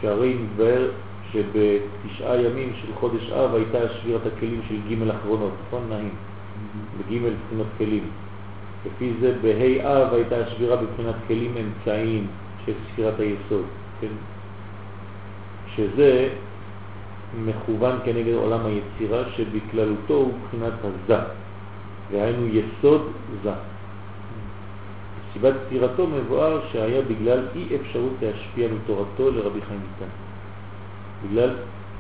[0.01, 0.91] שהרי מתבהר
[1.33, 6.15] שבתשעה ימים של חודש אב הייתה שבירת הכלים של ג' אחרונות, נכון נעים?
[6.99, 8.05] בג' בחינות כלים.
[8.87, 12.27] לפי זה בה' אב הייתה השבירה בבחינת כלים אמצעיים
[12.67, 13.65] של ספירת היסוד,
[14.01, 14.13] כן?
[15.77, 16.29] שזה
[17.45, 21.19] מכוון כנגד עולם היצירה שבכללותו הוא בחינת הזה,
[22.11, 23.51] והיינו יסוד זה.
[25.33, 30.13] סיבת פטירתו מבואר שהיה בגלל אי אפשרות להשפיע מתורתו לרבי חיים ויטל.
[31.25, 31.51] בגלל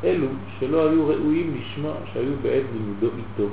[0.05, 0.27] אלו
[0.59, 3.49] שלא היו ראויים לשמוע, שהיו בעת לימודו איתו.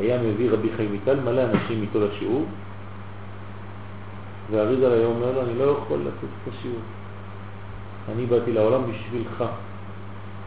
[0.00, 2.44] היה מביא רבי חיים ויטל מלא אנשים איתו לשיעור,
[4.50, 6.80] והריזל היה אומר לו, אני לא יכול לתת את השיעור.
[8.12, 9.44] אני באתי לעולם בשבילך.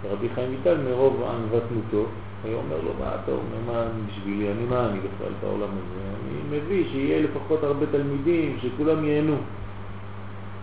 [0.04, 2.06] ורבי חיים ויטל מרוב ענוותנותו
[2.44, 6.02] היה אומר לו, מה אתה אומר, מה בשבילי, אני מה אני בכלל בעולם הזה?
[6.16, 9.36] אני מביא שיהיה לפחות הרבה תלמידים, שכולם ייהנו.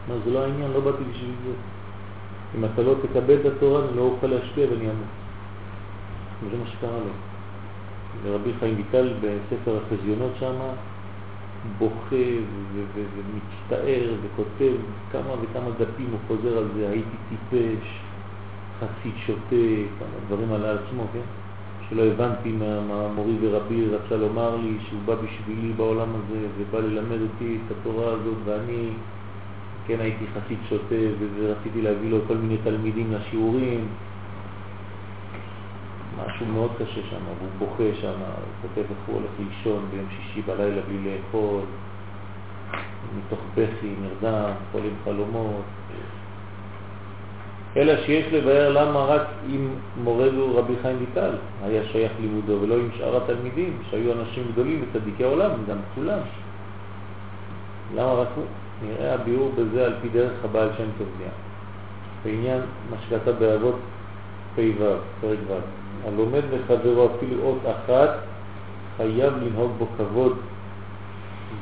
[0.08, 1.52] מה, זה לא העניין, לא באתי בשביל זה.
[2.58, 5.06] אם אתה לא תקבל את התורה, אני לא אוכל להשפיע ואני אמור.
[6.44, 7.33] וזה מה שקרה לו.
[8.22, 10.54] ורבי חיים ויטל בספר החזיונות שם
[11.78, 12.16] בוכה
[12.94, 14.74] ומצטער וכותב
[15.12, 18.00] כמה וכמה דפים הוא חוזר על זה, הייתי טיפש,
[18.80, 19.66] חסיד שוטה,
[19.98, 21.20] כמה דברים על עצמו, כן?
[21.88, 26.78] שלא הבנתי מה, מה מורי ורבי רצה לומר לי שהוא בא בשבילי בעולם הזה ובא
[26.78, 28.90] ללמד אותי את התורה הזאת ואני
[29.86, 30.94] כן הייתי חסיד שוטה
[31.38, 33.86] ורציתי להביא לו כל מיני תלמידים לשיעורים
[36.18, 40.42] משהו מאוד קשה שם, והוא בוכה שם, הוא כותב איך הוא הולך לישון ביום שישי
[40.42, 41.60] בלילה בלי לאכול,
[43.18, 45.64] מתוך בכי, נרדם, חולים חלומות.
[47.76, 49.68] אלא שיש לבאר למה רק עם
[50.02, 51.30] מורנו רבי חיים ויטל
[51.64, 56.18] היה שייך לימודו, ולא עם שאר התלמידים, שהיו אנשים גדולים וצדיקי עולם, גם כולם.
[57.94, 58.44] למה רק הוא?
[58.82, 61.08] נראה הביאור בזה על פי דרך הבעל שם טוב
[62.24, 62.60] בעניין
[62.90, 63.78] מה שכתב באבות
[64.56, 64.84] פ"ו,
[65.20, 65.83] פרק ו'.
[66.06, 68.10] הלומד לחברו אפילו אות אחת,
[68.96, 70.36] חייב לנהוג בו כבוד.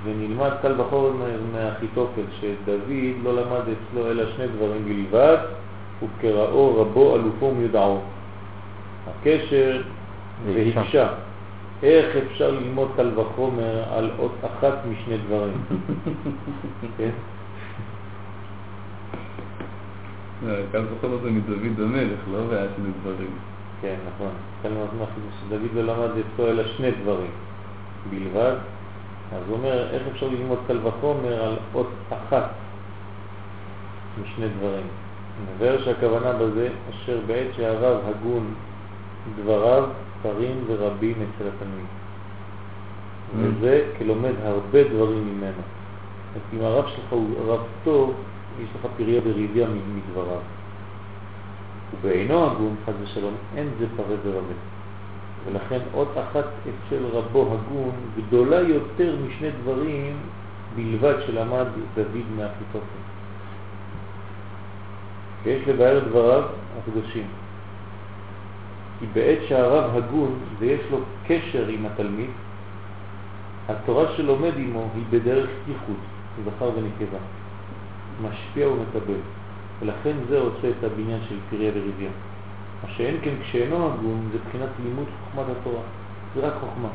[0.05, 2.91] ונלמד קל וחומר מהחיתופל, שדוד
[3.23, 5.37] לא למד אצלו אלא שני דברים בלבד,
[6.03, 8.01] וקראו רבו אלופו ומיודעו.
[9.07, 9.83] הקשר
[10.47, 11.09] והקשה.
[11.83, 15.65] איך אפשר ללמוד קל וחומר על אות אחת משני דברים?
[16.99, 17.11] כן?
[20.73, 22.39] קל וחומר זה מדוד המלך, לא
[22.77, 23.31] שני דברים.
[23.83, 24.31] כן, נכון.
[25.41, 27.31] שדוד לא למד אצלו אלא שני דברים
[28.11, 28.57] בלבד,
[29.33, 32.51] אז הוא אומר, איך אפשר ללמוד קל וחומר על אות אחת
[34.23, 34.87] משני דברים?
[35.57, 38.55] מבאר שהכוונה בזה, אשר בעת שהרב הגון
[39.37, 39.85] דבריו
[40.25, 41.87] מספרים ורבים אצל התלמיד.
[43.37, 45.63] וזה כלומד הרבה דברים ממנו.
[46.55, 48.15] אם הרב שלך הוא רב טוב,
[48.63, 50.41] יש לך פריה בריביה מדבריו.
[51.93, 54.55] ובעינו הגון, חס ושלום, אין זה פרה ורבה.
[55.47, 60.17] ולכן אות אחת אצל רבו הגון גדולה יותר משני דברים
[60.77, 63.03] בלבד שלמד דוד מאחיתופל.
[65.43, 66.43] ויש לבאר דבריו
[66.79, 67.27] הקדושים.
[69.01, 72.31] כי בעת שהרב הגון ויש לו קשר עם התלמיד,
[73.69, 75.97] התורה שלומד עמו היא בדרך ייחוד,
[76.45, 77.19] זכר ונקבה,
[78.23, 79.21] משפיע ומקבל,
[79.83, 82.11] ולכן זה עושה את הבניין של פריה ורבייה.
[82.83, 85.83] מה שאין כן כשאינו הגון זה בחינת לימוד חוכמת התורה,
[86.35, 86.89] זה רק חוכמה,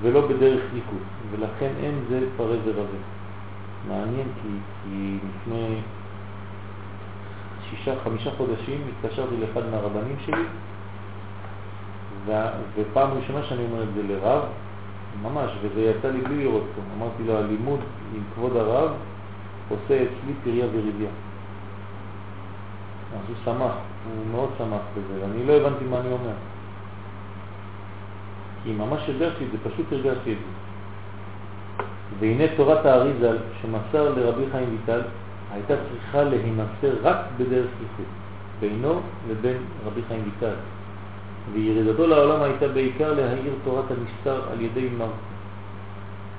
[0.00, 2.98] ולא בדרך ייחוד, ולכן אין זה פרה ורבה.
[3.88, 4.48] מעניין כי,
[4.82, 5.80] כי לפני
[7.70, 10.44] שישה, חמישה חודשים התקשרתי לאחד מהרבנים שלי,
[12.26, 12.32] ו...
[12.74, 14.42] ופעם ראשונה שאני אומר את זה לרב,
[15.22, 16.82] ממש, וזה יצא לי בלי לראות פה.
[16.96, 17.80] אמרתי לו, הלימוד
[18.14, 18.90] עם כבוד הרב
[19.68, 21.10] עושה אצלי פריה וריביה.
[23.12, 23.74] אז הוא שמח,
[24.04, 26.34] הוא מאוד שמח בזה, ואני לא הבנתי מה אני אומר.
[28.64, 30.52] כי ממש הרגשתי את זה, פשוט הרגשתי את זה.
[32.20, 35.00] והנה תורת האריזל שמסר לרבי חיים ויטל
[35.52, 38.06] הייתה צריכה להימסר רק בדרך ייחוד,
[38.60, 39.00] בינו
[39.30, 39.56] לבין
[39.86, 40.54] רבי חיים ויטל.
[41.52, 45.29] וירידתו לעולם הייתה בעיקר להאיר תורת המסתר על ידי מרקו.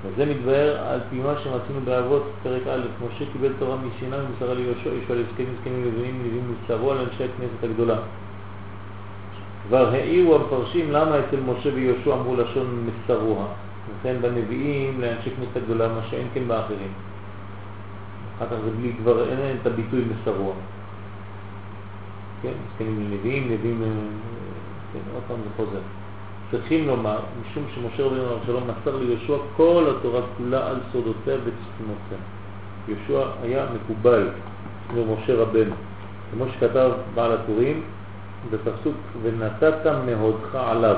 [0.04, 4.90] וזה מתבהר על פי מה שמצינו באבות פרק א', משה קיבל תורה מסיני ומסרה ליהושע,
[5.02, 7.98] ישוע לזקנים זקנים לבנים נביאים וצרו על אנשי הכנסת הגדולה.
[9.68, 13.46] כבר העירו המפרשים למה אצל משה ויהושע אמרו לשון מסרוה,
[14.00, 16.92] וכן בנביאים לאנשי כנסת הגדולה, מה שאין כן באחרים.
[18.38, 20.54] אחר כך זה בלי, כבר אין את הביטוי מסרוה.
[22.42, 23.82] כן, זקנים לנביאים, נביאים
[24.92, 26.01] כן, עוד פעם זה חוזר.
[26.52, 32.18] צריכים לומר, משום שמשה רבינו אבשלום מסר ליהושע כל התורה כולה על סודותיה וצפונותיה.
[32.88, 34.30] יהושע היה מקובל
[34.94, 35.74] ממשה רבנו,
[36.32, 37.82] כמו שכתב בעל הטורים
[38.50, 40.96] בפסוק ונתת מהודך עליו.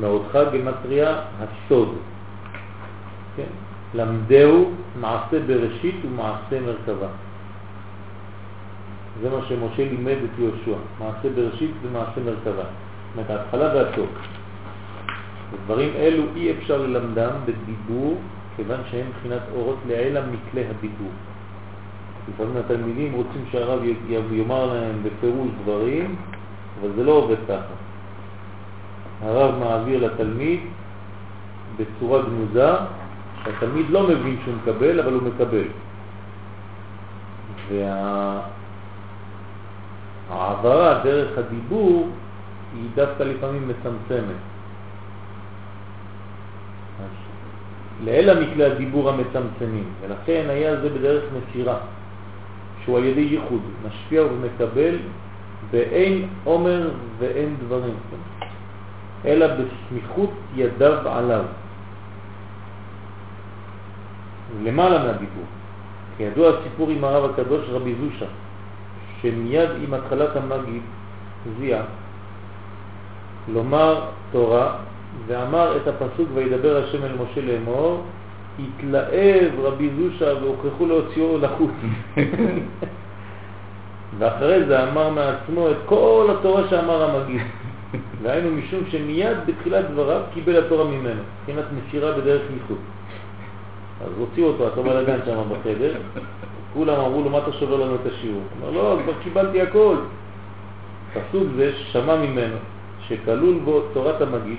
[0.00, 1.94] מהודך גמטריה הסוד.
[3.36, 3.52] כן?
[3.94, 7.08] למדהו מעשה בראשית ומעשה מרכבה.
[9.22, 12.64] זה מה שמשה לימד את יהושע, מעשה בראשית ומעשה מרכבה.
[13.16, 14.10] אומרת, ההתחלה והסוף.
[15.64, 18.20] דברים אלו אי אפשר ללמדם בדיבור,
[18.56, 21.10] כיוון שהם מבחינת אורות לעילה מכלי הדיבור.
[22.28, 23.80] לפעמים התלמידים רוצים שהרב
[24.30, 26.16] יאמר להם בפירוש דברים,
[26.80, 27.74] אבל זה לא עובד ככה.
[29.22, 30.60] הרב מעביר לתלמיד
[31.76, 32.72] בצורה גנוזה,
[33.44, 35.64] שהתלמיד לא מבין שהוא מקבל, אבל הוא מקבל.
[37.68, 38.40] וה...
[40.30, 42.08] העברה דרך הדיבור
[42.74, 44.36] היא דווקא לפעמים מצמצמת.
[48.04, 51.78] לאלה מכלי הדיבור המצמצמים, ולכן היה זה בדרך מסירה,
[52.84, 54.96] שהוא על ידי ייחוד, משפיע ומקבל
[55.70, 57.94] באין עומר ואין דברים,
[59.24, 61.44] אלא בסמיכות ידיו עליו.
[64.62, 65.44] למעלה מהדיבור.
[66.16, 68.26] כידוע הסיפור עם הרב הקדוש רבי זושה,
[69.22, 70.82] שמיד עם התחלת המגיד
[71.58, 71.82] זיע
[73.48, 74.00] לומר
[74.32, 74.76] תורה
[75.26, 78.02] ואמר את הפסוק וידבר השם אל משה לאמור
[78.58, 81.70] התלהב רבי זושה והוכרחו להוציאו לחוץ.
[84.18, 87.40] ואחרי זה אמר מעצמו את כל התורה שאמר המגיד.
[88.22, 92.78] והיינו משום שמיד בתחילת דבריו קיבל התורה ממנו מבחינת מסירה בדרך ייחוד.
[94.04, 95.92] אז הוציאו אותו, אתה בלגן שם בחדר.
[96.74, 98.40] כולם אמרו לו, מה אתה שובר לנו את השיעור?
[98.60, 99.96] הוא אומר, לא, כבר קיבלתי הכל.
[101.12, 102.56] פסוק זה שמע ממנו
[103.08, 104.58] שכלול בו תורת המגיד,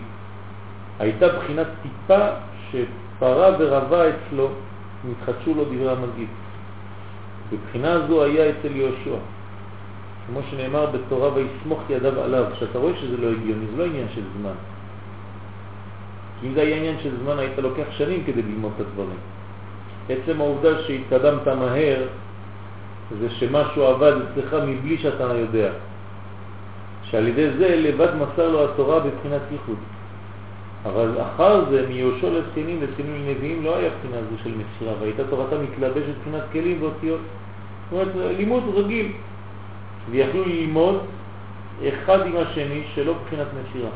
[1.00, 2.28] הייתה בחינת טיפה
[2.72, 4.50] שפרה ורבה אצלו,
[5.10, 6.28] נתחדשו לו דברי המגיד.
[7.52, 9.16] בבחינה זו היה אצל יהושע.
[10.28, 14.22] כמו שנאמר בתורה ויסמוך ידיו עליו, שאתה רואה שזה לא הגיוני, זה לא עניין של
[14.40, 14.56] זמן.
[16.42, 19.20] כי אם זה היה עניין של זמן, היית לוקח שנים כדי ללמוד את הדברים.
[20.10, 22.08] עצם העובדה שהתקדמת מהר
[23.20, 25.72] זה שמשהו עבד אצלך מבלי שאתה יודע.
[27.14, 29.78] שעל ידי זה לבד מסר לו התורה בבחינת ייחוד.
[30.86, 35.56] אבל אחר זה מיהושע לזקנים וזקנים לנביאים לא היה בחינה זו של מסירה, והייתה תורתה
[35.58, 37.20] מתלבשת בבחינת כלים ואותיות.
[37.92, 39.12] זאת אומרת, לימוד רגיל.
[40.10, 41.00] ויכלו ללמוד
[41.88, 43.90] אחד עם השני שלא בבחינת מסירה.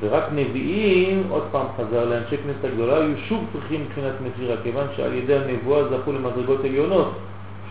[0.00, 5.14] ורק נביאים, עוד פעם חזר לאנשי כנסת הגדולה, היו שוב צריכים מבחינת מסירה, כיוון שעל
[5.14, 7.12] ידי הנבואה זכו למדרגות עליונות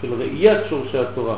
[0.01, 1.35] של ראיית שורשי התורה.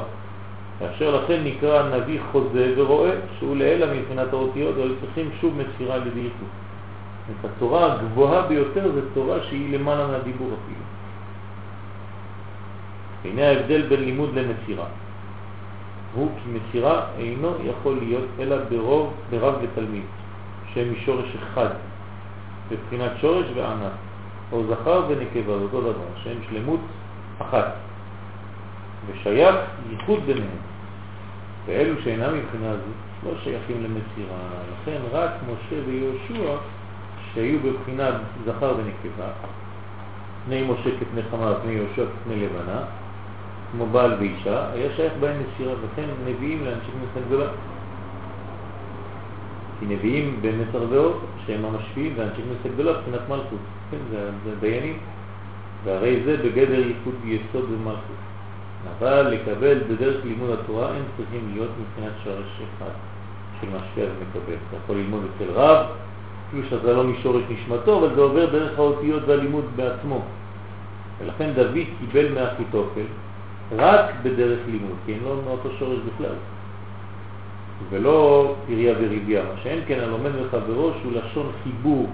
[0.79, 6.47] כאשר לכן נקרא הנביא חוזה ורואה שהוא לעילה מבחינת האותיות, אבל צריכים שוב מסירה ייחוד.
[7.31, 10.85] את התורה הגבוהה ביותר זה תורה שהיא למעלה מהדיבור אפילו.
[13.25, 14.85] הנה ההבדל בין לימוד למסירה.
[16.13, 20.05] הוא כי מסירה אינו יכול להיות אלא ברוב, ברב ותלמיד,
[20.73, 21.69] שהם משורש אחד,
[22.71, 23.91] בבחינת שורש וענת,
[24.51, 26.79] או זכר ונקבה, אותו דבר, שהם שלמות
[27.41, 27.75] אחת,
[29.07, 29.55] ושייך
[29.89, 30.57] ייחוד ביניהם.
[31.65, 34.37] ואלו שאינם מבחינה זו לא שייכים למסירה,
[34.73, 36.57] לכן רק משה ויהושע
[37.33, 38.13] שהיו בבחינת
[38.45, 39.27] זכר ונקבה,
[40.45, 42.81] פני משה כפני חמה ופני יהושע כפני לבנה,
[43.71, 47.47] כמו בעל ואישה, היה שייך בהם מסירה, וכן נביאים לאנשי כנסת גדולה.
[49.79, 53.59] כי נביאים במסר ואות, שהם המשפיעים, ואנשי כנסת גדולה מבחינת מלכות.
[53.91, 54.97] כן, זה, זה דיינים.
[55.83, 58.15] והרי זה בגדר ייחוד יסוד ומלכות.
[58.91, 62.91] אבל לקבל בדרך לימוד התורה אין צריכים להיות מבחינת שורש אחד
[63.61, 64.57] של משפיע ומקבל.
[64.69, 65.85] אתה יכול ללמוד אצל רב,
[66.47, 70.21] אפילו שאתה לא משורש נשמתו, אבל זה עובר דרך האותיות והלימוד בעצמו.
[71.19, 73.05] ולכן דוד קיבל מאחיתופל
[73.77, 76.35] רק בדרך לימוד, כי אין לו מאותו שורש בכלל.
[77.89, 82.09] ולא פריה וריביה, מה שאין כן הלומד מחברו שהוא לשון חיבור,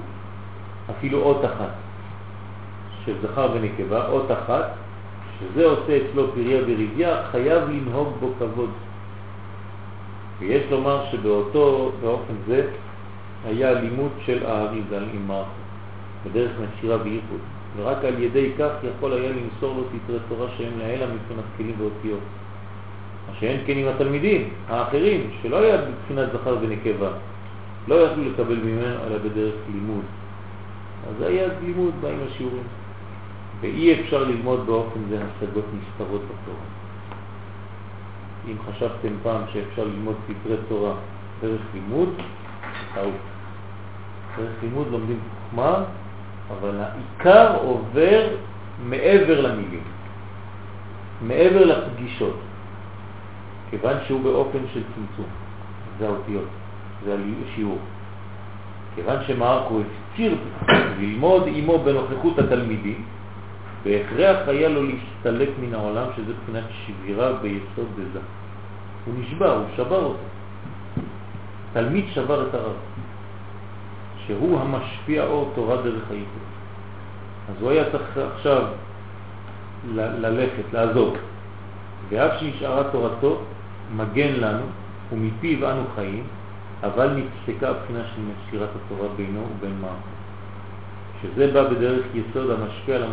[0.91, 1.73] אפילו אות אחת,
[3.05, 4.73] של זכר ונקבה, אות אחת,
[5.41, 8.69] שזה עושה אצלו פריה וריביה, חייב לנהוג בו כבוד.
[10.39, 12.67] ויש לומר שבאותו, באופן זה,
[13.45, 15.53] היה לימוד של האריזל עם מערכות,
[16.25, 17.39] בדרך מסירה וייחוד.
[17.77, 22.19] ורק על ידי כך יכול היה למסור לו סתרי תורה שהם לאלה מבחינת כלים ואותיות.
[23.29, 27.09] מה שאין כן עם התלמידים האחרים, שלא היה בבחינת זכר ונקבה,
[27.87, 30.03] לא יכלו לקבל ממנו אלא בדרך לימוד.
[31.09, 32.63] אז זה היה לימוד באים השיעורים.
[33.61, 36.65] ואי אפשר ללמוד באופן זה השגות נסתרות בתורה.
[38.47, 40.93] אם חשבתם פעם שאפשר ללמוד ספרי תורה
[41.41, 42.09] דרך לימוד,
[42.95, 43.13] טעות.
[44.37, 45.83] דרך לימוד לומדים חוכמה,
[46.51, 48.27] אבל העיקר עובר
[48.83, 49.83] מעבר למילים,
[51.21, 52.39] מעבר לפגישות,
[53.69, 55.29] כיוון שהוא באופן של צמצום,
[55.99, 56.47] זה האותיות,
[57.05, 57.15] זה
[57.45, 57.79] השיעור.
[58.95, 60.35] כיוון שמרקו הפציר
[60.99, 63.05] ללמוד עמו בנוכחות התלמידים,
[63.83, 68.19] בהכרח היה לו להסתלק מן העולם, שזה בחינת שבירה ביסוד דזה.
[69.05, 70.23] הוא נשבר, הוא שבר אותו.
[71.73, 72.75] תלמיד שבר את הרב.
[74.25, 76.41] שהוא המשפיע אור תורה דרך הייחוד.
[77.49, 78.63] אז הוא היה צריך עכשיו
[79.95, 81.17] ללכת, לעזוב.
[82.09, 83.41] ואף שנשארה תורתו,
[83.95, 84.63] מגן לנו,
[85.11, 86.23] ומפיו אנו חיים,
[86.83, 90.21] אבל נפסקה הבחינה של מסירת התורה בינו ובין מערכו.
[91.21, 93.03] שזה בא בדרך יסוד המשפיע על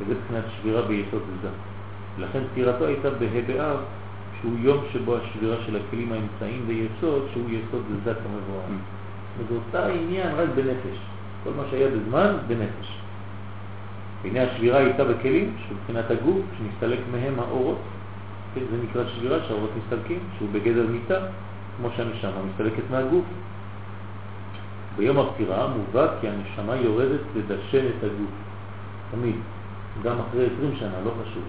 [0.00, 1.48] וזה מבחינת שבירה ביסוד זה.
[2.18, 3.76] לכן סתירתו הייתה בה' באב,
[4.40, 8.62] שהוא יום שבו השבירה של הכלים האמצעיים ביסוד, שהוא יסוד זה כמבואר.
[9.38, 10.98] וזה אותה עניין רק בנפש.
[11.44, 12.98] כל מה שהיה בזמן, בנפש.
[14.22, 17.78] והנה השבירה הייתה בכלים, שבבחינת הגוף, שנסתלק מהם האורות.
[18.54, 21.18] כן, זה נקרא שבירה, שהאורות מסתלקים, שהוא בגדר מיטה,
[21.76, 23.24] כמו שהנשמה מסתלקת מהגוף.
[24.96, 28.30] ביום הפטירה מובא כי הנשמה יורדת לדשן את הגוף.
[29.10, 29.36] תמיד.
[30.02, 31.42] גם אחרי 20 שנה, לא חשוב.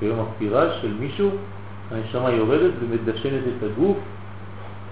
[0.00, 1.30] ביום הפטירה של מישהו,
[1.90, 3.96] הנשמה יורדת ומדשנת את הגוף,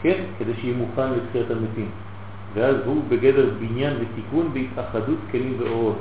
[0.03, 1.91] כן, כדי שיהיה מוכן לתחיית המתים.
[2.55, 5.99] ואז הוא בגדר בניין ותיקון בהתאחדות כלים ואורות.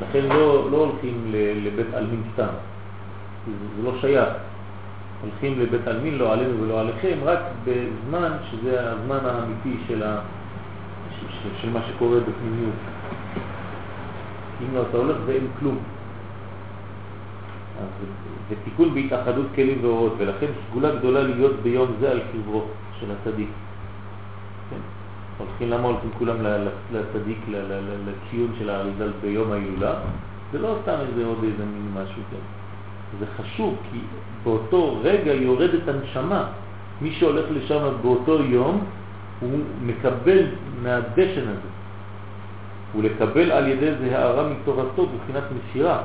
[0.00, 1.32] לכן לא, לא הולכים
[1.64, 2.52] לבית אלמין סתם,
[3.76, 4.28] זה לא שייך.
[5.22, 10.20] הולכים לבית אלמין לא עלינו ולא עליכם, רק בזמן שזה הזמן האמיתי של, ה...
[11.20, 12.74] של, של מה שקורה בפנימיות.
[14.62, 15.78] אם לא, אתה הולך ואין כלום.
[17.80, 17.88] אז
[18.48, 22.64] זה תיקון בהתאחדות כלים ואורות, ולכן סגולה גדולה להיות ביום זה על קברו
[23.00, 23.48] של הצדיק.
[24.70, 24.76] כן.
[25.38, 26.36] הולכים, למה הולכים כולם
[26.92, 27.38] לצדיק,
[28.06, 29.94] לציון של האריזל ביום ההילולה?
[30.52, 32.36] זה לא סתם איזה עוד איזה מין משהו כן.
[33.18, 33.98] זה חשוב, כי
[34.44, 36.44] באותו רגע יורדת הנשמה.
[37.02, 38.84] מי שהולך לשם באותו יום,
[39.40, 40.44] הוא מקבל
[40.82, 41.75] מהדשן הזה.
[42.94, 46.02] ולקבל על ידי זה הערה מתורתו בבחינת מסירה.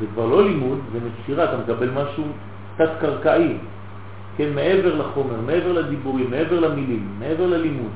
[0.00, 2.24] זה כבר לא לימוד, זה מסירה, אתה מקבל משהו
[2.76, 3.56] תת-קרקעי,
[4.36, 7.90] כן, מעבר לחומר, מעבר לדיבורים, מעבר למילים, מעבר ללימוד.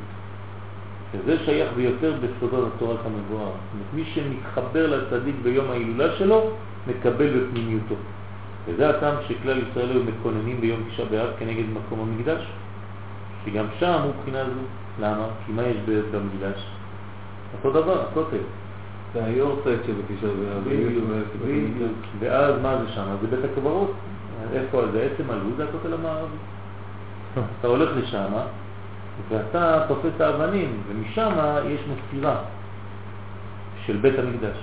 [1.13, 3.51] וזה שייך ביותר בסודות התורה כמבואר.
[3.95, 6.51] מי שמתחבר לצדיק ביום ההילולה שלו,
[6.87, 7.95] מקבל בפנימיותו.
[8.67, 12.47] וזה הטעם שכלל ישראל היו מקוננים ביום תשעה באב כנגד מקום המקדש,
[13.45, 14.61] שגם שם הוא בחינה זו.
[15.01, 15.27] למה?
[15.47, 16.67] כי מה יש במקדש?
[17.55, 18.37] אותו דבר, הכותל.
[19.15, 19.81] זה היורצייט.
[21.43, 23.05] בדיוק, ואז מה זה שם?
[23.21, 23.93] זה בית הקברות.
[24.53, 25.57] איפה זה עצם הלו"ז?
[25.57, 26.37] זה הכותל המערבי.
[27.61, 28.33] אתה הולך לשם,
[29.29, 31.33] ואתה תופס את האבנים, ומשם
[31.67, 32.37] יש מסירה
[33.87, 34.57] של בית המקדש.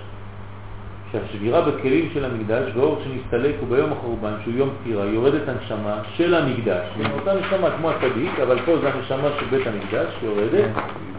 [1.11, 6.33] שהשבירה בכלים של המקדש, ואור שנסתלק הוא ביום החורבן, שהוא יום פטירה, יורדת הנשמה של
[6.33, 6.87] המקדש.
[7.13, 10.69] אותה נשמה כמו הצדיק, אבל פה זה הנשמה של בית המקדש, יורדת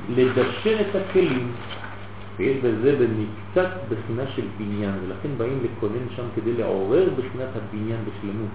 [0.08, 1.52] לדשן את הכלים.
[2.36, 8.50] ויש בזה במקצת בחינה של בניין, ולכן באים לכונן שם כדי לעורר בחינת הבניין בשלמות.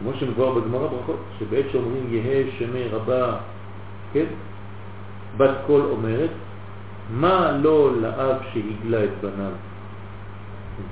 [0.00, 3.36] כמו שמבואר בגמרא ברכות, שבעת שאומרים יהא שמי רבה,
[4.12, 4.24] כן?
[5.36, 6.30] בת קול אומרת,
[7.10, 9.52] מה לא לאב שהגלה את בניו?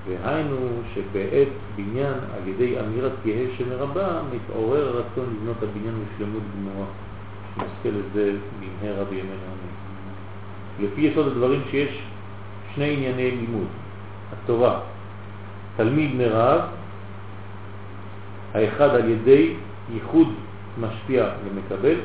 [0.08, 0.56] והיינו
[0.94, 6.86] שבעת בניין על ידי אמירת יהא שמי רבה, מתעורר הרצון לבנות הבניין בשלמות גמורה.
[7.56, 10.86] נזכה לזה במהרה בימינו אמן.
[10.86, 12.02] לפי יסוד הדברים שיש
[12.74, 13.66] שני ענייני לימוד,
[14.32, 14.80] התורה,
[15.76, 16.60] תלמיד מרב,
[18.54, 19.54] האחד על ידי
[19.94, 20.28] ייחוד
[20.80, 21.96] משפיע למקבל,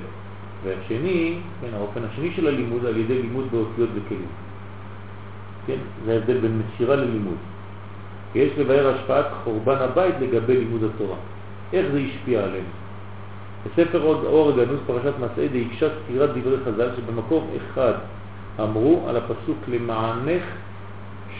[0.63, 4.27] והשני, כן, האופן השני של הלימוד על ידי לימוד באותיות וכלים.
[5.67, 7.37] כן, זה ההבדל בין מסירה ללימוד.
[8.33, 11.15] ויש לבאר השפעת חורבן הבית לגבי לימוד התורה.
[11.73, 12.65] איך זה השפיע עליהם?
[13.65, 17.93] בספר עוד אור הגנוז פרשת מסעי דהיקשה סתירת דברי חז"ל שבמקום אחד
[18.59, 20.43] אמרו על הפסוק למענך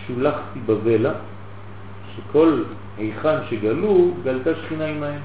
[0.08, 1.12] שולחתי בבלה,
[2.16, 2.64] שכל
[2.98, 5.20] היכן שגלו, גלתה שכינה עמהם.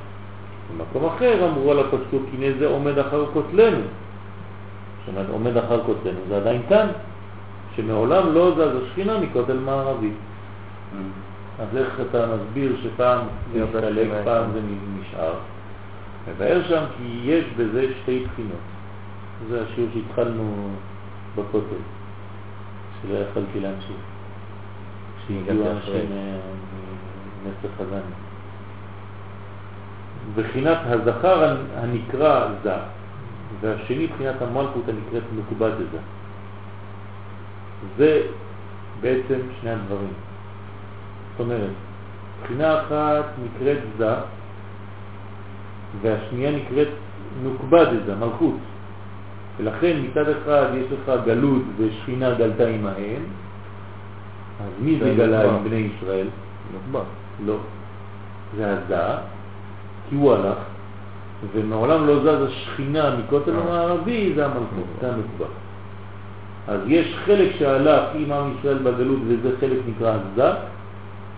[0.70, 3.78] במקום אחר אמרו על הפסוק, הנה זה עומד אחר כותלנו.
[3.78, 6.86] זאת אומרת, עומד אחר כותלנו, זה עדיין כאן,
[7.76, 10.10] שמעולם לא זז השכינה מכותל מערבי.
[11.60, 14.60] אז איך אתה מסביר שפעם זה מתחלק, פעם זה
[15.00, 15.34] נשאר?
[16.28, 18.60] מבאר שם כי יש בזה שתי בחינות.
[19.48, 20.68] זה השיעור שהתחלנו
[21.36, 21.82] בכותל,
[23.02, 23.96] שלא יכלתי להמשיך.
[25.18, 26.10] כשהגיעו אנשים
[27.44, 28.00] מנצר חזני.
[30.34, 32.74] בחינת הזכר הנקרא זה,
[33.60, 35.98] והשני בחינת המלכות הנקראת מקובת זה.
[37.96, 38.22] זה
[39.00, 40.12] בעצם שני הדברים.
[41.32, 41.70] זאת אומרת,
[42.42, 44.14] בחינה אחת נקראת זה,
[46.02, 46.88] והשנייה נקראת
[47.42, 48.56] נוקבה דזה, מלכות.
[49.56, 53.22] ולכן מצד אחד יש לך גלות ושכינה גלתה עמהם,
[54.60, 56.26] אז מי זה גלה עם בני ישראל?
[56.72, 57.04] נוקבה.
[57.46, 57.56] לא.
[58.56, 59.16] זה הזה,
[60.08, 60.58] כי הוא הלך,
[61.52, 65.46] ומעולם לא זז השכינה מכותל המערבי, זה המלכות, זה הנוקבה.
[66.68, 70.50] אז יש חלק שהלך עם עם ישראל בגלות וזה חלק נקרא זה,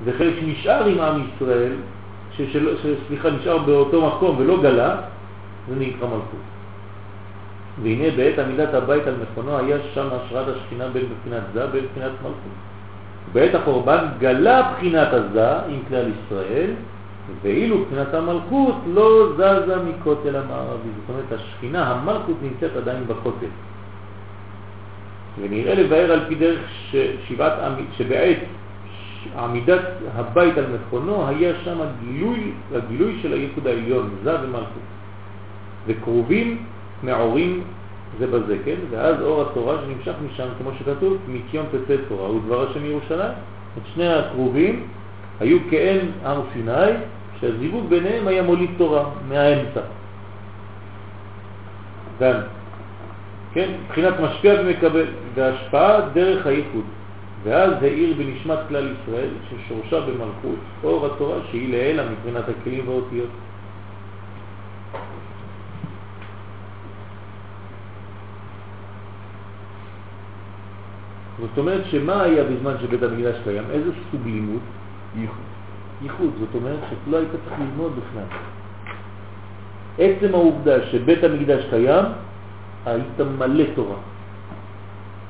[0.05, 1.73] וחלק שנשאר עם עם ישראל,
[2.37, 4.97] שסליחה, נשאר באותו מקום ולא גלה,
[5.69, 6.45] זה נקרא מלכות.
[7.83, 12.13] והנה בעת עמידת הבית על מכונו היה שם השראת השכינה בין בחינת זה בין בחינת
[12.23, 12.55] מלכות.
[13.33, 16.71] בעת החורבן גלה בחינת הזה עם כלל ישראל,
[17.43, 20.89] ואילו בחינת המלכות לא זזה מכותל המערבי.
[20.97, 23.47] זאת אומרת, השכינה, המלכות נמצאת עדיין בכותל.
[25.41, 26.61] ונראה לבאר על פי דרך
[27.29, 27.53] שבעת,
[27.97, 28.39] שבעת
[29.39, 29.83] עמידת
[30.15, 34.83] הבית על מכונו היה שם הגילוי, הגילוי של הייחוד העליון, זה ומלכות.
[35.87, 36.63] וקרובים
[37.03, 37.65] מעורים
[38.19, 38.77] זה בזה, כן?
[38.91, 43.33] ואז אור התורה שנמשך משם, כמו שכתוב, מציון תצא תורה, הוא דבר השם ירושלים.
[43.79, 44.87] את שני הקרובים
[45.41, 46.93] היו כאין הר סיני,
[47.41, 49.81] שהזיווג ביניהם היה מוליד תורה מהאמצע.
[53.53, 53.71] כן?
[53.85, 56.85] מבחינת משפיע ומקבל, והשפעה דרך הייחוד.
[57.45, 63.29] ואז העיר בנשמת כלל ישראל, ששורשה במלכות, אור התורה שהיא לעילה מבחינת הכלים והאותיות.
[71.41, 73.65] זאת אומרת שמה היה בזמן שבית המקדש קיים?
[73.71, 74.61] איזה סוג לימוד?
[75.17, 75.37] ייחוד.
[76.03, 78.39] ייחוד, זאת אומרת שלא היית צריך ללמוד בכלל.
[79.99, 82.05] עצם העובדה שבית המקדש קיים,
[82.87, 83.97] היית מלא תורה.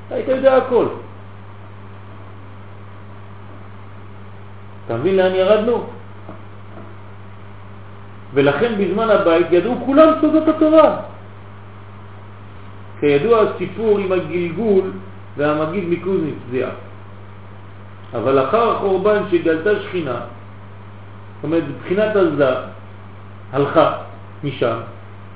[0.09, 0.85] היית יודע הכל.
[4.85, 5.83] אתה מבין לאן ירדנו?
[8.33, 10.97] ולכן בזמן הבית ידעו כולם סודות התורה.
[12.99, 14.91] כידוע הסיפור עם הגלגול
[15.37, 16.71] והמגיד מקוזניץ זיעה.
[18.13, 20.19] אבל אחר החורבן שגלתה שכינה,
[21.35, 22.55] זאת אומרת, בחינת עזה
[23.53, 23.93] הלכה
[24.43, 24.77] משם,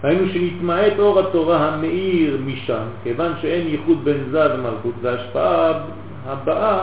[0.03, 5.71] ראינו שנתמעט אור התורה המאיר משם, כיוון שאין ייחוד בין זה ומלכות, וההשפעה
[6.27, 6.79] הבאה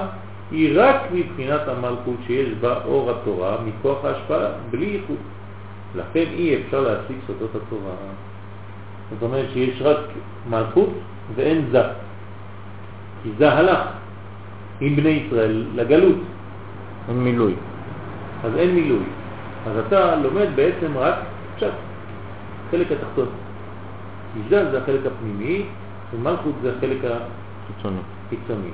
[0.51, 5.16] היא רק מבחינת המלכות שיש בה אור התורה מכוח ההשפעה, בלי ייחוד.
[5.97, 7.94] לכן אי אפשר להשיג סודות התורה.
[9.10, 9.98] זאת אומרת שיש רק
[10.51, 10.90] מלכות
[11.35, 11.82] ואין זה.
[13.23, 13.78] כי זה הלך
[14.81, 16.18] עם בני ישראל לגלות.
[17.09, 17.55] אין מילוי.
[18.44, 19.05] אז אין מילוי.
[19.66, 21.14] אז אתה לומד בעצם רק
[21.56, 21.73] פשט,
[22.70, 23.28] חלק התחתון.
[24.36, 25.64] אישה זה החלק הפנימי,
[26.14, 26.98] ומלכות זה החלק
[27.66, 28.15] חיצוני.
[28.27, 28.70] החיצוני.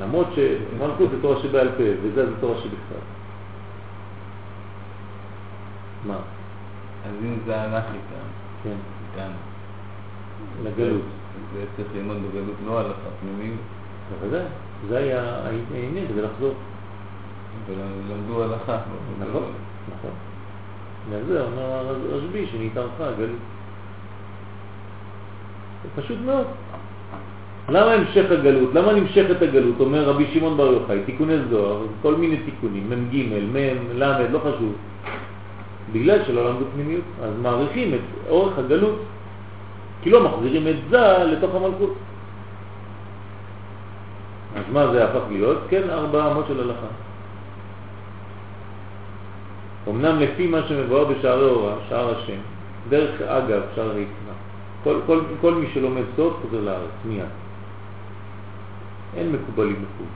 [0.00, 3.00] למרות שמלכות זה תורה שבעל פה, וזה זה תורה שבכתב.
[6.06, 6.16] מה?
[7.06, 8.26] אז אם זה הלך איתם,
[8.62, 8.76] כן,
[9.10, 9.30] איתם.
[10.64, 11.02] לגלות.
[11.54, 13.60] זה צריך ללמוד בגלות לא הלכה פנימית,
[14.20, 14.44] בוודאי,
[14.88, 16.54] זה היה העניין, כדי לחזור.
[17.66, 18.78] ולמדו הלכה.
[19.20, 19.52] נכון,
[19.88, 20.10] נכון.
[21.26, 23.38] זה אומר הרשב"י שנתארכה גלות.
[25.82, 26.46] זה פשוט מאוד.
[27.70, 28.74] למה המשך הגלות?
[28.74, 29.80] למה נמשכת הגלות?
[29.80, 33.16] אומר רבי שמעון בר יוחאי, תיקוני זוהר, כל מיני תיקונים, מ"ג,
[33.52, 34.72] מ', ל', לא חשוב.
[35.92, 38.98] בגלל שלא למדו פנימיות, אז מעריכים את אורך הגלות,
[40.02, 41.94] כי לא מחזירים את זה לתוך המלכות.
[44.56, 45.58] אז מה זה הפך להיות?
[45.68, 46.90] כן, ארבע אמות של הלכה.
[49.88, 52.40] אמנם לפי מה שמבואר בשערי אורה, שער השם,
[52.88, 54.34] דרך אגב, שער היצנה,
[54.84, 57.24] כל, כל, כל מי שלומד סוד חוזר לארץ, מיד.
[59.16, 60.06] אין מקובלים בחו"ל.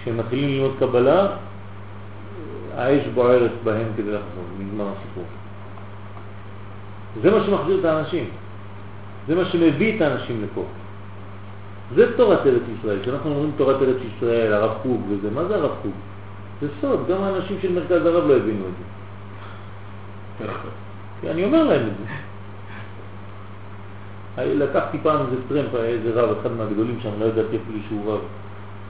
[0.00, 1.26] כשהם מתחילים ללמוד קבלה,
[2.76, 5.24] האש בוערת בהם כדי לחזור, נגמר הסיפור.
[7.22, 8.24] זה מה שמחזיר את האנשים.
[9.28, 10.64] זה מה שמביא את האנשים לפה.
[11.94, 13.02] זה תורת ארץ ישראל.
[13.02, 15.92] כשאנחנו אומרים תורת ארץ ישראל, הרב קוק וזה, מה זה הרב קוק?
[16.60, 18.84] זה סוד, גם האנשים של מרכז הרב לא הבינו את זה.
[21.20, 22.29] כי אני אומר להם את זה.
[24.38, 28.20] לקחתי פעם איזה טרמפ, איזה רב, אחד מהגדולים שם, לא ידעתי אפילו שהוא רב.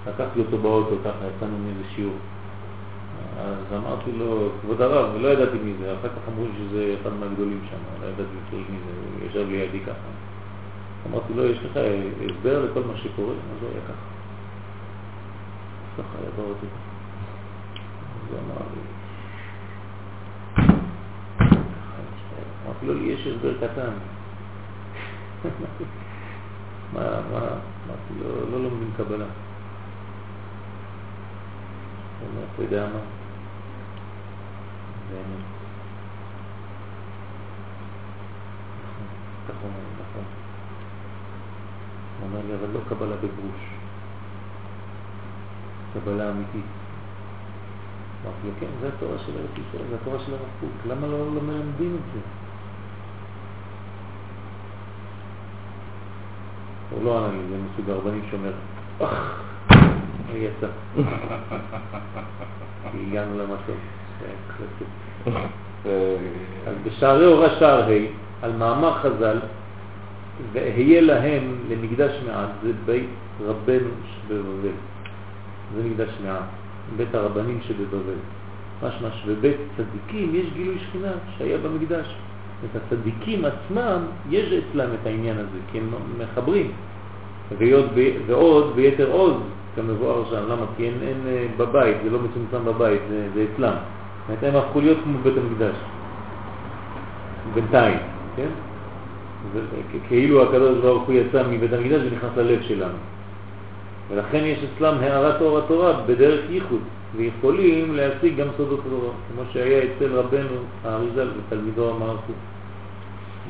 [0.07, 2.17] לקחתי אותו באוטו, ככה יצאנו מאיזה שיעור.
[3.41, 7.61] אז אמרתי לו, כבוד הרב, ולא ידעתי מי זה, אחר כך אמרו שזה אחד מהגדולים
[7.71, 10.09] שם, לא ידעתי בכלל מי זה, הוא ישב לידי ככה.
[11.11, 11.77] אמרתי לו, יש לך
[12.31, 13.33] הסבר לכל מה שקורה?
[13.33, 14.07] אז הוא היה ככה.
[15.99, 16.67] ככה היה באוטו.
[18.15, 18.81] אז הוא אמר לי,
[22.67, 23.93] אמרתי לו, לי יש הסבר קטן.
[26.95, 27.01] מה,
[27.33, 27.41] מה,
[27.87, 29.25] אמרתי לו, לא לומדים קבלה.
[32.21, 33.01] הוא אומר, אתה יודע מה?
[35.11, 35.45] זה אמת.
[39.49, 40.25] נכון, נכון.
[42.19, 43.61] הוא אומר לי, אבל לא קבלה בגרוש.
[45.95, 46.65] קבלה אמיתית.
[48.25, 51.35] אמרתי לו, כן, זה התורה של ארץ ישראל, זה התורה של הרב קוק, למה לא,
[51.35, 52.40] לא מלמדים את זה?
[56.91, 58.53] הוא לא ענה לי, זה מסוג הרבנים שאומר,
[58.99, 59.09] הוא
[60.37, 60.67] יצא.
[63.09, 63.77] הגענו למטוס.
[66.67, 69.39] אז בשערי אורה שער ה', על מאמר חז"ל,
[70.53, 73.09] והיה להם למקדש מעט, זה בית
[73.41, 74.77] רבנו שבבבל.
[75.75, 76.43] זה מקדש מעט,
[76.97, 78.19] בית הרבנים שבבבל.
[78.83, 82.15] משמע שבבית צדיקים יש גילוי שכינה שהיה במקדש.
[82.65, 83.99] את הצדיקים עצמם,
[84.31, 86.73] יש אצלם את העניין הזה, כי הם מחברים.
[87.59, 87.87] ועוד,
[88.27, 89.35] ועוד ביתר עוז,
[89.77, 90.67] כמבואר שם, למה?
[90.77, 93.73] כי אין, אין אה, בבית, זה לא מצומצם בבית, זה, זה אצלם.
[93.73, 95.75] זאת אומרת, הם הפכו להיות כמו בית המקדש.
[97.55, 97.99] בינתיים,
[98.37, 98.49] כן?
[100.09, 102.99] כאילו הקדוש ברוך הוא יצא מבית המקדש ונכנס ללב שלנו.
[104.11, 106.81] ולכן יש אצלם הערת אור התורה בדרך ייחוד,
[107.17, 112.35] ויכולים להשיג גם סודות התורה, כמו שהיה אצל רבנו האריזל ותלמידו המערכות.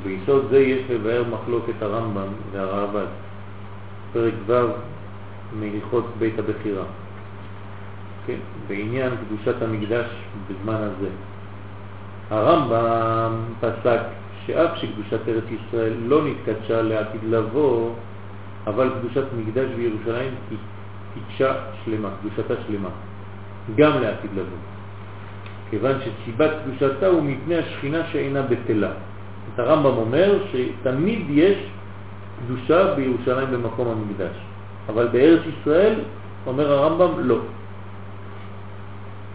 [0.03, 3.07] ביסוד זה יש לבאר מחלוקת הרמב"ם והרעב"ד,
[4.13, 4.67] פרק ו'
[5.53, 6.85] מהלכות בית הבחירה,
[8.27, 8.39] כן,
[8.69, 10.07] בעניין קדושת המקדש
[10.49, 11.09] בזמן הזה.
[12.31, 14.01] הרמב"ם פסק
[14.47, 17.91] שאף שקדושת ארץ ישראל לא נתקדשה לעתיד לבוא,
[18.67, 20.59] אבל קדושת מקדש בירושלים היא
[21.15, 21.55] קדשה
[21.85, 22.89] שלמה, קדושתה שלמה,
[23.77, 24.59] גם לעתיד לבוא.
[25.71, 28.91] כיוון שסיבת קדושתה הוא מפני השכינה שאינה בטלה.
[29.55, 31.59] את הרמב"ם אומר שתמיד יש
[32.45, 34.37] קדושה בירושלים במקום המקדש,
[34.89, 35.95] אבל בארץ ישראל,
[36.47, 37.39] אומר הרמב"ם, לא.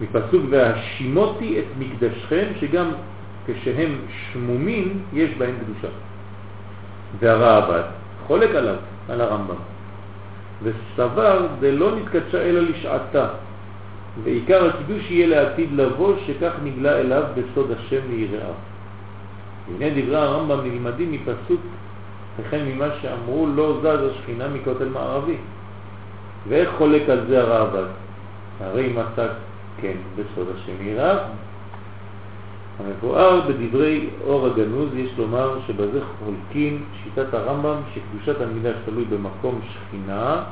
[0.02, 2.92] מפסוק והשימותי את מקדשכם, שגם
[3.48, 3.98] כשהם
[4.32, 5.94] שמומים יש בהם קדושה.
[7.20, 7.84] והרעב"ד
[8.28, 8.76] חולק עליו,
[9.10, 9.56] על הרמב"ם,
[10.64, 13.28] וסבר דלא נתקדשה אלא לשעתה,
[14.24, 18.54] ועיקר הקידוש יהיה לעתיד לבוא, שכך נגלה אליו בסוד השם ליראיו.
[19.68, 21.62] והנה דברי הרמב"ם נלמדים מפסוק
[22.40, 25.38] וכן ממה שאמרו לא זז השכינה מכותל מערבי.
[26.48, 27.88] ואיך חולק על זה הרעב"ד?
[28.60, 29.28] הרי מצא
[29.82, 31.18] כן בסוד השם יראיו.
[32.80, 40.44] המבואר בדברי אור הגנוז יש לומר שבזה חולקים שיטת הרמב"ם שקדושת המקדש תלוי במקום שכינה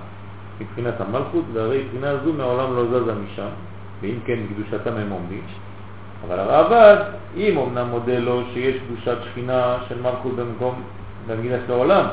[0.60, 3.50] מבחינת המלכות, והרי מבחינה זו מעולם לא זזה משם,
[4.02, 5.42] ואם כן קדושתם הם עומדים,
[6.28, 6.98] אבל הרעב"ד,
[7.38, 10.82] אם אמנם מודה לו שיש קדושת שכינה של מלכות במקום,
[11.28, 12.06] במקדש לעולם,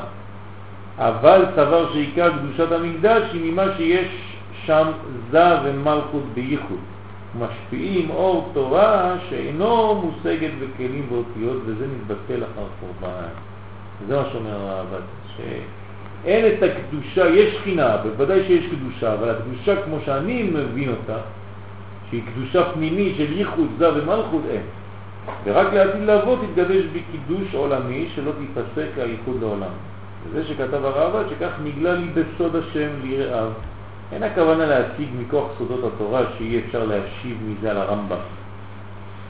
[0.97, 4.07] אבל סבר שעיקר קדושת המקדש היא ממה שיש
[4.65, 4.87] שם
[5.31, 6.79] זה ומלכות בייחוד.
[7.39, 13.27] משפיעים אור תורה שאינו מושגת בכלים ואותיות וזה מתבטל אחר חורבן.
[14.07, 15.01] זה מה שאומר הרעב"ד,
[16.23, 21.17] שאין את הקדושה, יש שכינה, בוודאי שיש קדושה, אבל הקדושה כמו שאני מבין אותה,
[22.09, 24.61] שהיא קדושה פנימית של ייחוד זה ומלכות אין.
[25.43, 29.71] ורק לעתיד לבוא תתגבש בקידוש עולמי שלא תיפסק הייחוד לעולם.
[30.23, 33.51] וזה שכתב הרעב"ד שכך נגלה לי בסוד השם ליראיו.
[34.11, 38.17] אין הכוונה להציג מכוח סודות התורה שאי אפשר להשיב מזה על הרמב"ם,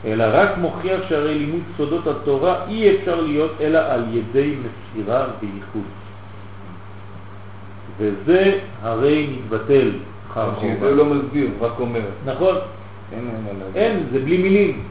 [0.06, 6.01] אלא רק מוכיח שהרי לימוד סודות התורה אי אפשר להיות אלא על ידי מסירה וייחוד.
[8.02, 9.92] וזה הרי מתבטל
[10.32, 10.98] אחר שזה חורבן.
[10.98, 12.02] לא מסביר, רק אומר.
[12.26, 12.56] נכון,
[13.12, 13.30] אין.
[13.76, 14.84] אין, זה בלי מילים.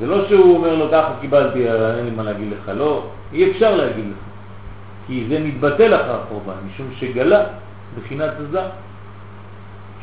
[0.00, 3.50] זה לא שהוא אומר לו ככה קיבלתי, אה, אין לי מה להגיד לך, לא, אי
[3.50, 4.18] אפשר להגיד לך.
[5.06, 7.44] כי זה מתבטל אחר חורבן, משום שגלה
[7.98, 8.60] בחינת זה,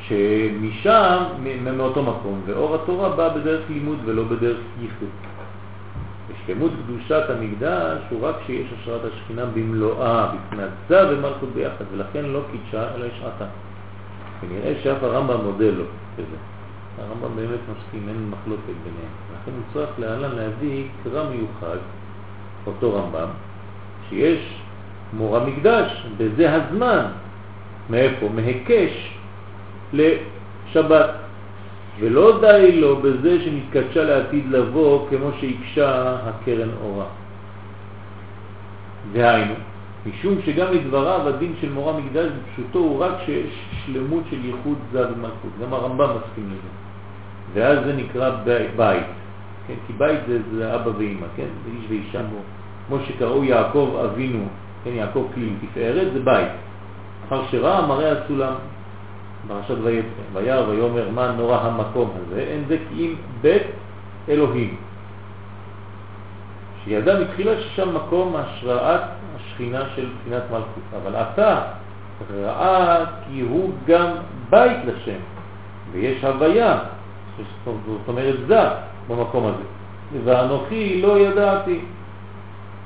[0.08, 1.24] שמשם,
[1.78, 5.10] מאותו מקום, ואור התורה בא בדרך לימוד ולא בדרך ייחוד.
[6.46, 12.42] ושלמות קדושת המקדש הוא רק שיש השראת השכינה במלואה, בפנת זה ומלכות ביחד, ולכן לא
[12.52, 13.46] קידשה אלא השעתה.
[14.42, 15.84] ונראה שאף הרמב"ם מודה לו
[16.16, 16.38] בזה.
[16.98, 19.12] הרמב"ם באמת מסכים, אין מחלוקת ביניהם.
[19.34, 21.78] לכן הוא צריך להלן להביא קרא מיוחד,
[22.68, 23.28] אותו רמב"ם,
[24.10, 24.62] שיש
[25.14, 27.06] מורה מקדש בזה הזמן,
[27.90, 28.30] מאיפה?
[28.30, 29.14] מהיקש
[29.94, 31.10] לשבת.
[32.02, 37.06] ולא די לו בזה שנתקדשה לעתיד לבוא כמו שהקשה הקרן אורה.
[39.14, 39.54] דהיינו,
[40.06, 45.12] משום שגם לדבריו הדין של מורה מקדש בפשוטו הוא רק שיש שלמות של ייחוד זה
[45.12, 45.52] ומלכות.
[45.62, 46.70] גם הרמב"ם מסכים לזה.
[47.54, 49.04] ואז זה נקרא בי- בית.
[49.68, 49.74] כן?
[49.88, 51.48] כי בית זה, זה אבא ואמא, כן?
[51.66, 52.22] זה איש ואישה.
[52.88, 54.46] כמו שקראו יעקב אבינו,
[54.84, 54.90] כן?
[54.90, 56.48] יעקב כלי תפארת, זה בית.
[57.28, 58.54] אחר שראה מראה הסולם,
[59.48, 59.76] פרשת
[60.34, 63.64] וירא ויאמר מה נורא המקום הזה, אין זה כי אם בית
[64.30, 64.76] אלוהים.
[66.84, 69.02] שידע מתחילה ששם מקום השראת
[69.36, 71.62] השכינה של בחינת מלכות, אבל עתה
[72.34, 74.08] ראה כי הוא גם
[74.50, 75.20] בית לשם,
[75.92, 76.80] ויש הוויה,
[77.66, 78.60] זאת אומרת זה
[79.08, 79.64] במקום הזה.
[80.24, 81.80] ואנוכי לא ידעתי.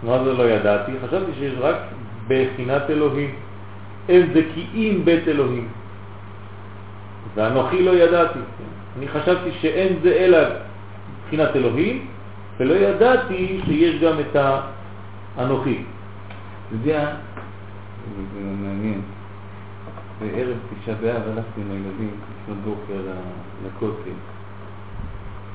[0.04, 0.92] מה זה לא ידעתי?
[1.08, 1.76] חשבתי שיש רק
[2.28, 3.36] בחינת אלוהים.
[4.10, 5.68] אין זה כי אם בית אלוהים.
[7.36, 8.40] ואנוכי לא ידעתי.
[8.98, 10.38] אני חשבתי שאין זה אלא
[11.28, 12.08] בחינת אלוהים,
[12.60, 14.36] ולא ידעתי שיש גם את
[15.38, 15.84] האנוכי.
[16.68, 17.16] אתה יודע,
[18.34, 19.02] זה מעניין.
[20.20, 23.02] בערב תשעה באב הלכתי עם הילדים לפנות בוקר
[23.66, 24.18] לכותל.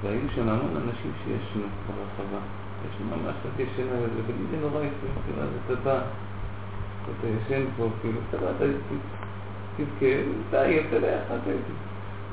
[0.02, 2.39] והיו שם המון אנשים שישנו ברחבה.
[2.89, 6.01] ישנו ממש רק ישנה וזה, ולי זה נורא יפה, כאילו, אתה בא,
[7.05, 8.65] אתה ישן פה, כאילו, אתה בא,
[9.75, 10.07] אתה תבכה,
[10.51, 11.51] די, אתה לך, אתה...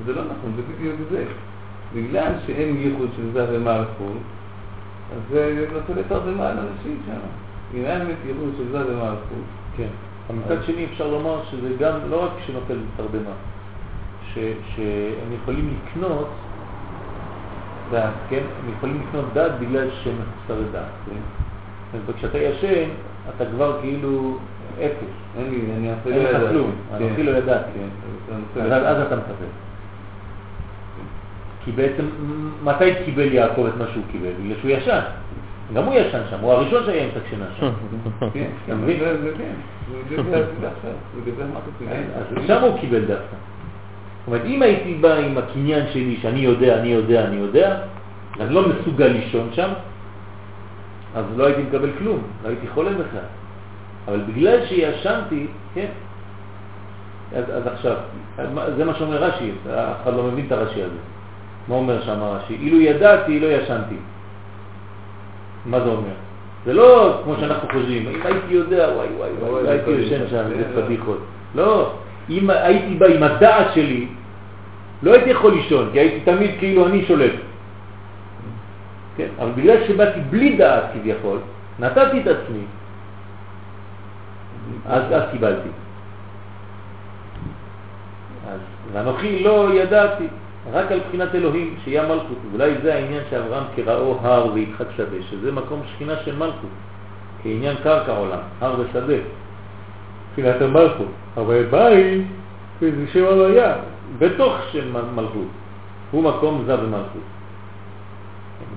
[0.05, 1.25] זה לא נכון, זה בדיוק זה.
[1.95, 4.17] בגלל שאין ייחוד של זה ומלכות,
[5.15, 7.19] אז זה נותן את הרבה על אנשים שם.
[7.73, 9.45] אם היה באמת ייחוד של זה ומלכות,
[9.77, 9.87] כן.
[10.45, 13.31] מצד שני אפשר לומר שזה גם לא רק שנותן תרדמה,
[14.33, 14.37] ש-
[14.75, 16.29] שהם יכולים לקנות
[17.91, 18.43] דעת, כן?
[18.63, 21.21] הם יכולים לקנות דעת בגלל שהם מחוסרי דעת, כן?
[21.97, 22.89] אז כשאתה ישן,
[23.35, 24.37] אתה כבר כאילו
[24.79, 25.13] אפס.
[25.37, 26.53] אין לי, אני אפילו אין לא ידעתי.
[26.53, 26.95] כן.
[26.95, 27.69] אני אפילו לא ידעתי.
[27.73, 28.97] כן, אז אתה אז.
[28.97, 29.47] אז אתה מקבל.
[31.65, 32.05] כי בעצם,
[32.63, 34.29] מתי קיבל יעקב את מה שהוא קיבל?
[34.43, 34.99] בגלל שהוא ישן.
[35.73, 37.69] גם הוא ישן שם, הוא הראשון שהיה עם תקשנה שם.
[38.33, 38.99] כן, אתה מבין?
[39.37, 39.53] כן.
[39.91, 40.91] זה בדיוק זה עכשיו.
[41.21, 42.39] בגלל זה אמרתי את זה.
[42.39, 43.35] אז שם הוא קיבל דווקא.
[44.27, 47.77] זאת אומרת, אם הייתי בא עם הקניין שלי, שאני יודע, אני יודע, אני יודע,
[48.39, 49.69] אני לא מסוגל לישון שם,
[51.15, 53.27] אז לא הייתי מקבל כלום, לא הייתי חולה בכלל.
[54.07, 55.87] אבל בגלל שישנתי, כן,
[57.35, 57.95] אז, אז עכשיו,
[58.77, 60.97] זה מה שאומר רש"י, אף אחד לא מבין את הרש"י הזה.
[61.67, 62.57] מה אומר שם רש"י?
[62.61, 63.95] אילו ידעתי, לא ישנתי.
[65.65, 66.15] מה זה אומר?
[66.65, 70.47] זה לא כמו שאנחנו חושבים, אם הייתי יודע, וואי וואי וואי, לא הייתי וואי, שם,
[70.57, 71.19] זה פדיחות.
[71.55, 71.93] לא,
[72.29, 74.07] אם הייתי בא עם הדעת שלי,
[75.03, 77.31] לא הייתי יכול לישון, כי הייתי תמיד כאילו אני שולט.
[79.17, 79.27] כן?
[79.39, 81.37] אבל בגלל שבאתי בלי דעת כביכול,
[81.79, 82.63] נתתי את עצמי,
[84.85, 85.69] אז, אז קיבלתי.
[88.49, 88.59] אז,
[88.93, 90.27] ואנוכי לא ידעתי,
[90.71, 92.37] רק על בחינת אלוהים, שיהיה מלכות.
[92.53, 96.69] אולי זה העניין שאברהם קראו הר ויצחק שדה, שזה מקום שכינה של מלכות,
[97.43, 99.17] כעניין קרקע עולם, הר ושדה.
[100.37, 101.07] תחילת המלכות.
[101.37, 102.25] אבל בית
[102.79, 103.75] זה שם הוויה,
[104.19, 105.47] בתוך שם מלכות.
[106.11, 107.21] הוא מקום זה ומלכות.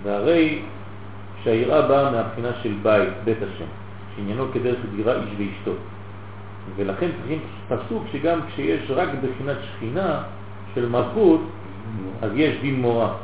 [0.02, 0.62] והרי
[1.44, 3.64] שהיראה באה מהבחינה של בית, בית השם,
[4.20, 5.72] שעניינו כדרך דירה איש ואשתו.
[6.76, 7.38] ולכן צריכים
[7.68, 10.22] פסוק שגם כשיש רק בחינת שכינה
[10.74, 11.40] של מלכות,
[12.22, 13.14] אז יש דין מורה.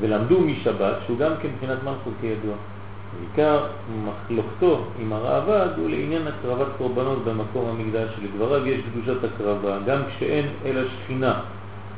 [0.00, 2.54] ולמדו משבת, שהוא גם כן בחינת מלכות כידוע.
[3.18, 3.66] בעיקר
[4.04, 10.46] מחלוקתו עם הראב"ד הוא לעניין הקרבת קורבנות במקום המקדש שלדבריו יש קדושת הקרבה, גם כשאין
[10.64, 11.40] אלא שכינה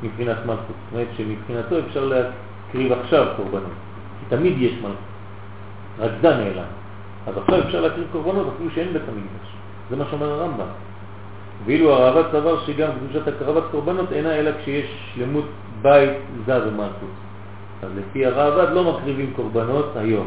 [0.03, 0.67] מבחינת מלכות.
[0.67, 3.73] זאת אומרת שמבחינתו אפשר להקריב עכשיו קורבנות,
[4.21, 4.97] כי תמיד יש מלכות,
[5.99, 6.82] רק זה נעלם.
[7.27, 9.49] אז עכשיו אפשר להקריב קורבנות אפילו שאין בית המקדש.
[9.91, 10.67] זה מה שאומר הרמב"ם.
[11.65, 15.45] ואילו הראב"ד סבר שגם קדושת הקרבת קורבנות אינה אלא כשיש שלמות
[15.83, 16.11] בית
[16.47, 17.15] זה ומלכות.
[17.83, 20.27] אז לפי הראב"ד לא מקריבים קורבנות היום.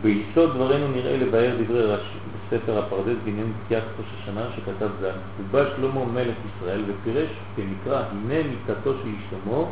[0.00, 5.10] וביסוד דברינו נראה לבאר דברי רש"י בספר הפרדס בעניין תקיעת ראש השנה שכתב ז"ל.
[5.40, 7.28] ובא שלמה מלך ישראל ופירש
[7.58, 9.62] במקרא הנה מיתתו של שלמה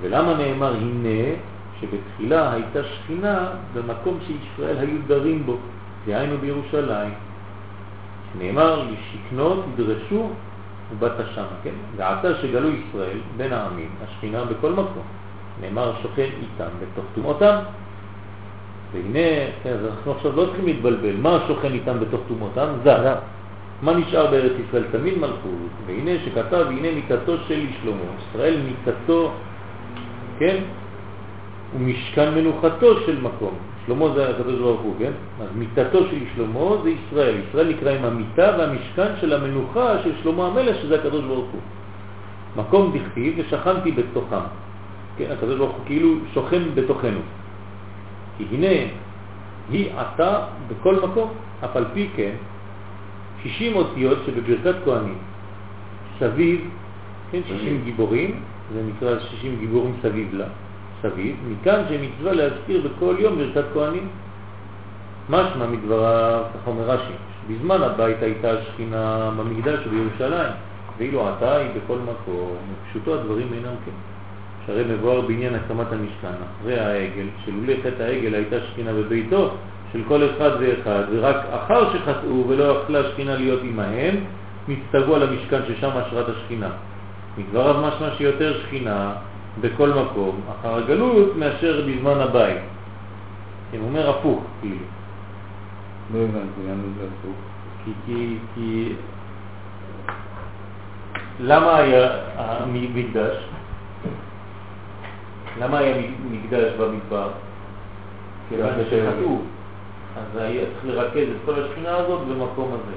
[0.00, 1.36] ולמה נאמר הנה
[1.80, 5.56] שבתחילה הייתה שכינה במקום שישראל היו דרים בו,
[6.06, 7.14] דהיינו בירושלים.
[8.38, 10.30] נאמר לשכנות תדרשו
[10.92, 11.74] ובאת שמה, כן?
[11.96, 15.02] ועתה שגלו ישראל בין העמים, השכינה בכל מקום.
[15.60, 17.56] נאמר שוכן איתם בתוך תומותם
[18.92, 22.66] והנה, אז אנחנו עכשיו לא צריכים להתבלבל, מה שוכן איתם בתוך תומותם?
[22.84, 23.14] זה.
[23.82, 24.84] מה נשאר בארץ ישראל?
[24.92, 25.72] תמיד מלכות.
[25.86, 29.32] והנה שכתב, הנה מיתתו של שלמה, ישראל מיתתו,
[30.38, 30.56] כן?
[31.76, 33.54] ומשכן מנוחתו של מקום.
[33.86, 35.12] שלמה זה הקדוש ברוך הוא, כן?
[35.40, 37.34] אז מיתתו של שלמה זה ישראל.
[37.48, 41.60] ישראל נקרא עם המיטה והמשכן של המנוחה של שלמה המלך, שזה הקדוש ברוך הוא.
[42.56, 44.44] מקום דכתיב ושכנתי בתוכם.
[45.16, 47.20] כן, הקדוש ברוך הוא כאילו שוכן בתוכנו.
[48.38, 48.90] כי הנה
[49.70, 51.28] היא עתה בכל מקום,
[51.64, 52.34] אף על פי כן
[53.42, 55.18] 60 אותיות שבברכת כהנים
[56.18, 56.70] סביב,
[57.30, 58.40] כן, 60 גיבורים,
[58.74, 60.46] זה נקרא 60 גיבורים סביב לה,
[61.04, 64.08] סביב, מכאן שמצווה להזכיר בכל יום ברכת כהנים.
[65.30, 67.12] משמע מדבריו, כך אומר רש"י,
[67.48, 70.52] בזמן הבית הייתה השכינה במקדש בירושלים,
[70.98, 72.56] ואילו עתה היא בכל מקום,
[72.90, 73.90] פשוטו הדברים אינם כן.
[74.66, 79.50] שהרי מבואר בעניין הקמת המשכן, אחרי העגל, שלולא חטא העגל הייתה שכינה בביתו
[79.92, 84.14] של כל אחד ואחד, ורק אחר שחטאו ולא יכלה שכינה להיות עמהם,
[84.68, 86.70] נצטגו על המשכן ששם השראת השכינה.
[87.38, 89.12] מדבריו משמע שיותר שכינה
[89.60, 92.62] בכל מקום, אחר הגלות, מאשר בזמן הבית.
[93.70, 94.84] כן, הוא אומר הפוך, כאילו.
[96.14, 97.36] לא הבנתי, למה זה הפוך?
[97.84, 98.94] כי, כי, כי...
[101.40, 103.36] למה היה המקדש?
[105.60, 105.96] למה היה
[106.30, 107.30] מקדש במדבר?
[108.48, 109.38] כיוון שחטאו.
[110.16, 112.96] אז היה צריך לרכז את כל השכינה הזאת במקום הזה.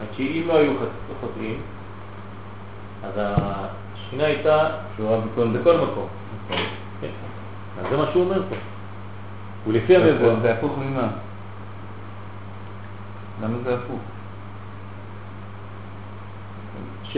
[0.00, 0.72] עד שאם לא היו
[1.20, 1.60] חוטאים,
[3.04, 3.12] אז
[4.10, 4.68] השכינה הייתה
[4.98, 6.06] בכל בכל מקום.
[7.80, 8.56] אז זה מה שהוא אומר פה.
[9.66, 11.08] ולפי המבוא, זה הפוך ממה?
[13.42, 13.98] למה זה הפוך?
[17.12, 17.16] ש...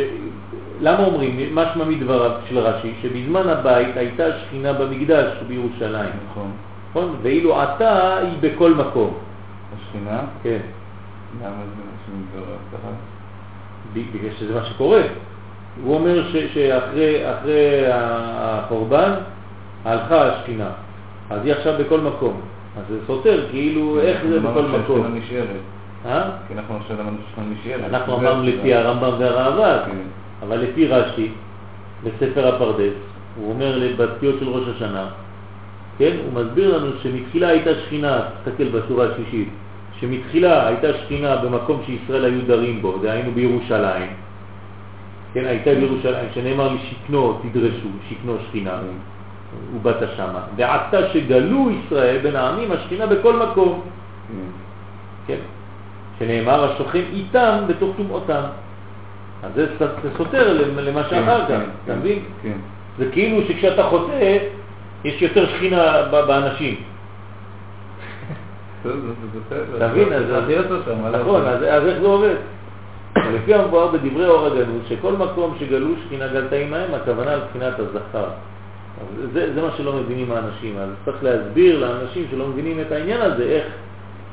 [0.80, 6.50] למה אומרים, משמע מדבריו של רש"י, שבזמן הבית הייתה שכינה במקדש בירושלים, נכון.
[6.90, 7.16] נכון?
[7.22, 9.14] ואילו עתה היא בכל מקום.
[9.76, 10.20] השכינה?
[10.42, 10.58] כן,
[11.42, 11.56] למה
[12.34, 12.40] זה
[12.72, 12.88] ככה?
[13.92, 15.02] ב- בגלל שזה מה שקורה.
[15.84, 16.36] הוא אומר ש...
[16.54, 19.12] שאחרי אחרי החורבן
[19.84, 20.70] הלכה השכינה,
[21.30, 22.40] אז היא עכשיו בכל מקום.
[22.78, 25.18] אז זה סותר, כאילו, איך זה אמרנו בכל מקום?
[26.06, 26.30] אה?
[26.48, 27.90] כי אנחנו עכשיו למדנו שהשכינה נשארת.
[27.90, 29.96] אנחנו אמרנו לפי הרמב"ם והראב"ד, כן.
[30.42, 31.30] אבל לפי רש"י,
[32.04, 32.94] בספר הפרדס,
[33.36, 35.06] הוא אומר בתקיעות של ראש השנה,
[35.98, 36.16] כן?
[36.24, 39.48] הוא מסביר לנו שמתחילה הייתה שכינה, תסתכל בשורה השלישית,
[40.00, 44.10] שמתחילה הייתה שכינה במקום שישראל היו דרים בו, דהיינו בירושלים,
[45.34, 48.78] כן, הייתה בירושלים, שנאמר לשכנו תדרשו, שכנו שכינה,
[49.76, 53.80] ובאת שמה, ועתה שגלו ישראל בין העמים, השכינה בכל מקום,
[54.28, 54.34] כן.
[55.26, 55.38] כן?
[56.18, 58.42] שנאמר השוכן איתם בתוך טומאותם.
[59.42, 59.66] אז זה
[60.16, 62.18] סותר למ- למה שאחר כך, כן, אתה כן, מבין?
[62.42, 62.52] כן.
[62.98, 64.38] זה כאילו שכשאתה חוטא,
[65.04, 66.74] יש יותר שכינה באנשים.
[69.76, 70.12] אתה מבין?
[70.12, 70.24] אז-
[71.20, 72.34] נכון, אז איך זה עובד?
[73.16, 78.28] לפי המבואר בדברי אור הגנוז, שכל מקום שגלו שכינה גלתה עמהם, הכוונה לבחינת הזכר.
[79.32, 83.42] זה, זה מה שלא מבינים האנשים, אז צריך להסביר לאנשים שלא מבינים את העניין הזה,
[83.42, 83.64] איך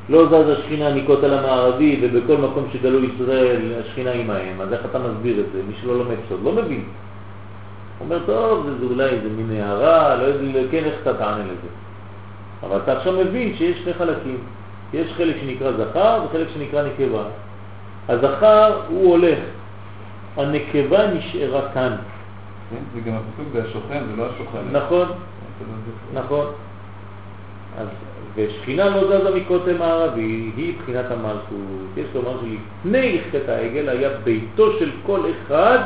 [0.08, 5.40] לא זז השכינה מכותל המערבי ובכל מקום שגלו ישראל השכינה עמהם, אז איך אתה מסביר
[5.40, 5.60] את זה?
[5.68, 6.84] מי שלא לומד סוד לא מבין.
[8.00, 11.68] אומר, טוב, זה, זה אולי איזה מין הערה, לא יודע, כן, איך אתה תענה לזה?
[12.62, 14.38] אבל אתה עכשיו מבין שיש שני חלקים.
[14.92, 17.22] יש חלק שנקרא זכר וחלק שנקרא נקבה.
[18.10, 19.38] הזכר הוא הולך,
[20.36, 21.96] הנקבה נשארה כאן.
[22.70, 24.58] כן, זה גם הפסוק, זה השוכן, זה לא השוכן.
[24.72, 25.08] נכון?
[26.14, 26.46] נכון.
[27.78, 27.86] אז,
[28.34, 31.96] ושכינה לא זזה מקוטם מערבי, היא בחינת המלכות.
[31.96, 35.78] יש לומר שלפני חטא העגל היה ביתו של כל אחד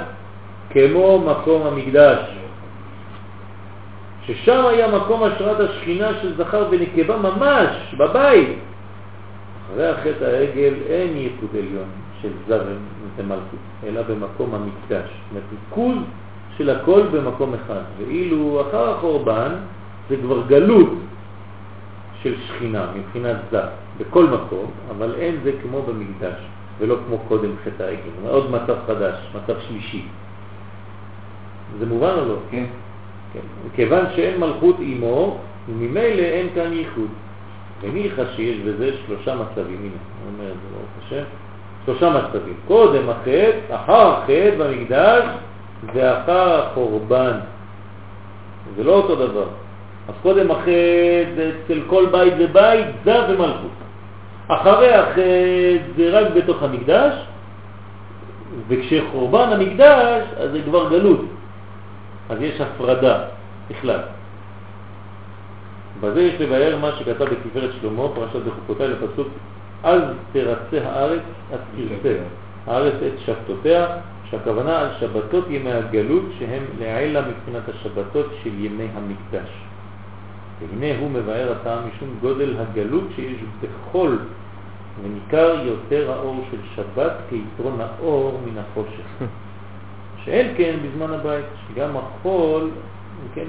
[0.70, 2.18] כמו מקום המקדש.
[4.26, 8.58] ששם היה מקום השראת השכינה של זכר ונקבה ממש, בבית.
[9.72, 12.76] אחרי החטא העגל אין ייחוד עליון של זרם
[13.16, 15.10] ומלכות, אלא במקום המקדש.
[15.34, 15.98] ריכוז
[16.56, 17.80] של הכל במקום אחד.
[17.98, 19.52] ואילו אחר החורבן
[20.08, 20.90] זה כבר גלות
[22.22, 23.60] של שכינה מבחינת זה
[23.98, 26.38] בכל מקום, אבל אין זה כמו במקדש
[26.78, 28.28] ולא כמו קודם חטא העגל.
[28.28, 30.02] עוד מצב חדש, מצב שלישי.
[31.78, 32.36] זה מובן או לא?
[32.50, 32.64] כן.
[33.32, 33.40] כן.
[33.74, 35.38] כיוון שאין מלכות עמו,
[35.68, 37.08] וממילא אין כאן ייחוד.
[37.80, 41.24] וניחא שיש בזה שלושה מצבים, הנה, הוא אומר את זה ברוך השם,
[41.86, 42.54] שלושה מצבים.
[42.68, 45.24] קודם החטא, אחר החטא במקדש
[45.94, 47.36] ואחר החורבן.
[48.76, 49.46] זה לא אותו דבר.
[50.08, 53.70] אז קודם החטא זה אצל כל בית ובית, זה ומלכות.
[54.48, 57.14] אחרי החטא זה רק בתוך המקדש,
[58.68, 61.20] וכשחורבן המקדש, אז זה כבר גלות.
[62.30, 63.18] אז יש הפרדה
[63.70, 64.00] בכלל.
[66.00, 69.28] בזה יש לבאר מה שכתב בתפארת שלמה, פרשת בחוקותיה לפסוק
[69.84, 70.02] אז
[70.32, 72.22] תרצה הארץ, אז תרצה
[72.66, 73.86] הארץ את שבתותיה,
[74.30, 79.48] שהכוונה על שבתות ימי הגלות שהם לעילה מבחינת השבתות של ימי המקדש.
[80.60, 84.16] והנה הוא מבאר הטעם משום גודל הגלות שיש בכל
[85.02, 89.06] וניכר יותר האור של שבת כיתרון האור מן החושך.
[90.24, 92.70] שאין כן בזמן הבית, שגם החול,
[93.34, 93.46] כן,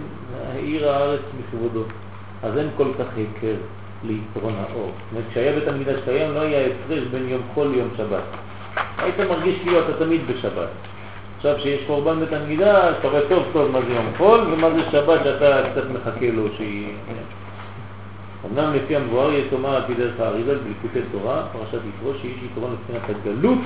[0.48, 1.84] העיר הארץ מכבודו.
[2.44, 3.56] אז אין כל כך היכר
[4.08, 4.92] ליתרון האור.
[4.92, 8.24] זאת אומרת, כשהיה בית המקדש קיים לא היה הפרש בין יום חול ליום שבת.
[8.98, 10.70] היית מרגיש כאילו אתה תמיד בשבת.
[11.38, 14.82] עכשיו שיש קורבן בית המקדש, אתה רואה טוב טוב מה זה יום חול ומה זה
[14.92, 16.94] שבת שאתה קצת מחכה לו שהיא...
[18.46, 22.72] אמנם לפי המבואר יש לומר על פי דרך האריזה בליקוטי תורה, פרשת יתרו, שיש יתרון
[22.74, 23.60] לבחינת הגלות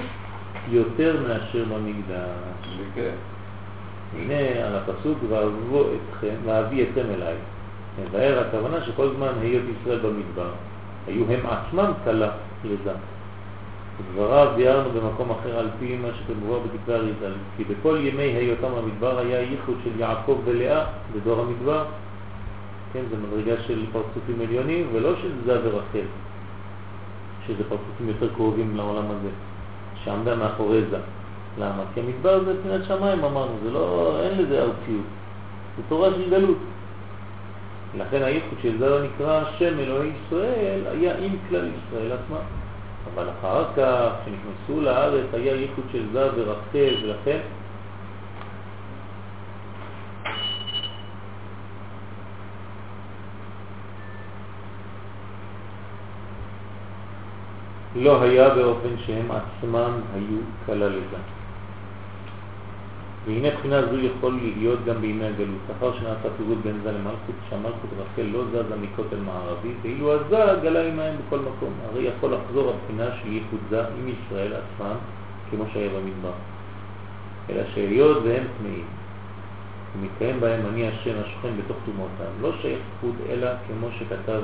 [0.72, 3.14] יותר מאשר במקדש.
[4.18, 5.18] הנה על הפסוק
[6.45, 7.36] ואביא אתכם אליי.
[8.02, 10.49] מבאר הכוונה שכל זמן היות ישראל במדבר,
[11.07, 12.32] היו הם עצמם קלה
[12.66, 12.94] לזה.
[14.14, 19.20] דבריו ביארנו במקום אחר על פי מה שכמובן בדברי אריזל, כי בכל ימי היותם במדבר
[19.20, 21.86] היה ייחוד של יעקב ולאה בדור המדבר.
[22.94, 26.07] כן, זה מדרגה של פרצופים עליונים ולא של זה ורחל,
[27.48, 29.30] שזה פרצופים יותר קרובים לעולם הזה,
[30.03, 30.98] שעמדה מאחורי זה.
[31.60, 31.84] למה?
[31.94, 35.06] כי המדבר זה פנינת שמיים אמרנו, זה לא, אין לזה ארציות,
[35.78, 36.57] זה תורה של גלות.
[37.98, 42.45] לכן הייחוד של זה נקרא שם אלוהי ישראל היה עם כלל ישראל עצמם.
[43.14, 47.40] אבל אחר כך, כשנכנסו לארץ, היה ייחוד של זה ורחל, ולכן
[57.95, 61.39] לא היה באופן שהם עצמם היו כלל לזה.
[63.26, 67.90] והנה בחינה זו יכול להיות גם בימי הגלות, לאחר שנעשה פירוט בין זה למלכות, שהמלכות
[67.98, 71.74] רחל לא זזה מכותל מערבי, ואילו עזה גלה עמהם בכל מקום.
[71.90, 74.96] הרי יכול לחזור הבחינה של ייחוד עם ישראל עצמם,
[75.52, 76.32] כמו שהיה במדבר.
[77.50, 78.86] אלא שהיות והם טמאים,
[79.96, 84.41] ומתקיים בהם אני השם השוכן בתוך תומותם, לא שייך חוד אלא כמו שכתב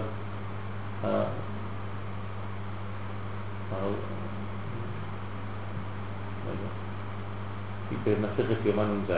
[8.03, 9.13] במסכת יומן נ"ז,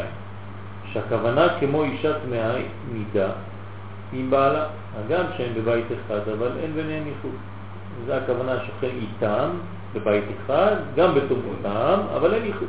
[0.94, 2.56] שהכוונה כמו אישה טמאה
[2.92, 3.30] מידה
[4.14, 4.66] עם בעלה,
[4.98, 7.32] הגם שהם בבית אחד, אבל אין ביניהם ייחוד.
[8.06, 9.50] זו הכוונה שוכן איתם
[9.96, 12.68] בבית אחד, גם בתומותם, אבל אין ייחוד.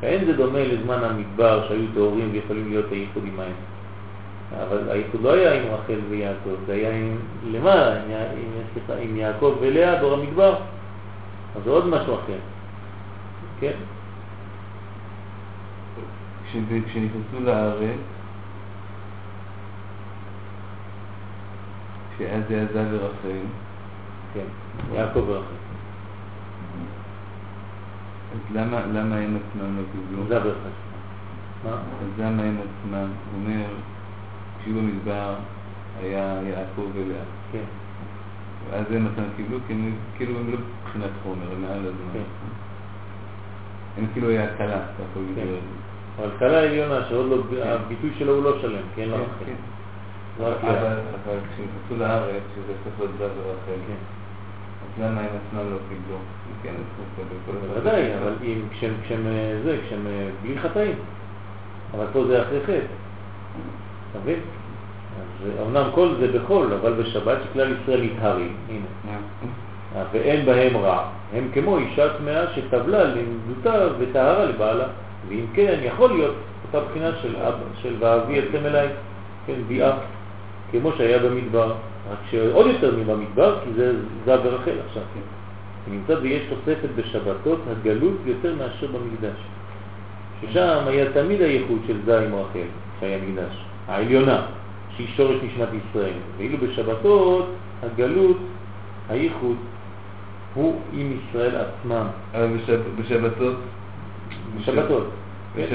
[0.00, 3.54] ואין זה דומה לזמן המדבר שהיו טהורים ויכולים להיות הייחוד עם מים.
[4.62, 7.16] אבל הייחוד לא היה עם רחל ויעקב, זה היה עם
[7.50, 8.10] למעלה, עם,
[8.88, 10.54] עם, עם יעקב ולאה, דור המדבר.
[11.56, 12.38] אז זה עוד משהו אחר.
[13.60, 13.72] כן?
[16.64, 17.98] כשנכנסו לארץ,
[22.18, 23.38] שאז זה זל ורחל,
[24.34, 24.46] כן,
[24.94, 25.54] יעקב ורחל.
[28.32, 30.28] אז למה, למה הם עצמם לא קיבלו?
[30.28, 30.68] זל ורחל.
[31.64, 31.70] מה?
[31.70, 33.08] אז למה הם עצמם?
[33.32, 33.64] הוא אומר,
[34.60, 35.34] כשהיו במדבר
[36.00, 37.24] היה יעקב ולאה.
[37.52, 37.64] כן.
[38.70, 42.12] ואז הם עצמם קיבלו, כי הם כאילו הם לא מבחינת חומר, הם מעל הזמן.
[42.12, 42.22] כן.
[43.96, 45.42] הם כאילו היה הקלה, אתה יכול כן.
[46.18, 49.44] אבל קלה עליונה שעוד לא, הביטוי שלו הוא לא שלם, כי אין לה כן, רחל.
[49.44, 49.54] כן.
[50.44, 50.98] רק אבל.
[51.24, 53.94] אבל כשנכנסו לארץ, שזה צריך להיות זל ורחל, כן.
[54.82, 56.18] אז למה הם עצמם לא קיבלו?
[56.62, 57.80] כן, הם צריכים לקבל כל אחד.
[57.80, 60.94] בוודאי, אבל אם כשהם, כשהם אה, זה, כשהם אה, בלי חטאים.
[61.94, 62.72] אבל פה זה אחרי חטא.
[64.10, 64.38] אתה מבין?
[65.20, 69.16] אז אומנם כל זה בחול, אבל בשבת שכלל ישראל נטהרים, הנה,
[70.12, 71.08] ואין בהם רע.
[71.34, 74.86] הם כמו אישה טמאה שטבלה לנדותה וטהרה לבעלה.
[75.28, 76.34] ואם כן, יכול להיות
[76.66, 78.88] אותה בחינה של אבא, של ואבי יצם אליי,
[79.46, 79.92] כן, ביאה,
[80.70, 81.72] כמו שהיה במדבר,
[82.10, 83.92] רק שעוד יותר מבמדבר, כי זה
[84.24, 85.20] זב ורחל עכשיו, כן.
[85.92, 89.38] נמצא ויש תוספת בשבתות הגלות יותר מאשר במקדש.
[90.40, 92.68] ששם היה תמיד הייחוד של זע עם רחל,
[93.00, 94.42] שהיה מקדש, העליונה,
[94.96, 97.46] שהיא שורש נשמת ישראל, ואילו בשבתות
[97.82, 98.36] הגלות,
[99.08, 99.56] הייחוד,
[100.54, 102.06] הוא עם ישראל עצמם.
[102.34, 102.48] אבל
[102.98, 103.56] בשבתות...
[104.60, 105.06] בשבתות.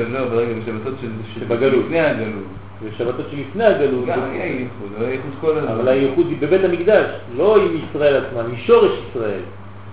[0.09, 0.93] לא, ברגע, בשבתות
[1.33, 1.85] שבגלות.
[1.85, 2.43] לפני הגלות.
[2.85, 4.05] בשבתות שלפני הגלות.
[4.05, 5.71] גם היה ייחוד, היה ייחוד כל הזמן.
[5.71, 7.05] אבל הייחוד היא בבית המקדש,
[7.37, 9.41] לא עם ישראל עצמם, היא שורש ישראל.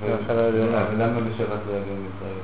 [0.02, 2.38] ולמה בשבת לא היה גם ישראל?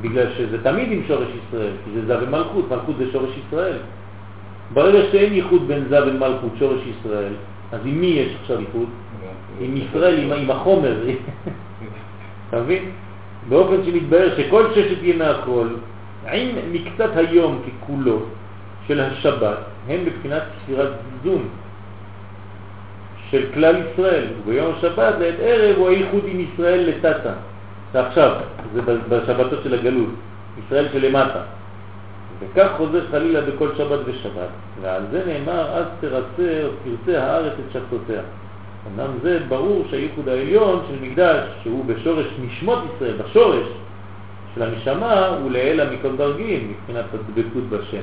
[0.00, 3.76] בגלל שזה תמיד עם שורש ישראל, כי זה זב ומלכות, מלכות זה שורש ישראל.
[4.74, 7.32] ברגע שאין ייחוד בין זב ומלכות, שורש ישראל,
[7.72, 8.88] אז עם מי יש עכשיו ייחוד?
[9.60, 10.96] עם ישראל, עם, עם החומר.
[12.48, 12.82] אתה מבין?
[13.48, 15.76] באופן שמתברר שכל ששת ימי החול,
[16.32, 18.18] עם מקצת היום ככולו
[18.86, 19.56] של השבת,
[19.88, 20.90] הם בבחינת ספירת
[21.24, 21.48] זון
[23.30, 27.32] של כלל ישראל, וביום השבת לעת ערב הוא הייחוד עם ישראל לטאטה.
[27.92, 28.32] ועכשיו,
[28.74, 30.08] זה בשבתות של הגלות,
[30.58, 31.40] ישראל שלמטה.
[32.40, 34.48] וכך חוזר חלילה בכל שבת ושבת,
[34.82, 38.22] ועל זה נאמר, אז תרצה או תרצה הארץ את שבתותיה.
[38.86, 43.66] אמנם זה ברור שהייחוד העליון של מקדש, שהוא בשורש נשמות ישראל, בשורש
[44.54, 48.02] של הנשמה, הוא לעילה מכל דרגים מבחינת הדבקות בשם.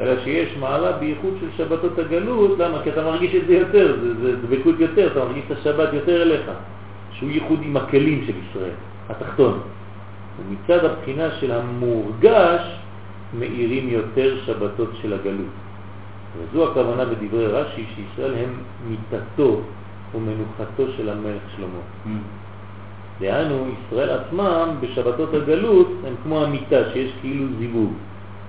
[0.00, 2.82] אלא שיש מעלה בייחוד של שבתות הגלות, למה?
[2.82, 6.22] כי אתה מרגיש את זה יותר, זה, זה דבקות יותר, אתה מרגיש את השבת יותר
[6.22, 6.50] אליך,
[7.12, 8.74] שהוא ייחוד עם הכלים של ישראל,
[9.08, 9.60] התחתון.
[10.38, 12.60] ומצד הבחינה של המורגש,
[13.38, 15.54] מאירים יותר שבתות של הגלות.
[16.38, 18.50] וזו הכוונה בדברי רש"י, שישראל הם
[18.88, 19.60] מיטתו
[20.16, 21.80] ומנוחתו של המלך שלמה.
[22.06, 22.08] Mm.
[23.20, 27.92] דהיינו, ישראל עצמם בשבתות הגלות הם כמו המיטה שיש כאילו זיווג,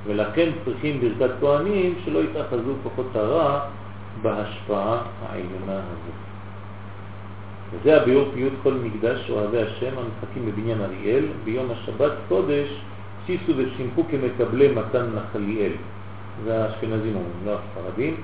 [0.06, 3.60] ולכן צריכים ברכת כהנים שלא יתאחזו כוחות הרע
[4.22, 6.18] בהשפעה העליונה הזאת.
[7.72, 12.68] וזה הביאור פיוט כל מקדש אוהבי השם המשחקים בבניין אריאל ביום השבת קודש
[13.26, 15.72] שיסו ושמחו כמקבלי מתן נחליאל.
[16.46, 18.16] זה האשכנזים אומרים, לא הספרדים.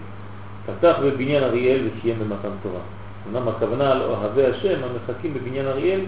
[0.65, 2.79] פתח בבניין אריאל וסיים במתן תורה.
[3.27, 5.99] אמנם הכוונה על אוהבי השם המחכים בבניין אריאל,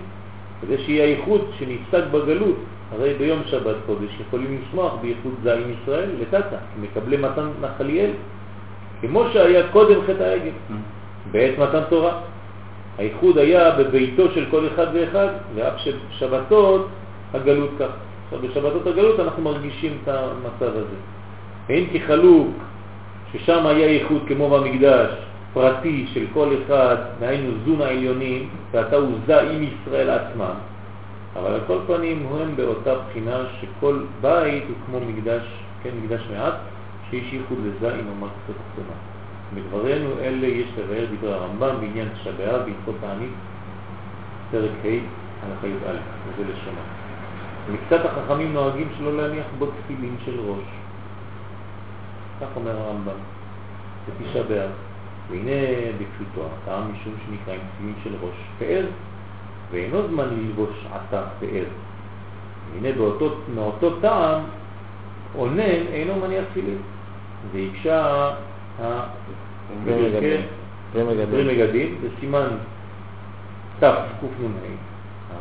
[0.61, 2.55] כדי שיהיה הייחוד שנפסק בגלות.
[2.91, 8.11] הרי ביום שבת קודש יכולים לשמוח בייחוד זין עם ישראל לטאטה, מקבלי מתן נחליאל,
[9.01, 10.51] כמו שהיה קודם חטא העגל,
[11.31, 12.19] בעת מתן תורה.
[12.97, 16.87] הייחוד היה בביתו של כל אחד ואחד, ואף שבשבתות
[17.33, 17.89] הגלות כך.
[18.25, 20.95] עכשיו, בשבתות הגלות אנחנו מרגישים את המצב הזה.
[21.69, 22.47] אין כחלוק
[23.33, 25.09] ששם היה ייחוד כמו במקדש,
[25.56, 30.56] פרטי של כל אחד, דהיינו זון העליונים, ואתה עוזה עם ישראל עצמם.
[31.36, 35.44] אבל על כל פנים הם באותה בחינה שכל בית הוא כמו מקדש,
[35.84, 36.53] כן, מקדש מעט,
[37.10, 38.98] שיש ייחוד לזין או מערכת התחתונה.
[39.53, 42.07] בדברנו אלה יש לבאר דברי הרמב"ם בעניין
[42.38, 43.32] באב, בהלכות תענית,
[44.52, 44.88] פרק ה',
[45.45, 45.95] הלכה י"א,
[46.27, 46.82] וזה לשונה.
[47.72, 50.65] מקצת החכמים נוהגים שלא להניח בו תפילין של ראש.
[52.41, 53.19] כך אומר הרמב"ם,
[54.07, 54.69] בתשעה באב.
[55.30, 55.52] והנה
[55.97, 58.85] בפשוטו, הטעם משום שנקרא עם תפילין של ראש פאר,
[59.72, 61.64] ואינו זמן ללבוש עתה פאר.
[62.73, 64.41] והנה באותו, מאותו טעם,
[65.35, 66.77] אונן אינו מניח תפילין.
[67.52, 68.30] והקשה
[70.93, 72.47] פרי מגדים, בסימן
[73.80, 73.89] תקנ"ה.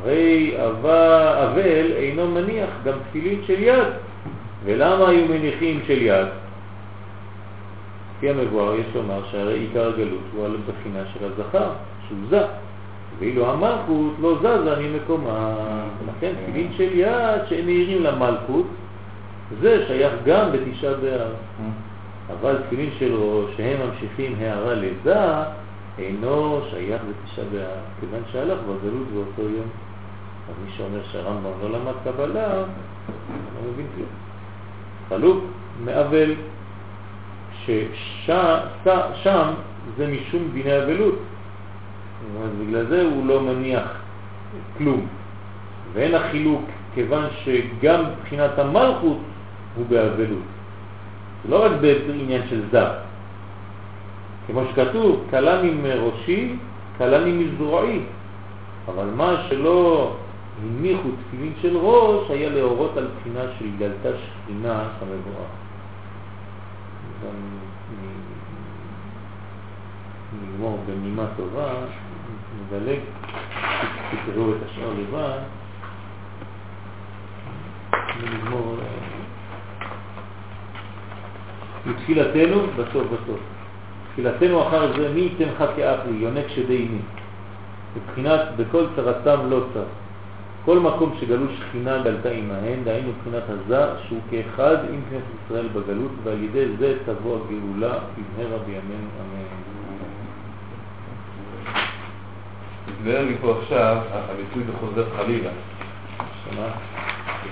[0.03, 3.87] הרי אבל אינו מניח גם תפילין של יד.
[4.65, 6.27] ולמה היו מניחים של יד?
[8.17, 11.69] לפי המבואר יש לומר שהרי עיקר הגלות הוא על הבחינה של הזכר,
[12.09, 12.43] שהוא זה,
[13.19, 15.55] ואילו המלכות לא זזה ממקומה.
[16.09, 18.67] לכן תפילין של יד שהם מאירים למלכות,
[19.61, 21.33] זה שייך גם בתשעה באב.
[22.31, 25.21] אבל תפילין של ראש שהם ממשיכים הערה לזה,
[25.99, 29.69] אינו שייך בתשעה באב, כיוון שהלך בגלות באותו יום.
[30.49, 34.09] אז מי שאומר שהרמב"ם לא למד קבלה, לא מבין כלום.
[35.09, 35.45] חלוק
[35.85, 36.35] מאבל
[37.67, 39.55] ששם
[39.97, 41.19] זה משום דיני אבלות.
[42.45, 44.01] אז בגלל זה הוא לא מניח
[44.79, 45.07] כלום.
[45.93, 46.63] ואין החילוק
[46.95, 49.19] כיוון שגם מבחינת המלכות
[49.77, 50.43] הוא באבלות.
[51.45, 52.91] זה לא רק בעניין של זר.
[54.47, 56.57] כמו שכתוב, קלני מראשי,
[56.99, 58.01] קלני מזרועי.
[58.89, 60.11] אבל מה שלא
[60.63, 65.64] הניחו תפילין של ראש היה להורות על בחינה של גלתה שכינה המבואה.
[70.43, 71.73] נגמור בנימה טובה,
[72.61, 72.99] נדלג,
[74.11, 75.39] תקראו את השאר לבד,
[78.21, 78.87] ונגמור אה,
[81.87, 83.41] מתפילתנו בסוף בסוף.
[84.13, 85.35] תפילתנו אחר זה מי
[85.77, 86.99] כאח לי, יונק שדי מי.
[87.97, 90.04] מבחינת בכל צרתם לא צר.
[90.65, 96.11] כל מקום שגלו שכינה גלתה עמהן, דהיינו מבחינת הזר, שהוא כאחד עם כנסת ישראל בגלות,
[96.25, 99.45] ועל ידי זה תבוא הגאולה במהרה בימינו אמן.
[102.89, 105.51] מתבהר לי פה עכשיו הביטוי בחוזר חלילה.
[106.45, 106.67] שמה?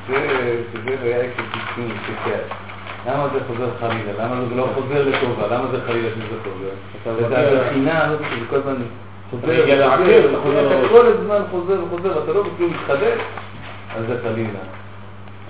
[0.06, 2.38] שזה, היה עקב תיקון שכן.
[3.06, 4.12] למה זה חוזר חלילה?
[4.18, 5.46] למה זה לא חוזר לטובה?
[5.56, 7.26] למה זה חלילה שזה חוזר?
[7.26, 8.74] מגיע- הבחינה הזאת שזה כל הזמן
[9.32, 10.90] חוזר לעקר, אתה לראש.
[10.90, 13.20] כל הזמן חוזר וחוזר, אתה לא בכלום מתחדש,
[13.96, 14.58] אז זה חלילה.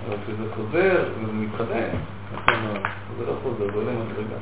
[0.09, 1.95] אבל כשזה חוזר וזה מתחדש,
[2.35, 2.83] נכון.
[3.19, 4.37] זה לא חוזר, זה עולה מדרגה.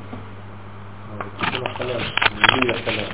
[1.17, 2.01] זה תיקון החלל,
[2.35, 3.11] מביא לחלל.